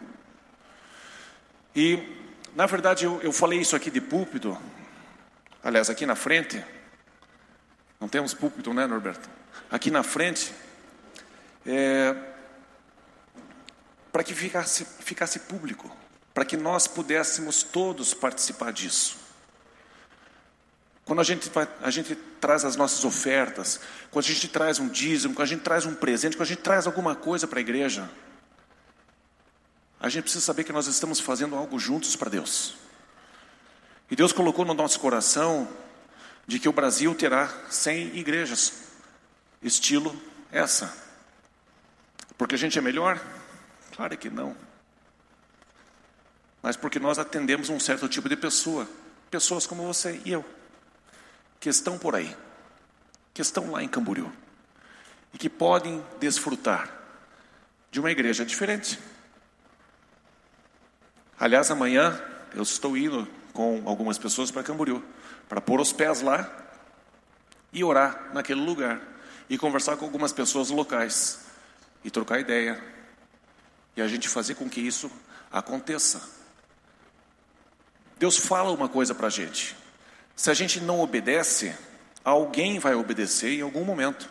E, 1.74 2.02
na 2.56 2.66
verdade, 2.66 3.04
eu, 3.04 3.20
eu 3.22 3.32
falei 3.32 3.60
isso 3.60 3.76
aqui 3.76 3.92
de 3.92 4.00
púlpito, 4.00 4.58
aliás, 5.62 5.88
aqui 5.88 6.04
na 6.04 6.16
frente, 6.16 6.64
não 8.00 8.08
temos 8.08 8.34
púlpito, 8.34 8.74
né, 8.74 8.88
Norberto? 8.88 9.30
Aqui 9.70 9.88
na 9.88 10.02
frente, 10.02 10.52
é, 11.64 12.16
para 14.10 14.24
que 14.24 14.34
ficasse, 14.34 14.84
ficasse 14.84 15.38
público, 15.40 15.96
para 16.34 16.44
que 16.44 16.56
nós 16.56 16.88
pudéssemos 16.88 17.62
todos 17.62 18.12
participar 18.12 18.72
disso. 18.72 19.16
Quando 21.08 21.20
a 21.20 21.24
gente, 21.24 21.50
a 21.80 21.90
gente 21.90 22.14
traz 22.38 22.66
as 22.66 22.76
nossas 22.76 23.02
ofertas, 23.02 23.80
quando 24.10 24.26
a 24.26 24.28
gente 24.28 24.46
traz 24.46 24.78
um 24.78 24.90
dízimo, 24.90 25.32
quando 25.32 25.46
a 25.46 25.48
gente 25.48 25.62
traz 25.62 25.86
um 25.86 25.94
presente, 25.94 26.36
quando 26.36 26.42
a 26.42 26.50
gente 26.50 26.60
traz 26.60 26.86
alguma 26.86 27.16
coisa 27.16 27.48
para 27.48 27.58
a 27.58 27.62
igreja, 27.62 28.10
a 29.98 30.10
gente 30.10 30.24
precisa 30.24 30.44
saber 30.44 30.64
que 30.64 30.72
nós 30.72 30.86
estamos 30.86 31.18
fazendo 31.18 31.56
algo 31.56 31.78
juntos 31.78 32.14
para 32.14 32.28
Deus. 32.28 32.76
E 34.10 34.14
Deus 34.14 34.34
colocou 34.34 34.66
no 34.66 34.74
nosso 34.74 35.00
coração 35.00 35.66
de 36.46 36.58
que 36.58 36.68
o 36.68 36.74
Brasil 36.74 37.14
terá 37.14 37.48
100 37.70 38.18
igrejas, 38.18 38.74
estilo 39.62 40.14
essa. 40.52 40.94
Porque 42.36 42.54
a 42.54 42.58
gente 42.58 42.78
é 42.78 42.82
melhor? 42.82 43.18
Claro 43.96 44.14
que 44.18 44.28
não. 44.28 44.54
Mas 46.62 46.76
porque 46.76 46.98
nós 46.98 47.18
atendemos 47.18 47.70
um 47.70 47.80
certo 47.80 48.06
tipo 48.10 48.28
de 48.28 48.36
pessoa, 48.36 48.86
pessoas 49.30 49.66
como 49.66 49.86
você 49.86 50.20
e 50.26 50.32
eu 50.32 50.57
que 51.60 51.68
estão 51.68 51.98
por 51.98 52.14
aí, 52.14 52.36
que 53.34 53.42
estão 53.42 53.70
lá 53.72 53.82
em 53.82 53.88
Camboriú 53.88 54.32
e 55.32 55.38
que 55.38 55.48
podem 55.48 56.04
desfrutar 56.18 56.92
de 57.90 58.00
uma 58.00 58.10
igreja 58.10 58.44
diferente. 58.44 58.98
Aliás, 61.38 61.70
amanhã 61.70 62.20
eu 62.54 62.62
estou 62.62 62.96
indo 62.96 63.28
com 63.52 63.82
algumas 63.86 64.18
pessoas 64.18 64.50
para 64.50 64.62
Camboriú 64.62 65.02
para 65.48 65.60
pôr 65.60 65.80
os 65.80 65.92
pés 65.92 66.20
lá 66.20 66.50
e 67.72 67.82
orar 67.82 68.30
naquele 68.32 68.60
lugar 68.60 69.00
e 69.48 69.56
conversar 69.56 69.96
com 69.96 70.04
algumas 70.04 70.32
pessoas 70.32 70.70
locais 70.70 71.46
e 72.04 72.10
trocar 72.10 72.38
ideia 72.38 72.82
e 73.96 74.02
a 74.02 74.06
gente 74.06 74.28
fazer 74.28 74.54
com 74.54 74.68
que 74.68 74.80
isso 74.80 75.10
aconteça. 75.50 76.22
Deus 78.18 78.36
fala 78.36 78.70
uma 78.70 78.88
coisa 78.88 79.14
para 79.14 79.28
a 79.28 79.30
gente. 79.30 79.76
Se 80.38 80.52
a 80.52 80.54
gente 80.54 80.80
não 80.80 81.00
obedece, 81.00 81.74
alguém 82.24 82.78
vai 82.78 82.94
obedecer 82.94 83.58
em 83.58 83.60
algum 83.60 83.84
momento. 83.84 84.30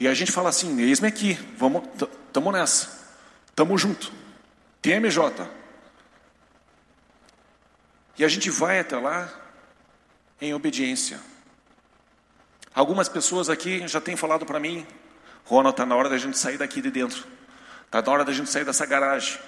E 0.00 0.08
a 0.08 0.12
gente 0.12 0.32
fala 0.32 0.48
assim: 0.48 0.80
eis-me 0.80 1.06
aqui, 1.06 1.34
vamos, 1.56 1.84
estamos 2.26 2.52
nessa, 2.52 2.90
estamos 3.46 3.80
junto. 3.80 4.12
TMJ. 4.82 5.48
E 8.18 8.24
a 8.24 8.28
gente 8.28 8.50
vai 8.50 8.80
até 8.80 8.98
lá 8.98 9.32
em 10.40 10.52
obediência. 10.52 11.20
Algumas 12.74 13.08
pessoas 13.08 13.48
aqui 13.48 13.86
já 13.86 14.00
têm 14.00 14.16
falado 14.16 14.44
para 14.44 14.58
mim, 14.58 14.84
Ronald, 15.44 15.74
está 15.74 15.86
na 15.86 15.94
hora 15.94 16.08
da 16.08 16.18
gente 16.18 16.36
sair 16.36 16.58
daqui 16.58 16.82
de 16.82 16.90
dentro. 16.90 17.24
Está 17.86 18.02
na 18.02 18.10
hora 18.10 18.24
da 18.24 18.32
gente 18.32 18.50
sair 18.50 18.64
dessa 18.64 18.84
garagem. 18.84 19.38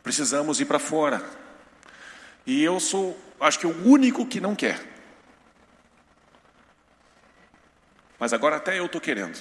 Precisamos 0.00 0.60
ir 0.60 0.66
para 0.66 0.78
fora. 0.78 1.20
E 2.46 2.62
eu 2.62 2.78
sou, 2.78 3.18
acho 3.40 3.58
que 3.58 3.66
o 3.66 3.84
único 3.84 4.24
que 4.24 4.40
não 4.40 4.54
quer. 4.54 4.96
Mas 8.18 8.32
agora 8.32 8.56
até 8.56 8.78
eu 8.78 8.86
estou 8.86 9.00
querendo. 9.00 9.38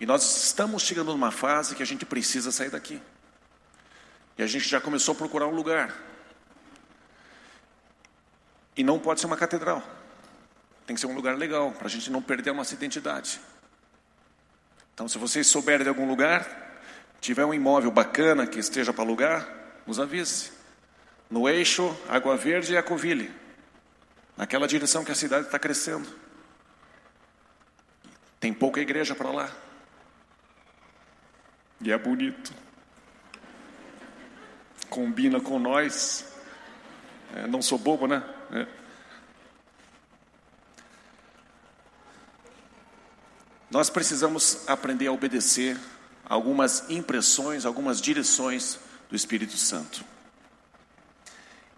E 0.00 0.06
nós 0.06 0.44
estamos 0.44 0.82
chegando 0.82 1.12
numa 1.12 1.30
fase 1.30 1.74
que 1.74 1.82
a 1.82 1.86
gente 1.86 2.04
precisa 2.04 2.50
sair 2.50 2.70
daqui. 2.70 3.00
E 4.36 4.42
a 4.42 4.46
gente 4.46 4.68
já 4.68 4.80
começou 4.80 5.14
a 5.14 5.16
procurar 5.16 5.46
um 5.46 5.54
lugar. 5.54 5.94
E 8.76 8.82
não 8.82 8.98
pode 8.98 9.20
ser 9.20 9.26
uma 9.26 9.36
catedral. 9.36 9.82
Tem 10.86 10.94
que 10.94 11.00
ser 11.00 11.06
um 11.06 11.14
lugar 11.14 11.36
legal, 11.36 11.72
para 11.72 11.86
a 11.86 11.90
gente 11.90 12.10
não 12.10 12.20
perder 12.20 12.50
a 12.50 12.54
nossa 12.54 12.74
identidade. 12.74 13.40
Então, 14.92 15.08
se 15.08 15.16
vocês 15.16 15.46
souberem 15.46 15.84
de 15.84 15.88
algum 15.88 16.06
lugar, 16.06 16.82
tiver 17.20 17.44
um 17.44 17.54
imóvel 17.54 17.90
bacana 17.90 18.46
que 18.46 18.58
esteja 18.58 18.92
para 18.92 19.04
alugar, 19.04 19.48
nos 19.86 19.98
avise. 19.98 20.52
No 21.30 21.48
eixo 21.48 21.96
Água 22.08 22.36
Verde 22.36 22.74
e 22.74 22.76
Acoville. 22.76 23.32
Naquela 24.36 24.66
direção 24.66 25.04
que 25.04 25.12
a 25.12 25.14
cidade 25.14 25.46
está 25.46 25.58
crescendo. 25.58 26.23
Tem 28.44 28.52
pouca 28.52 28.78
igreja 28.78 29.14
para 29.14 29.30
lá. 29.30 29.50
E 31.80 31.90
é 31.90 31.96
bonito. 31.96 32.52
Combina 34.90 35.40
com 35.40 35.58
nós. 35.58 36.26
É, 37.34 37.46
não 37.46 37.62
sou 37.62 37.78
bobo, 37.78 38.06
né? 38.06 38.22
É. 38.52 38.66
Nós 43.70 43.88
precisamos 43.88 44.68
aprender 44.68 45.06
a 45.06 45.12
obedecer 45.12 45.78
algumas 46.22 46.90
impressões, 46.90 47.64
algumas 47.64 47.98
direções 47.98 48.78
do 49.08 49.16
Espírito 49.16 49.56
Santo. 49.56 50.04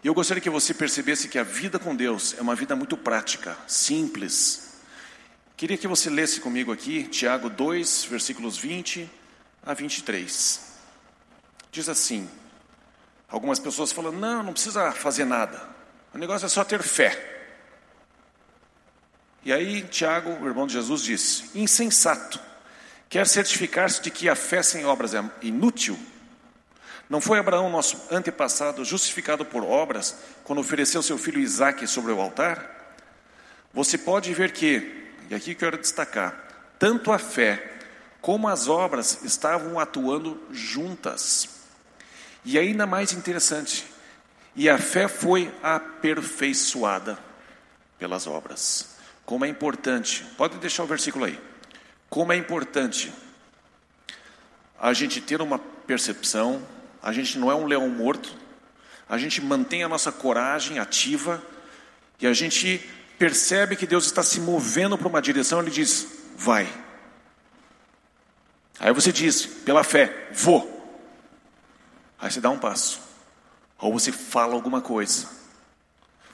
E 0.03 0.07
eu 0.07 0.13
gostaria 0.13 0.41
que 0.41 0.49
você 0.49 0.73
percebesse 0.73 1.29
que 1.29 1.39
a 1.39 1.43
vida 1.43 1.79
com 1.79 1.95
Deus 1.95 2.35
é 2.37 2.41
uma 2.41 2.55
vida 2.55 2.75
muito 2.75 2.97
prática, 2.97 3.57
simples, 3.67 4.66
Queria 5.57 5.75
que 5.75 5.87
você 5.87 6.07
lesse 6.07 6.39
comigo 6.39 6.71
aqui 6.71 7.05
Tiago 7.05 7.49
2, 7.49 8.05
versículos 8.05 8.59
20 8.59 9.09
a 9.65 9.73
23. 9.73 10.61
Diz 11.71 11.89
assim: 11.89 12.29
algumas 13.27 13.57
pessoas 13.57 13.91
falam, 13.91 14.11
não, 14.11 14.43
não 14.43 14.53
precisa 14.53 14.91
fazer 14.91 15.25
nada, 15.25 15.67
o 16.13 16.17
negócio 16.19 16.45
é 16.45 16.49
só 16.49 16.63
ter 16.63 16.83
fé. 16.83 17.49
E 19.43 19.51
aí 19.51 19.81
Tiago, 19.81 20.29
o 20.29 20.47
irmão 20.47 20.67
de 20.67 20.73
Jesus, 20.73 21.01
diz: 21.01 21.45
insensato, 21.55 22.39
quer 23.09 23.25
certificar-se 23.25 23.99
de 23.99 24.11
que 24.11 24.29
a 24.29 24.35
fé 24.35 24.61
sem 24.61 24.85
obras 24.85 25.15
é 25.15 25.23
inútil? 25.41 25.97
Não 27.09 27.19
foi 27.19 27.39
Abraão, 27.39 27.67
nosso 27.67 27.99
antepassado, 28.11 28.85
justificado 28.85 29.43
por 29.43 29.63
obras, 29.63 30.17
quando 30.43 30.59
ofereceu 30.59 31.01
seu 31.01 31.17
filho 31.17 31.41
Isaque 31.41 31.87
sobre 31.87 32.11
o 32.11 32.21
altar? 32.21 32.93
Você 33.73 33.97
pode 33.97 34.31
ver 34.35 34.51
que 34.51 35.06
e 35.29 35.35
aqui 35.35 35.55
quero 35.55 35.77
destacar: 35.77 36.35
tanto 36.79 37.11
a 37.11 37.19
fé 37.19 37.77
como 38.21 38.47
as 38.47 38.67
obras 38.67 39.23
estavam 39.23 39.79
atuando 39.79 40.41
juntas. 40.51 41.49
E 42.43 42.57
ainda 42.57 42.85
mais 42.85 43.11
interessante, 43.11 43.85
e 44.55 44.69
a 44.69 44.77
fé 44.77 45.07
foi 45.07 45.53
aperfeiçoada 45.61 47.17
pelas 47.99 48.25
obras. 48.25 48.95
Como 49.25 49.43
é 49.43 49.49
importante, 49.49 50.23
pode 50.37 50.57
deixar 50.57 50.83
o 50.83 50.87
versículo 50.87 51.25
aí. 51.25 51.39
Como 52.09 52.31
é 52.31 52.37
importante 52.37 53.11
a 54.79 54.93
gente 54.93 55.19
ter 55.19 55.41
uma 55.41 55.59
percepção, 55.59 56.65
a 57.01 57.11
gente 57.11 57.37
não 57.37 57.51
é 57.51 57.55
um 57.55 57.65
leão 57.65 57.89
morto, 57.89 58.33
a 59.09 59.17
gente 59.17 59.41
mantém 59.41 59.83
a 59.83 59.89
nossa 59.89 60.11
coragem 60.11 60.79
ativa 60.79 61.41
e 62.19 62.27
a 62.27 62.33
gente 62.33 62.81
percebe 63.17 63.75
que 63.75 63.87
Deus 63.87 64.05
está 64.05 64.23
se 64.23 64.39
movendo 64.39 64.97
para 64.97 65.07
uma 65.07 65.21
direção, 65.21 65.59
ele 65.59 65.71
diz: 65.71 66.07
vai. 66.37 66.67
Aí 68.79 68.93
você 68.93 69.11
diz, 69.11 69.45
pela 69.45 69.83
fé, 69.83 70.29
vou. 70.31 70.75
Aí 72.19 72.31
você 72.31 72.39
dá 72.39 72.49
um 72.49 72.59
passo. 72.59 73.01
Ou 73.79 73.93
você 73.93 74.11
fala 74.11 74.53
alguma 74.53 74.81
coisa. 74.81 75.27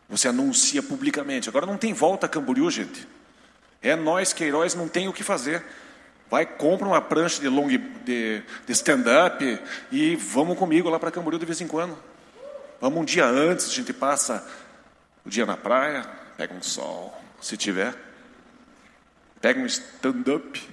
Você 0.09 0.27
anuncia 0.27 0.83
publicamente. 0.83 1.49
Agora 1.49 1.65
não 1.65 1.77
tem 1.77 1.93
volta 1.93 2.25
a 2.25 2.29
Camboriú, 2.29 2.69
gente. 2.69 3.07
É 3.81 3.95
nós, 3.95 4.33
Queiroz, 4.33 4.75
não 4.75 4.87
tem 4.87 5.07
o 5.07 5.13
que 5.13 5.23
fazer. 5.23 5.63
Vai, 6.29 6.45
compra 6.45 6.87
uma 6.87 7.01
prancha 7.01 7.39
de 7.41 7.47
long, 7.47 7.67
de, 7.67 8.43
de 8.65 8.71
stand-up 8.71 9.59
e 9.91 10.15
vamos 10.15 10.57
comigo 10.57 10.89
lá 10.89 10.99
para 10.99 11.11
Camboriú 11.11 11.39
de 11.39 11.45
vez 11.45 11.61
em 11.61 11.67
quando. 11.67 11.97
Vamos 12.81 13.01
um 13.01 13.05
dia 13.05 13.25
antes, 13.25 13.67
a 13.67 13.73
gente 13.73 13.93
passa 13.93 14.45
o 15.25 15.29
dia 15.29 15.45
na 15.45 15.55
praia, 15.55 16.09
Pega 16.37 16.53
um 16.53 16.63
sol, 16.63 17.17
se 17.41 17.55
tiver. 17.57 17.95
Pega 19.41 19.59
um 19.59 19.65
stand-up. 19.65 20.69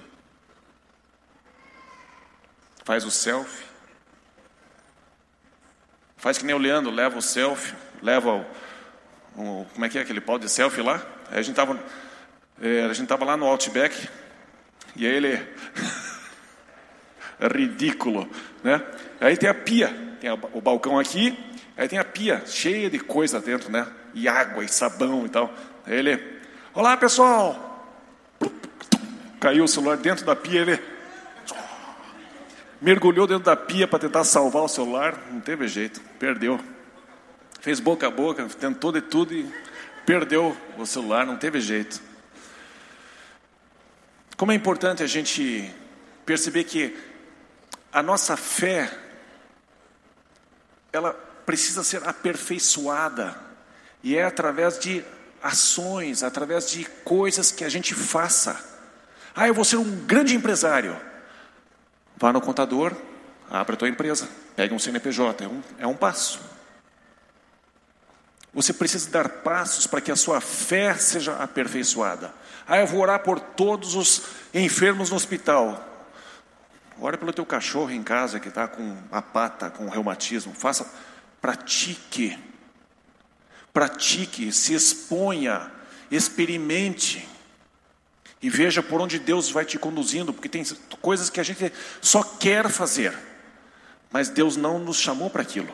Faz 2.83 3.05
o 3.05 3.11
selfie. 3.11 3.71
Faz 6.21 6.37
que 6.37 6.45
nem 6.45 6.53
o 6.53 6.59
Leandro, 6.59 6.91
leva 6.91 7.17
o 7.17 7.21
selfie, 7.21 7.73
leva 7.99 8.31
o, 8.35 8.45
o 9.35 9.65
como 9.73 9.85
é 9.85 9.89
que 9.89 9.97
é 9.97 10.01
aquele 10.01 10.21
pau 10.21 10.37
de 10.37 10.47
selfie 10.47 10.83
lá? 10.83 11.03
Aí 11.31 11.39
a 11.39 11.41
gente 11.41 11.55
tava, 11.55 11.83
é, 12.61 12.83
a 12.83 12.93
gente 12.93 13.07
tava 13.07 13.25
lá 13.25 13.35
no 13.35 13.47
Outback 13.47 14.07
e 14.95 15.07
aí 15.07 15.13
ele 15.15 15.33
é 15.33 15.47
ridículo, 17.57 18.29
né? 18.63 18.85
Aí 19.19 19.35
tem 19.35 19.49
a 19.49 19.53
pia, 19.53 19.87
tem 20.19 20.29
o 20.29 20.61
balcão 20.61 20.99
aqui, 20.99 21.35
aí 21.75 21.87
tem 21.87 21.97
a 21.97 22.05
pia 22.05 22.43
cheia 22.45 22.87
de 22.87 22.99
coisa 22.99 23.39
dentro, 23.39 23.71
né? 23.71 23.87
E 24.13 24.27
água 24.27 24.63
e 24.63 24.67
sabão 24.67 25.25
e 25.25 25.29
tal. 25.29 25.53
Ele, 25.87 26.39
olá 26.73 26.95
pessoal, 26.97 27.85
caiu 29.39 29.63
o 29.63 29.67
celular 29.67 29.97
dentro 29.97 30.25
da 30.25 30.35
pia, 30.35 30.61
ele, 30.61 30.79
mergulhou 32.81 33.27
dentro 33.27 33.45
da 33.45 33.55
pia 33.55 33.87
para 33.87 33.99
tentar 33.99 34.23
salvar 34.23 34.63
o 34.63 34.67
celular, 34.67 35.17
não 35.31 35.39
teve 35.39 35.67
jeito, 35.67 36.01
perdeu. 36.19 36.59
Fez 37.59 37.79
boca 37.79 38.07
a 38.07 38.11
boca, 38.11 38.47
tentou 38.59 38.91
de 38.91 39.01
tudo 39.01 39.33
e 39.33 39.47
perdeu 40.05 40.57
o 40.77 40.85
celular, 40.85 41.25
não 41.25 41.37
teve 41.37 41.59
jeito. 41.61 42.01
Como 44.35 44.51
é 44.51 44.55
importante 44.55 45.03
a 45.03 45.07
gente 45.07 45.71
perceber 46.25 46.63
que 46.63 46.97
a 47.93 48.01
nossa 48.01 48.35
fé 48.35 48.91
ela 50.91 51.13
precisa 51.45 51.83
ser 51.83 52.07
aperfeiçoada 52.07 53.50
e 54.03 54.17
é 54.17 54.23
através 54.23 54.79
de 54.79 55.03
ações, 55.41 56.23
através 56.23 56.69
de 56.69 56.85
coisas 57.03 57.51
que 57.51 57.63
a 57.63 57.69
gente 57.69 57.93
faça. 57.93 58.59
Ah, 59.35 59.47
eu 59.47 59.53
vou 59.53 59.63
ser 59.63 59.77
um 59.77 60.05
grande 60.05 60.35
empresário. 60.35 60.95
Vá 62.17 62.31
no 62.31 62.41
contador, 62.41 62.95
abra 63.49 63.73
a 63.73 63.77
tua 63.77 63.89
empresa, 63.89 64.29
pegue 64.55 64.73
um 64.73 64.79
CNPJ, 64.79 65.43
é 65.43 65.47
um, 65.47 65.63
é 65.79 65.87
um 65.87 65.95
passo. 65.95 66.39
Você 68.53 68.73
precisa 68.73 69.09
dar 69.09 69.29
passos 69.29 69.87
para 69.87 70.01
que 70.01 70.11
a 70.11 70.15
sua 70.15 70.41
fé 70.41 70.93
seja 70.95 71.35
aperfeiçoada. 71.35 72.33
Ah, 72.67 72.77
eu 72.77 72.87
vou 72.87 72.99
orar 72.99 73.19
por 73.19 73.39
todos 73.39 73.95
os 73.95 74.23
enfermos 74.53 75.09
no 75.09 75.15
hospital. 75.15 75.87
Ore 76.99 77.17
pelo 77.17 77.33
teu 77.33 77.45
cachorro 77.45 77.89
em 77.91 78.03
casa 78.03 78.39
que 78.39 78.49
está 78.49 78.67
com 78.67 78.97
a 79.11 79.21
pata, 79.21 79.71
com 79.71 79.89
reumatismo. 79.89 80.53
Faça, 80.53 80.85
pratique. 81.41 82.37
Pratique, 83.73 84.51
se 84.51 84.73
exponha, 84.73 85.71
experimente. 86.09 87.27
E 88.41 88.49
veja 88.49 88.81
por 88.81 88.99
onde 88.99 89.19
Deus 89.19 89.49
vai 89.49 89.65
te 89.65 89.77
conduzindo, 89.77 90.33
porque 90.33 90.49
tem 90.49 90.63
coisas 90.99 91.29
que 91.29 91.39
a 91.39 91.43
gente 91.43 91.71
só 92.01 92.23
quer 92.23 92.69
fazer, 92.69 93.17
mas 94.11 94.29
Deus 94.29 94.57
não 94.57 94.79
nos 94.79 94.97
chamou 94.97 95.29
para 95.29 95.43
aquilo. 95.43 95.71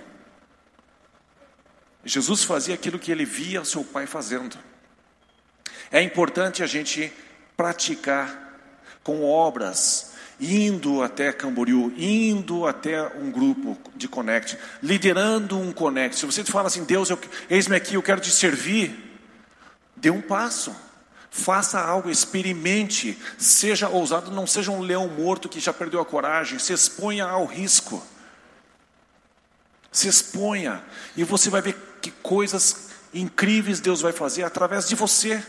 Jesus 2.03 2.43
fazia 2.43 2.75
aquilo 2.75 2.99
que 2.99 3.11
ele 3.11 3.25
via 3.25 3.65
seu 3.65 3.83
pai 3.83 4.05
fazendo. 4.05 4.57
É 5.91 6.01
importante 6.01 6.61
a 6.61 6.67
gente 6.67 7.11
praticar 7.55 8.47
com 9.03 9.23
obras, 9.23 10.13
indo 10.39 11.01
até 11.01 11.33
Camboriú, 11.33 11.93
indo 11.97 12.67
até 12.67 13.01
um 13.17 13.31
grupo 13.31 13.77
de 13.95 14.07
Connect, 14.07 14.57
liderando 14.81 15.59
um 15.59 15.71
Connect. 15.71 16.17
Se 16.17 16.25
você 16.25 16.43
fala 16.43 16.67
assim, 16.67 16.83
Deus, 16.83 17.09
eis-me 17.49 17.75
aqui, 17.75 17.95
eu 17.95 18.03
quero 18.03 18.21
te 18.21 18.31
servir, 18.31 19.19
dê 19.95 20.09
um 20.09 20.21
passo. 20.21 20.75
Faça 21.29 21.79
algo, 21.79 22.09
experimente, 22.09 23.17
seja 23.37 23.89
ousado, 23.89 24.31
não 24.31 24.47
seja 24.47 24.71
um 24.71 24.81
leão 24.81 25.07
morto 25.07 25.49
que 25.49 25.59
já 25.59 25.73
perdeu 25.73 25.99
a 25.99 26.05
coragem, 26.05 26.57
se 26.57 26.73
exponha 26.73 27.25
ao 27.25 27.45
risco. 27.45 28.03
Se 29.91 30.07
exponha, 30.07 30.83
e 31.15 31.23
você 31.23 31.49
vai 31.49 31.61
ver 31.61 31.75
que 32.01 32.11
coisas 32.11 32.89
incríveis 33.13 33.79
Deus 33.79 34.01
vai 34.01 34.11
fazer 34.11 34.43
através 34.43 34.87
de 34.87 34.95
você. 34.95 35.43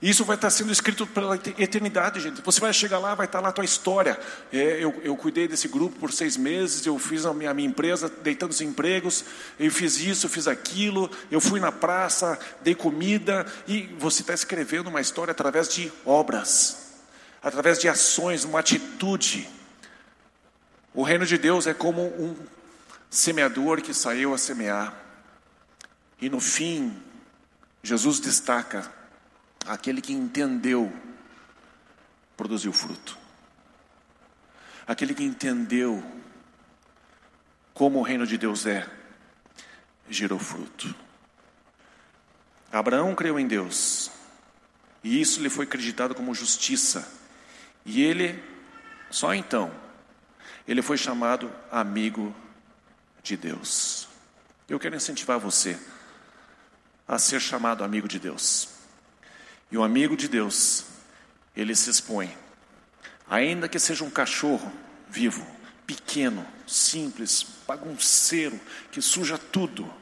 Isso 0.00 0.26
vai 0.26 0.36
estar 0.36 0.50
sendo 0.50 0.70
escrito 0.70 1.06
pela 1.06 1.36
eternidade, 1.36 2.20
gente. 2.20 2.42
Você 2.42 2.60
vai 2.60 2.70
chegar 2.72 2.98
lá, 2.98 3.14
vai 3.14 3.24
estar 3.24 3.40
lá 3.40 3.48
a 3.48 3.52
tua 3.52 3.64
história. 3.64 4.18
É, 4.52 4.84
eu, 4.84 4.94
eu, 5.02 5.16
cuidei 5.16 5.48
desse 5.48 5.68
grupo 5.68 5.98
por 5.98 6.12
seis 6.12 6.36
meses, 6.36 6.84
eu 6.84 6.98
fiz 6.98 7.24
a 7.24 7.32
minha, 7.32 7.50
a 7.50 7.54
minha 7.54 7.68
empresa 7.68 8.12
deitando 8.22 8.50
os 8.50 8.60
empregos, 8.60 9.24
eu 9.58 9.70
fiz 9.70 9.98
isso, 9.98 10.28
fiz 10.28 10.46
aquilo, 10.46 11.10
eu 11.30 11.40
fui 11.40 11.60
na 11.60 11.72
praça, 11.72 12.38
dei 12.60 12.74
comida, 12.74 13.46
e 13.66 13.84
você 13.98 14.20
está 14.20 14.34
escrevendo 14.34 14.88
uma 14.88 15.00
história 15.00 15.32
através 15.32 15.66
de 15.66 15.90
obras, 16.04 16.92
através 17.42 17.78
de 17.78 17.88
ações, 17.88 18.44
uma 18.44 18.60
atitude. 18.60 19.48
O 20.92 21.02
reino 21.02 21.24
de 21.24 21.38
Deus 21.38 21.66
é 21.66 21.72
como 21.72 22.02
um 22.02 22.36
semeador 23.08 23.80
que 23.80 23.94
saiu 23.94 24.34
a 24.34 24.38
semear, 24.38 24.94
e 26.20 26.28
no 26.28 26.38
fim, 26.38 26.94
Jesus 27.82 28.20
destaca 28.20 28.95
Aquele 29.66 30.00
que 30.00 30.12
entendeu, 30.12 30.92
produziu 32.36 32.72
fruto. 32.72 33.18
Aquele 34.86 35.14
que 35.14 35.24
entendeu 35.24 36.02
como 37.74 37.98
o 37.98 38.02
reino 38.02 38.26
de 38.26 38.38
Deus 38.38 38.64
é, 38.64 38.88
gerou 40.08 40.38
fruto. 40.38 40.94
Abraão 42.70 43.14
creu 43.14 43.38
em 43.38 43.46
Deus, 43.46 44.10
e 45.02 45.20
isso 45.20 45.42
lhe 45.42 45.50
foi 45.50 45.64
acreditado 45.64 46.14
como 46.14 46.34
justiça. 46.34 47.10
E 47.84 48.02
ele, 48.02 48.42
só 49.10 49.34
então, 49.34 49.72
ele 50.66 50.82
foi 50.82 50.96
chamado 50.96 51.52
amigo 51.70 52.34
de 53.22 53.36
Deus. 53.36 54.08
Eu 54.68 54.78
quero 54.78 54.96
incentivar 54.96 55.38
você 55.38 55.78
a 57.06 57.18
ser 57.18 57.40
chamado 57.40 57.84
amigo 57.84 58.08
de 58.08 58.18
Deus. 58.18 58.75
E 59.70 59.76
o 59.76 59.82
amigo 59.82 60.16
de 60.16 60.28
Deus, 60.28 60.84
ele 61.56 61.74
se 61.74 61.90
expõe, 61.90 62.36
ainda 63.28 63.68
que 63.68 63.78
seja 63.78 64.04
um 64.04 64.10
cachorro 64.10 64.72
vivo, 65.08 65.46
pequeno, 65.86 66.46
simples, 66.66 67.46
bagunceiro, 67.66 68.60
que 68.90 69.00
suja 69.00 69.38
tudo, 69.38 69.92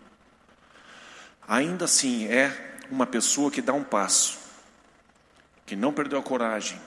ainda 1.47 1.85
assim 1.85 2.27
é 2.27 2.77
uma 2.91 3.07
pessoa 3.07 3.51
que 3.51 3.63
dá 3.63 3.73
um 3.73 3.85
passo, 3.85 4.39
que 5.65 5.77
não 5.77 5.93
perdeu 5.93 6.19
a 6.19 6.23
coragem, 6.23 6.81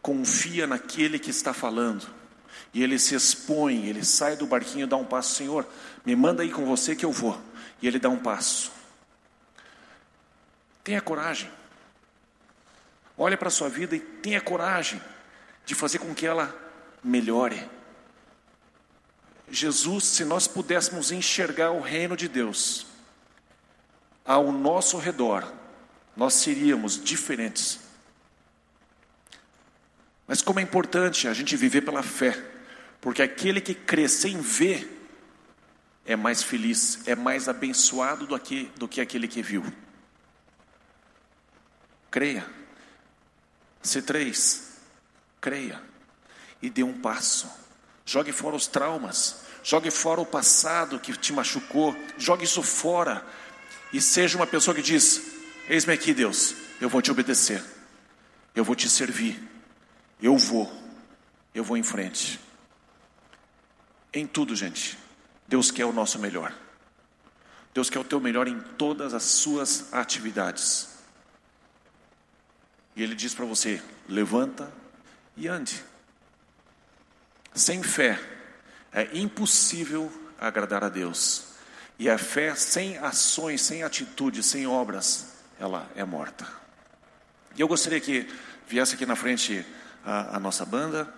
confia 0.00 0.66
naquele 0.66 1.18
que 1.18 1.30
está 1.30 1.52
falando, 1.52 2.06
e 2.72 2.82
ele 2.82 2.98
se 2.98 3.14
expõe, 3.14 3.86
ele 3.86 4.04
sai 4.04 4.36
do 4.36 4.46
barquinho, 4.46 4.86
dá 4.86 4.96
um 4.96 5.04
passo, 5.04 5.34
Senhor, 5.34 5.66
me 6.04 6.14
manda 6.14 6.42
aí 6.42 6.50
com 6.50 6.64
você 6.64 6.94
que 6.94 7.04
eu 7.04 7.12
vou, 7.12 7.40
e 7.80 7.86
ele 7.86 7.98
dá 7.98 8.08
um 8.08 8.18
passo. 8.18 8.72
Tenha 10.84 11.00
coragem. 11.00 11.50
Olhe 13.18 13.36
para 13.36 13.48
a 13.48 13.50
sua 13.50 13.68
vida 13.68 13.96
e 13.96 14.00
tenha 14.00 14.40
coragem 14.40 15.00
de 15.64 15.74
fazer 15.74 15.98
com 15.98 16.14
que 16.14 16.26
ela 16.26 16.54
melhore. 17.02 17.68
Jesus, 19.48 20.04
se 20.04 20.24
nós 20.24 20.46
pudéssemos 20.46 21.10
enxergar 21.12 21.70
o 21.70 21.80
reino 21.80 22.16
de 22.16 22.28
Deus 22.28 22.86
ao 24.24 24.50
nosso 24.50 24.98
redor, 24.98 25.50
nós 26.16 26.34
seríamos 26.34 27.02
diferentes. 27.02 27.78
Mas 30.26 30.42
como 30.42 30.58
é 30.58 30.62
importante 30.62 31.28
a 31.28 31.32
gente 31.32 31.56
viver 31.56 31.82
pela 31.82 32.02
fé, 32.02 32.36
porque 33.00 33.22
aquele 33.22 33.60
que 33.60 33.74
crê 33.74 34.08
sem 34.08 34.40
ver 34.40 34.92
é 36.04 36.16
mais 36.16 36.42
feliz, 36.42 37.06
é 37.06 37.14
mais 37.14 37.48
abençoado 37.48 38.26
do 38.26 38.38
que, 38.38 38.64
do 38.76 38.88
que 38.88 39.00
aquele 39.00 39.28
que 39.28 39.42
viu. 39.42 39.64
Creia. 42.10 42.55
C3, 43.86 44.60
creia 45.40 45.80
e 46.60 46.68
dê 46.70 46.82
um 46.82 47.00
passo. 47.00 47.50
Jogue 48.04 48.32
fora 48.32 48.54
os 48.54 48.66
traumas, 48.66 49.42
jogue 49.62 49.90
fora 49.90 50.20
o 50.20 50.26
passado 50.26 50.98
que 50.98 51.16
te 51.16 51.32
machucou, 51.32 51.96
jogue 52.16 52.44
isso 52.44 52.62
fora 52.62 53.26
e 53.92 54.00
seja 54.00 54.36
uma 54.36 54.46
pessoa 54.46 54.74
que 54.74 54.82
diz: 54.82 55.20
Eis-me 55.68 55.92
aqui, 55.92 56.14
Deus, 56.14 56.54
eu 56.80 56.88
vou 56.88 57.02
te 57.02 57.10
obedecer, 57.10 57.62
eu 58.54 58.64
vou 58.64 58.74
te 58.74 58.88
servir, 58.88 59.42
eu 60.20 60.36
vou, 60.36 60.72
eu 61.54 61.64
vou 61.64 61.76
em 61.76 61.82
frente. 61.82 62.40
Em 64.12 64.26
tudo, 64.26 64.54
gente, 64.56 64.96
Deus 65.46 65.70
quer 65.70 65.84
o 65.84 65.92
nosso 65.92 66.18
melhor. 66.18 66.54
Deus 67.74 67.90
quer 67.90 67.98
o 67.98 68.04
teu 68.04 68.18
melhor 68.18 68.48
em 68.48 68.58
todas 68.78 69.12
as 69.12 69.24
suas 69.24 69.92
atividades. 69.92 70.95
E 72.96 73.02
ele 73.02 73.14
diz 73.14 73.34
para 73.34 73.44
você: 73.44 73.80
levanta 74.08 74.72
e 75.36 75.46
ande. 75.46 75.84
Sem 77.54 77.82
fé 77.82 78.18
é 78.92 79.08
impossível 79.12 80.10
agradar 80.40 80.82
a 80.82 80.88
Deus. 80.88 81.48
E 81.98 82.08
a 82.10 82.18
fé 82.18 82.54
sem 82.54 82.98
ações, 82.98 83.62
sem 83.62 83.82
atitude, 83.82 84.42
sem 84.42 84.66
obras, 84.66 85.34
ela 85.60 85.90
é 85.94 86.04
morta. 86.04 86.46
E 87.54 87.60
eu 87.60 87.68
gostaria 87.68 88.00
que 88.00 88.28
viesse 88.66 88.94
aqui 88.94 89.06
na 89.06 89.16
frente 89.16 89.64
a, 90.04 90.36
a 90.36 90.40
nossa 90.40 90.64
banda. 90.64 91.12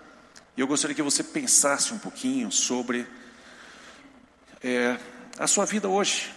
E 0.56 0.60
eu 0.60 0.66
gostaria 0.66 0.94
que 0.94 1.02
você 1.02 1.22
pensasse 1.22 1.92
um 1.92 1.98
pouquinho 1.98 2.50
sobre 2.50 3.06
é, 4.62 4.98
a 5.38 5.46
sua 5.46 5.64
vida 5.64 5.88
hoje. 5.88 6.32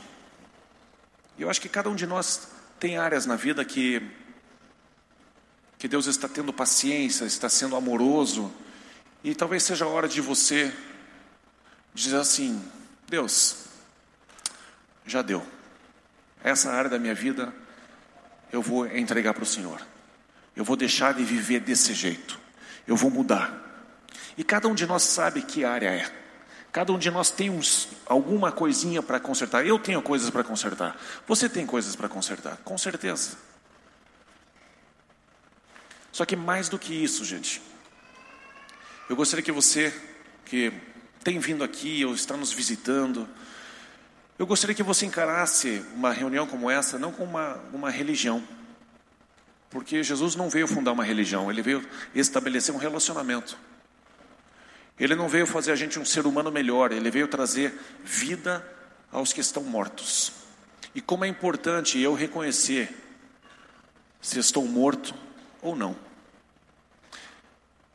Eu 1.38 1.50
acho 1.50 1.62
que 1.62 1.70
cada 1.70 1.90
um 1.90 1.96
de 1.96 2.06
nós 2.06 2.48
tem 2.80 2.98
áreas 2.98 3.26
na 3.26 3.36
vida 3.36 3.66
que 3.66 4.02
que 5.82 5.88
Deus 5.88 6.06
está 6.06 6.28
tendo 6.28 6.54
paciência, 6.54 7.26
está 7.26 7.50
sendo 7.50 7.76
amoroso, 7.76 8.54
e 9.24 9.34
talvez 9.34 9.64
seja 9.64 9.84
a 9.84 9.88
hora 9.88 10.08
de 10.08 10.22
você 10.22 10.72
dizer 11.92 12.18
assim: 12.18 12.64
Deus, 13.10 13.66
já 15.08 15.24
deu, 15.24 15.44
essa 16.44 16.70
área 16.70 16.88
da 16.88 17.00
minha 17.00 17.16
vida 17.16 17.52
eu 18.52 18.62
vou 18.62 18.86
entregar 18.96 19.34
para 19.34 19.42
o 19.42 19.46
Senhor, 19.46 19.82
eu 20.56 20.64
vou 20.64 20.76
deixar 20.76 21.16
de 21.16 21.24
viver 21.24 21.62
desse 21.62 21.96
jeito, 21.96 22.40
eu 22.86 22.96
vou 22.96 23.10
mudar. 23.10 23.52
E 24.38 24.44
cada 24.44 24.68
um 24.68 24.76
de 24.76 24.86
nós 24.86 25.02
sabe 25.02 25.42
que 25.42 25.66
área 25.66 25.90
é. 25.90 26.12
Cada 26.72 26.94
um 26.94 27.00
de 27.00 27.10
nós 27.10 27.32
tem 27.32 27.50
uns, 27.50 27.88
alguma 28.06 28.52
coisinha 28.52 29.02
para 29.02 29.20
consertar. 29.20 29.66
Eu 29.66 29.80
tenho 29.80 30.02
coisas 30.02 30.30
para 30.30 30.44
consertar. 30.44 30.96
Você 31.28 31.50
tem 31.50 31.66
coisas 31.66 31.96
para 31.96 32.08
consertar, 32.08 32.58
com 32.64 32.78
certeza. 32.78 33.36
Só 36.22 36.26
que 36.26 36.36
mais 36.36 36.70
do 36.70 36.78
que 36.78 36.94
isso, 36.94 37.26
gente, 37.26 37.60
eu 39.10 39.16
gostaria 39.16 39.44
que 39.44 39.52
você, 39.52 39.92
que 40.46 40.72
tem 41.24 41.40
vindo 41.40 41.64
aqui 41.64 42.06
ou 42.06 42.14
está 42.14 42.38
nos 42.38 42.54
visitando, 42.54 43.28
eu 44.38 44.46
gostaria 44.46 44.76
que 44.76 44.84
você 44.84 45.08
encarasse 45.08 45.84
uma 45.96 46.14
reunião 46.14 46.46
como 46.46 46.70
essa 46.70 47.00
não 47.00 47.12
como 47.12 47.32
uma, 47.32 47.56
uma 47.74 47.90
religião. 47.90 48.44
Porque 49.72 50.04
Jesus 50.04 50.36
não 50.36 50.48
veio 50.48 50.68
fundar 50.68 50.92
uma 50.92 51.04
religião, 51.04 51.50
ele 51.50 51.64
veio 51.64 51.84
estabelecer 52.14 52.76
um 52.76 52.78
relacionamento. 52.78 53.58
Ele 55.00 55.16
não 55.16 55.28
veio 55.28 55.48
fazer 55.48 55.72
a 55.72 55.76
gente 55.76 55.98
um 55.98 56.06
ser 56.06 56.28
humano 56.28 56.52
melhor, 56.52 56.92
ele 56.92 57.10
veio 57.10 57.28
trazer 57.28 57.74
vida 58.04 58.64
aos 59.12 59.34
que 59.34 59.42
estão 59.42 59.64
mortos. 59.64 60.34
E 60.94 61.02
como 61.02 61.26
é 61.26 61.28
importante 61.28 62.00
eu 62.00 62.14
reconhecer 62.14 62.96
se 64.22 64.38
estou 64.38 64.68
morto 64.68 65.16
ou 65.64 65.76
não. 65.76 66.11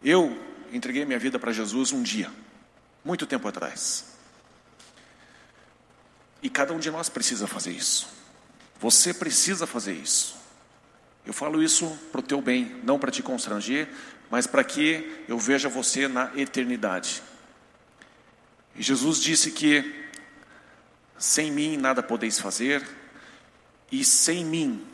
Eu 0.07 0.41
entreguei 0.73 1.05
minha 1.05 1.19
vida 1.19 1.37
para 1.37 1.51
Jesus 1.51 1.91
um 1.91 2.01
dia, 2.01 2.31
muito 3.05 3.27
tempo 3.27 3.49
atrás. 3.49 4.05
E 6.41 6.49
cada 6.49 6.73
um 6.73 6.79
de 6.79 6.93
nós 6.93 7.09
precisa 7.09 7.49
fazer 7.49 7.73
isso. 7.73 8.07
Você 8.79 9.13
precisa 9.13 9.67
fazer 9.67 9.95
isso. 9.95 10.37
Eu 11.27 11.33
falo 11.33 11.61
isso 11.61 11.89
para 12.13 12.21
o 12.21 12.23
teu 12.23 12.41
bem, 12.41 12.81
não 12.85 13.01
para 13.01 13.11
te 13.11 13.21
constranger, 13.21 13.89
mas 14.31 14.47
para 14.47 14.63
que 14.63 15.25
eu 15.27 15.41
veja 15.41 15.69
você 15.69 16.07
na 16.07 16.31
eternidade. 16.37 17.21
E 18.77 18.85
Jesus 18.85 19.21
disse 19.21 19.51
que 19.51 20.09
sem 21.19 21.51
mim 21.51 21.77
nada 21.77 22.01
podeis 22.01 22.39
fazer, 22.39 22.87
e 23.91 24.05
sem 24.05 24.45
mim 24.45 24.87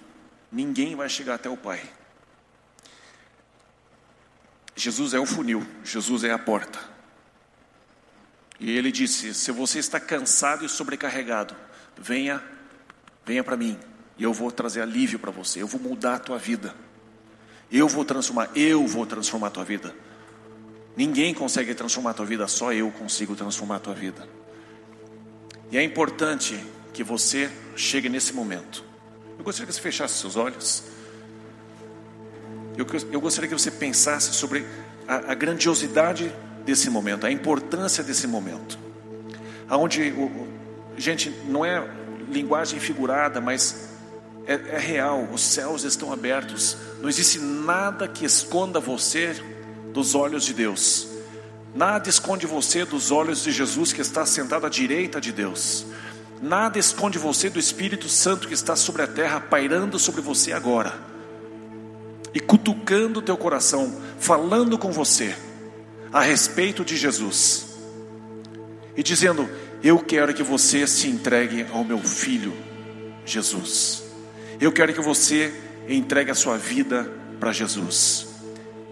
ninguém 0.50 0.96
vai 0.96 1.10
chegar 1.10 1.34
até 1.34 1.50
o 1.50 1.56
Pai. 1.58 1.82
Jesus 4.74 5.14
é 5.14 5.20
o 5.20 5.26
funil, 5.26 5.66
Jesus 5.84 6.24
é 6.24 6.32
a 6.32 6.38
porta. 6.38 6.78
E 8.58 8.70
ele 8.70 8.92
disse: 8.92 9.34
Se 9.34 9.50
você 9.50 9.78
está 9.78 9.98
cansado 10.00 10.64
e 10.64 10.68
sobrecarregado, 10.68 11.54
venha, 11.96 12.42
venha 13.24 13.44
para 13.44 13.56
mim, 13.56 13.78
e 14.16 14.22
eu 14.22 14.32
vou 14.32 14.50
trazer 14.50 14.80
alívio 14.80 15.18
para 15.18 15.30
você, 15.30 15.60
eu 15.60 15.66
vou 15.66 15.80
mudar 15.80 16.14
a 16.14 16.18
tua 16.18 16.38
vida. 16.38 16.74
Eu 17.70 17.88
vou 17.88 18.04
transformar, 18.04 18.50
eu 18.54 18.86
vou 18.86 19.06
transformar 19.06 19.46
a 19.46 19.50
tua 19.50 19.64
vida. 19.64 19.94
Ninguém 20.96 21.32
consegue 21.32 21.74
transformar 21.74 22.10
a 22.10 22.14
tua 22.14 22.26
vida, 22.26 22.46
só 22.46 22.72
eu 22.72 22.90
consigo 22.90 23.34
transformar 23.34 23.76
a 23.76 23.80
tua 23.80 23.94
vida. 23.94 24.28
E 25.70 25.78
é 25.78 25.82
importante 25.82 26.62
que 26.92 27.02
você 27.02 27.50
chegue 27.74 28.10
nesse 28.10 28.34
momento. 28.34 28.84
Eu 29.38 29.44
gostaria 29.44 29.66
que 29.66 29.72
você 29.72 29.80
fechasse 29.80 30.20
seus 30.20 30.36
olhos. 30.36 30.84
Eu, 32.76 32.86
eu 33.10 33.20
gostaria 33.20 33.48
que 33.48 33.58
você 33.58 33.70
pensasse 33.70 34.32
sobre 34.32 34.64
a, 35.06 35.32
a, 35.32 35.34
grandiosidade 35.34 36.32
desse 36.64 36.88
momento, 36.88 37.26
a 37.26 37.30
importância 37.30 38.02
desse 38.02 38.26
momento. 38.26 38.78
Onde, 39.70 40.12
gente, 40.96 41.30
não 41.46 41.64
é 41.64 41.86
linguagem 42.30 42.80
figurada, 42.80 43.40
mas 43.40 43.90
é, 44.46 44.54
é 44.54 44.78
real, 44.78 45.28
os 45.32 45.42
céus 45.42 45.84
estão 45.84 46.12
abertos, 46.12 46.76
não 47.00 47.08
existe 47.08 47.38
nada 47.38 48.08
que 48.08 48.24
esconda 48.24 48.80
você 48.80 49.34
dos 49.92 50.14
olhos 50.14 50.44
de 50.44 50.54
Deus. 50.54 51.08
Nada 51.74 52.08
esconde 52.08 52.46
você 52.46 52.84
dos 52.84 53.10
olhos 53.10 53.42
de 53.42 53.52
Jesus 53.52 53.92
que 53.92 54.00
está 54.00 54.26
sentado 54.26 54.66
à 54.66 54.68
direita 54.68 55.20
de 55.20 55.32
Deus. 55.32 55.86
Nada 56.40 56.78
esconde 56.78 57.18
você 57.18 57.48
do 57.48 57.58
Espírito 57.58 58.08
Santo 58.08 58.48
que 58.48 58.54
está 58.54 58.76
sobre 58.76 59.02
a 59.02 59.06
terra, 59.06 59.40
pairando 59.40 59.98
sobre 59.98 60.20
você 60.20 60.52
agora 60.52 61.11
e 62.34 62.40
cutucando 62.40 63.20
o 63.20 63.22
teu 63.22 63.36
coração, 63.36 64.00
falando 64.18 64.78
com 64.78 64.90
você 64.90 65.34
a 66.12 66.20
respeito 66.20 66.84
de 66.84 66.96
Jesus 66.96 67.66
e 68.96 69.02
dizendo: 69.02 69.48
Eu 69.82 69.98
quero 69.98 70.34
que 70.34 70.42
você 70.42 70.86
se 70.86 71.08
entregue 71.08 71.66
ao 71.72 71.84
meu 71.84 71.98
filho 71.98 72.52
Jesus. 73.24 74.04
Eu 74.60 74.72
quero 74.72 74.92
que 74.92 75.00
você 75.00 75.52
entregue 75.88 76.30
a 76.30 76.34
sua 76.34 76.56
vida 76.56 77.10
para 77.40 77.52
Jesus. 77.52 78.28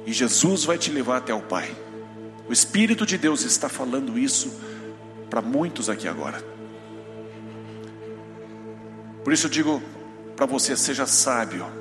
E 0.06 0.12
Jesus 0.12 0.64
vai 0.64 0.78
te 0.78 0.90
levar 0.90 1.18
até 1.18 1.32
o 1.32 1.40
Pai. 1.40 1.74
O 2.48 2.52
Espírito 2.52 3.06
de 3.06 3.16
Deus 3.16 3.44
está 3.44 3.68
falando 3.68 4.18
isso 4.18 4.52
para 5.28 5.40
muitos 5.40 5.88
aqui 5.88 6.08
agora. 6.08 6.42
Por 9.22 9.32
isso 9.32 9.46
eu 9.46 9.50
digo 9.50 9.82
para 10.34 10.46
você: 10.46 10.76
seja 10.76 11.06
sábio 11.06 11.79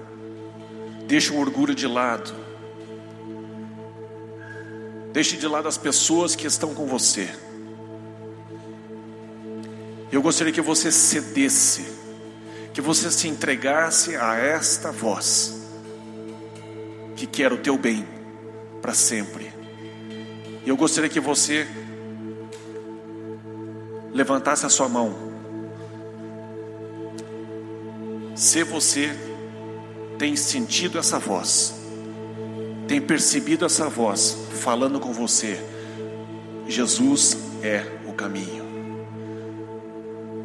Deixe 1.10 1.34
o 1.34 1.39
orgulho 1.39 1.74
de 1.74 1.88
lado. 1.88 2.32
Deixe 5.12 5.38
de 5.38 5.47
lado 5.47 5.68
as 5.68 5.76
pessoas 5.76 6.36
que 6.36 6.45
estão 6.45 6.76
com 6.76 6.86
você. 6.86 7.28
Eu 10.12 10.22
gostaria 10.22 10.53
que 10.53 10.62
você 10.62 10.91
cedesse, 10.91 11.84
que 12.76 12.80
você 12.80 13.10
se 13.10 13.28
entregasse 13.28 14.16
a 14.16 14.36
esta 14.36 14.91
voz, 14.91 15.64
que 17.16 17.26
quer 17.26 17.51
o 17.51 17.57
teu 17.57 17.76
bem 17.76 18.07
para 18.80 18.93
sempre. 18.93 19.51
Eu 20.64 20.78
gostaria 20.78 21.10
que 21.10 21.20
você 21.20 21.68
levantasse 24.14 24.64
a 24.64 24.70
sua 24.70 24.88
mão. 24.88 25.18
Se 28.36 28.64
você 28.64 29.10
tem 30.20 30.36
sentido 30.36 30.99
essa 30.99 31.17
voz, 31.17 31.74
tem 32.89 32.99
percebido 32.99 33.65
essa 33.65 33.88
voz 33.88 34.38
falando 34.51 34.99
com 34.99 35.13
você, 35.13 35.57
Jesus 36.67 37.38
é 37.63 37.86
o 38.05 38.11
caminho. 38.11 38.67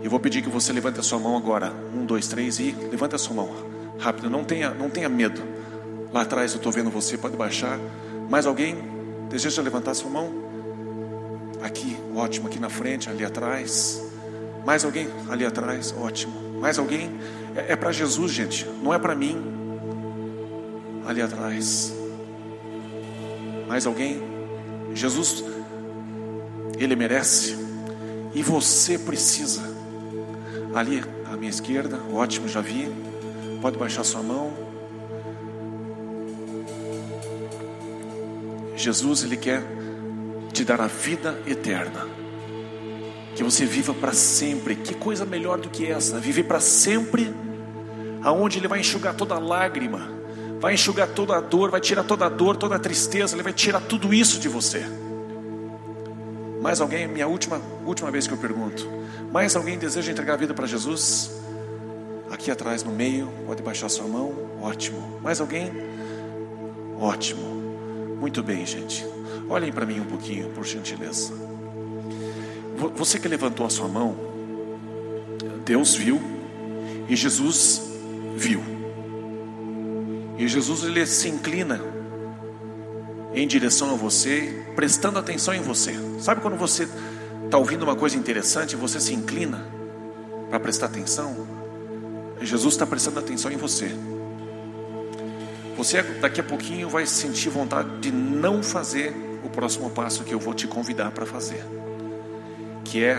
Eu 0.01 0.09
vou 0.09 0.21
pedir 0.21 0.43
que 0.43 0.49
você 0.49 0.73
levante 0.73 1.01
a 1.01 1.03
sua 1.03 1.19
mão 1.19 1.37
agora. 1.37 1.73
Um, 1.95 2.05
dois, 2.05 2.29
três 2.29 2.59
e 2.61 2.71
levante 2.91 3.15
a 3.15 3.19
sua 3.19 3.35
mão. 3.35 3.51
Rápido, 3.99 4.31
não 4.31 4.45
tenha, 4.45 4.71
não 4.71 4.89
tenha 4.89 5.09
medo. 5.09 5.43
Lá 6.13 6.23
atrás 6.23 6.53
eu 6.53 6.59
estou 6.59 6.71
vendo 6.71 6.91
você, 6.91 7.19
pode 7.19 7.37
baixar. 7.37 7.79
Mais 8.31 8.47
alguém 8.47 8.77
deseja 9.29 9.61
levantar 9.61 9.91
a 9.91 9.95
sua 9.95 10.11
mão? 10.11 10.31
Aqui, 11.63 11.97
ótimo, 12.15 12.47
aqui 12.47 12.61
na 12.61 12.69
frente, 12.69 13.09
ali 13.09 13.25
atrás. 13.25 14.01
Mais 14.65 14.85
alguém? 14.85 15.09
Ali 15.29 15.45
atrás, 15.45 15.93
ótimo. 15.99 16.61
Mais 16.61 16.79
alguém? 16.79 17.11
É, 17.57 17.73
é 17.73 17.77
para 17.77 17.91
Jesus, 17.91 18.31
gente, 18.31 18.67
não 18.83 18.93
é 18.93 18.99
para 18.99 19.15
mim 19.15 19.64
ali 21.07 21.21
atrás. 21.21 21.95
Mais 23.69 23.87
alguém? 23.87 24.23
Jesus, 24.95 25.45
Ele 26.79 26.97
merece. 26.97 27.57
E 28.35 28.43
você 28.43 28.99
precisa. 28.99 29.63
Ali 30.75 31.03
à 31.27 31.37
minha 31.37 31.51
esquerda, 31.51 32.01
ótimo, 32.13 32.49
já 32.49 32.61
vi. 32.61 32.91
Pode 33.61 33.79
baixar 33.79 34.05
sua 34.05 34.23
mão. 34.23 34.53
Jesus, 38.77 39.23
Ele 39.23 39.37
quer 39.37 39.63
te 40.53 40.65
dar 40.65 40.81
a 40.81 40.87
vida 40.87 41.41
eterna. 41.47 42.07
Que 43.35 43.43
você 43.43 43.65
viva 43.65 43.95
para 43.95 44.13
sempre. 44.13 44.77
Que 44.77 44.95
coisa 44.95 45.25
melhor 45.25 45.59
do 45.59 45.69
que 45.69 45.91
essa? 45.91 46.19
Viver 46.19 46.45
para 46.45 46.61
sempre, 46.61 47.33
aonde 48.23 48.59
Ele 48.59 48.69
vai 48.69 48.81
enxugar 48.81 49.15
toda 49.15 49.39
lágrima 49.39 50.24
vai 50.65 50.73
enxugar 50.73 51.07
toda 51.09 51.37
a 51.37 51.43
dor, 51.43 51.71
vai 51.71 51.79
tirar 51.79 52.05
toda 52.05 52.25
a 52.25 52.29
dor, 52.31 52.57
toda 52.57 52.77
a 52.77 52.79
tristeza, 52.79 53.37
Ele 53.37 53.43
vai 53.43 53.53
tirar 53.53 53.83
tudo 53.83 54.15
isso 54.15 54.41
de 54.41 54.49
você. 54.49 54.83
Mais 56.63 56.81
alguém? 56.81 57.07
Minha 57.07 57.29
última, 57.29 57.61
última 57.85 58.11
vez 58.11 58.27
que 58.27 58.33
eu 58.33 58.39
pergunto. 58.39 58.89
Mais 59.31 59.55
alguém 59.55 59.77
deseja 59.77 60.11
entregar 60.11 60.33
a 60.33 60.37
vida 60.39 60.55
para 60.55 60.67
Jesus? 60.67 61.33
Aqui 62.31 62.51
atrás 62.51 62.83
no 62.83 62.91
meio, 62.91 63.31
pode 63.45 63.63
baixar 63.63 63.91
sua 63.91 64.09
mão. 64.09 64.33
Ótimo. 64.63 65.21
Mais 65.23 65.39
alguém? 65.39 65.71
Ótimo. 66.99 67.43
Muito 68.19 68.43
bem, 68.43 68.65
gente. 68.65 69.07
Olhem 69.51 69.71
para 69.71 69.85
mim 69.85 70.01
um 70.01 70.07
pouquinho, 70.07 70.49
por 70.49 70.65
gentileza. 70.65 71.35
Você 72.97 73.19
que 73.19 73.29
levantou 73.29 73.67
a 73.67 73.69
sua 73.69 73.87
mão, 73.87 74.17
Deus 75.63 75.95
viu 75.95 76.19
e 77.07 77.15
Jesus 77.15 77.83
viu. 78.35 78.74
E 80.37 80.49
Jesus 80.49 80.85
ele 80.85 81.07
se 81.07 81.29
inclina 81.29 81.81
em 83.33 83.47
direção 83.47 83.93
a 83.93 83.97
você, 83.97 84.65
prestando 84.77 85.19
atenção 85.19 85.55
em 85.55 85.61
você. 85.61 85.95
Sabe 86.21 86.41
quando 86.41 86.57
você 86.57 86.89
está 87.45 87.59
ouvindo 87.59 87.83
uma 87.83 87.97
coisa 87.97 88.17
interessante 88.17 88.73
e 88.73 88.77
você 88.77 89.01
se 89.01 89.13
inclina 89.13 89.65
para 90.49 90.61
prestar 90.61 90.87
atenção? 90.87 91.47
Jesus 92.41 92.75
está 92.75 92.87
prestando 92.87 93.19
atenção 93.19 93.51
em 93.51 93.57
você. 93.57 93.91
Você 95.77 96.03
daqui 96.03 96.41
a 96.41 96.45
pouquinho 96.45 96.89
vai 96.89 97.07
sentir 97.07 97.49
vontade 97.49 97.99
de 97.99 98.13
não 98.13 98.63
fazer 98.63 99.15
o 99.45 99.51
próximo 99.51 99.91
passo 99.91 100.23
que 100.25 100.33
eu 100.33 100.39
vou 100.39 100.55
te 100.55 100.67
convidar 100.67 101.11
para 101.11 101.27
fazer, 101.27 101.65
que 102.85 103.03
é 103.03 103.19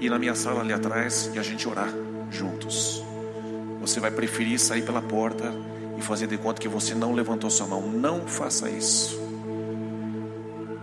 ir 0.00 0.10
na 0.10 0.18
minha 0.18 0.34
sala 0.34 0.60
ali 0.60 0.72
atrás 0.72 1.30
e 1.32 1.38
a 1.38 1.42
gente 1.42 1.68
orar 1.68 1.92
juntos. 2.30 3.02
Você 3.80 4.00
vai 4.00 4.10
preferir 4.10 4.58
sair 4.58 4.82
pela 4.82 5.00
porta 5.00 5.52
e 5.96 6.02
fazer 6.02 6.26
de 6.26 6.36
conta 6.36 6.60
que 6.60 6.68
você 6.68 6.94
não 6.94 7.12
levantou 7.12 7.50
sua 7.50 7.66
mão. 7.66 7.82
Não 7.82 8.26
faça 8.26 8.68
isso. 8.68 9.20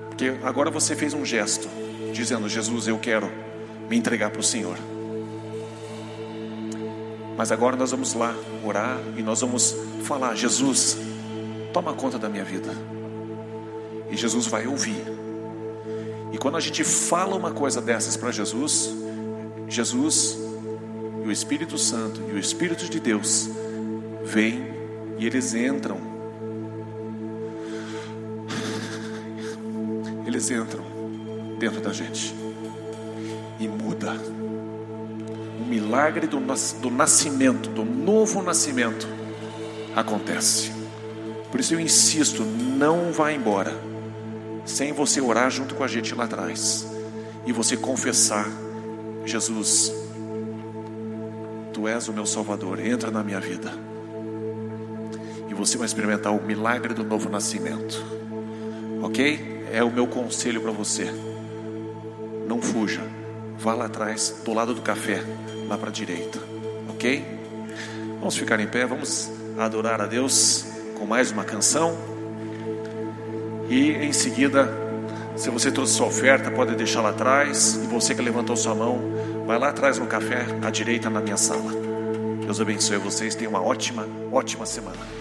Porque 0.09 0.38
agora 0.43 0.70
você 0.70 0.95
fez 0.95 1.14
um 1.14 1.26
gesto, 1.26 1.68
dizendo: 2.14 2.47
Jesus, 2.47 2.88
eu 2.88 2.97
quero 2.99 3.32
me 3.89 3.97
entregar 3.97 4.30
para 4.30 4.39
o 4.39 4.43
Senhor. 4.43 4.78
Mas 7.38 7.51
agora 7.51 7.76
nós 7.76 7.91
vamos 7.91 8.14
lá 8.14 8.36
orar 8.64 8.99
e 9.18 9.24
nós 9.24 9.41
vamos 9.41 9.76
falar: 10.03 10.36
Jesus, 10.36 10.97
toma 11.74 11.93
conta 11.93 12.20
da 12.20 12.30
minha 12.30 12.43
vida. 12.43 12.72
E 14.09 14.18
Jesus 14.18 14.45
vai 14.47 14.68
ouvir. 14.68 15.03
E 16.32 16.38
quando 16.38 16.57
a 16.57 16.59
gente 16.59 16.84
fala 16.84 17.36
uma 17.36 17.51
coisa 17.51 17.82
dessas 17.82 18.16
para 18.16 18.32
Jesus, 18.32 18.93
Jesus 19.68 20.38
e 21.24 21.28
o 21.28 21.32
Espírito 21.32 21.78
Santo 21.78 22.22
e 22.30 22.34
o 22.34 22.38
Espírito 22.38 22.89
de 22.89 22.99
Deus 22.99 23.49
vêm 24.24 24.81
e 25.22 25.28
eles 25.28 25.53
entram. 25.53 25.99
Eles 30.26 30.49
entram 30.49 30.84
dentro 31.59 31.80
da 31.80 31.93
gente 31.93 32.34
e 33.59 33.67
muda. 33.67 34.13
O 35.59 35.63
milagre 35.63 36.26
do, 36.26 36.39
do 36.39 36.89
nascimento, 36.89 37.69
do 37.69 37.86
novo 37.86 38.41
nascimento, 38.41 39.07
acontece. 39.95 40.72
Por 41.51 41.59
isso 41.59 41.76
eu 41.76 41.80
insisto, 41.80 42.43
não 42.43 43.11
vá 43.11 43.32
embora 43.32 43.80
sem 44.65 44.91
você 44.91 45.22
orar 45.22 45.51
junto 45.51 45.76
com 45.76 45.84
a 45.84 45.88
gente 45.88 46.15
lá 46.15 46.24
atrás 46.24 46.88
e 47.45 47.53
você 47.53 47.78
confessar: 47.78 48.49
Jesus, 49.24 49.93
Tu 51.72 51.88
és 51.88 52.07
o 52.07 52.13
meu 52.13 52.26
Salvador, 52.26 52.80
entra 52.80 53.11
na 53.11 53.24
minha 53.24 53.39
vida 53.39 53.91
você 55.66 55.78
vai 55.78 55.86
experimentar 55.86 56.34
o 56.34 56.41
milagre 56.41 56.91
do 56.91 57.03
novo 57.03 57.30
nascimento, 57.30 58.03
ok? 59.03 59.64
É 59.72 59.84
o 59.84 59.91
meu 59.91 60.07
conselho 60.07 60.59
para 60.59 60.72
você. 60.72 61.07
Não 62.47 62.59
fuja, 62.59 63.01
vá 63.59 63.76
lá 63.76 63.86
atrás, 63.86 64.41
do 64.43 64.53
lado 64.55 64.74
do 64.74 64.82
café, 64.82 65.24
lá 65.68 65.78
para 65.78 65.89
a 65.89 65.91
direita, 65.91 66.39
ok? 66.89 67.24
Vamos 68.20 68.36
ficar 68.36 68.59
em 68.59 68.66
pé, 68.66 68.88
vamos 68.88 69.30
adorar 69.55 70.01
a 70.01 70.07
Deus 70.07 70.66
com 70.97 71.05
mais 71.05 71.32
uma 71.32 71.43
canção. 71.43 71.95
E 73.70 73.91
em 73.91 74.12
seguida, 74.12 74.68
se 75.36 75.51
você 75.51 75.72
trouxe 75.72 75.93
sua 75.93 76.07
oferta, 76.07 76.49
pode 76.49 76.76
deixar 76.76 77.01
lá 77.01 77.12
atrás. 77.12 77.76
E 77.76 77.86
você 77.86 78.16
que 78.16 78.22
levantou 78.22 78.57
sua 78.57 78.74
mão, 78.74 78.99
vai 79.45 79.59
lá 79.59 79.70
atrás 79.70 79.99
no 79.99 80.07
café, 80.07 80.43
à 80.64 80.72
direita 80.72 81.07
na 81.07 81.22
minha 81.22 81.38
sala. 81.38 81.72
Deus 82.43 82.59
abençoe 82.59 82.97
vocês. 82.97 83.36
Tenham 83.36 83.51
uma 83.51 83.62
ótima, 83.62 84.07
ótima 84.32 84.66
semana. 84.66 85.20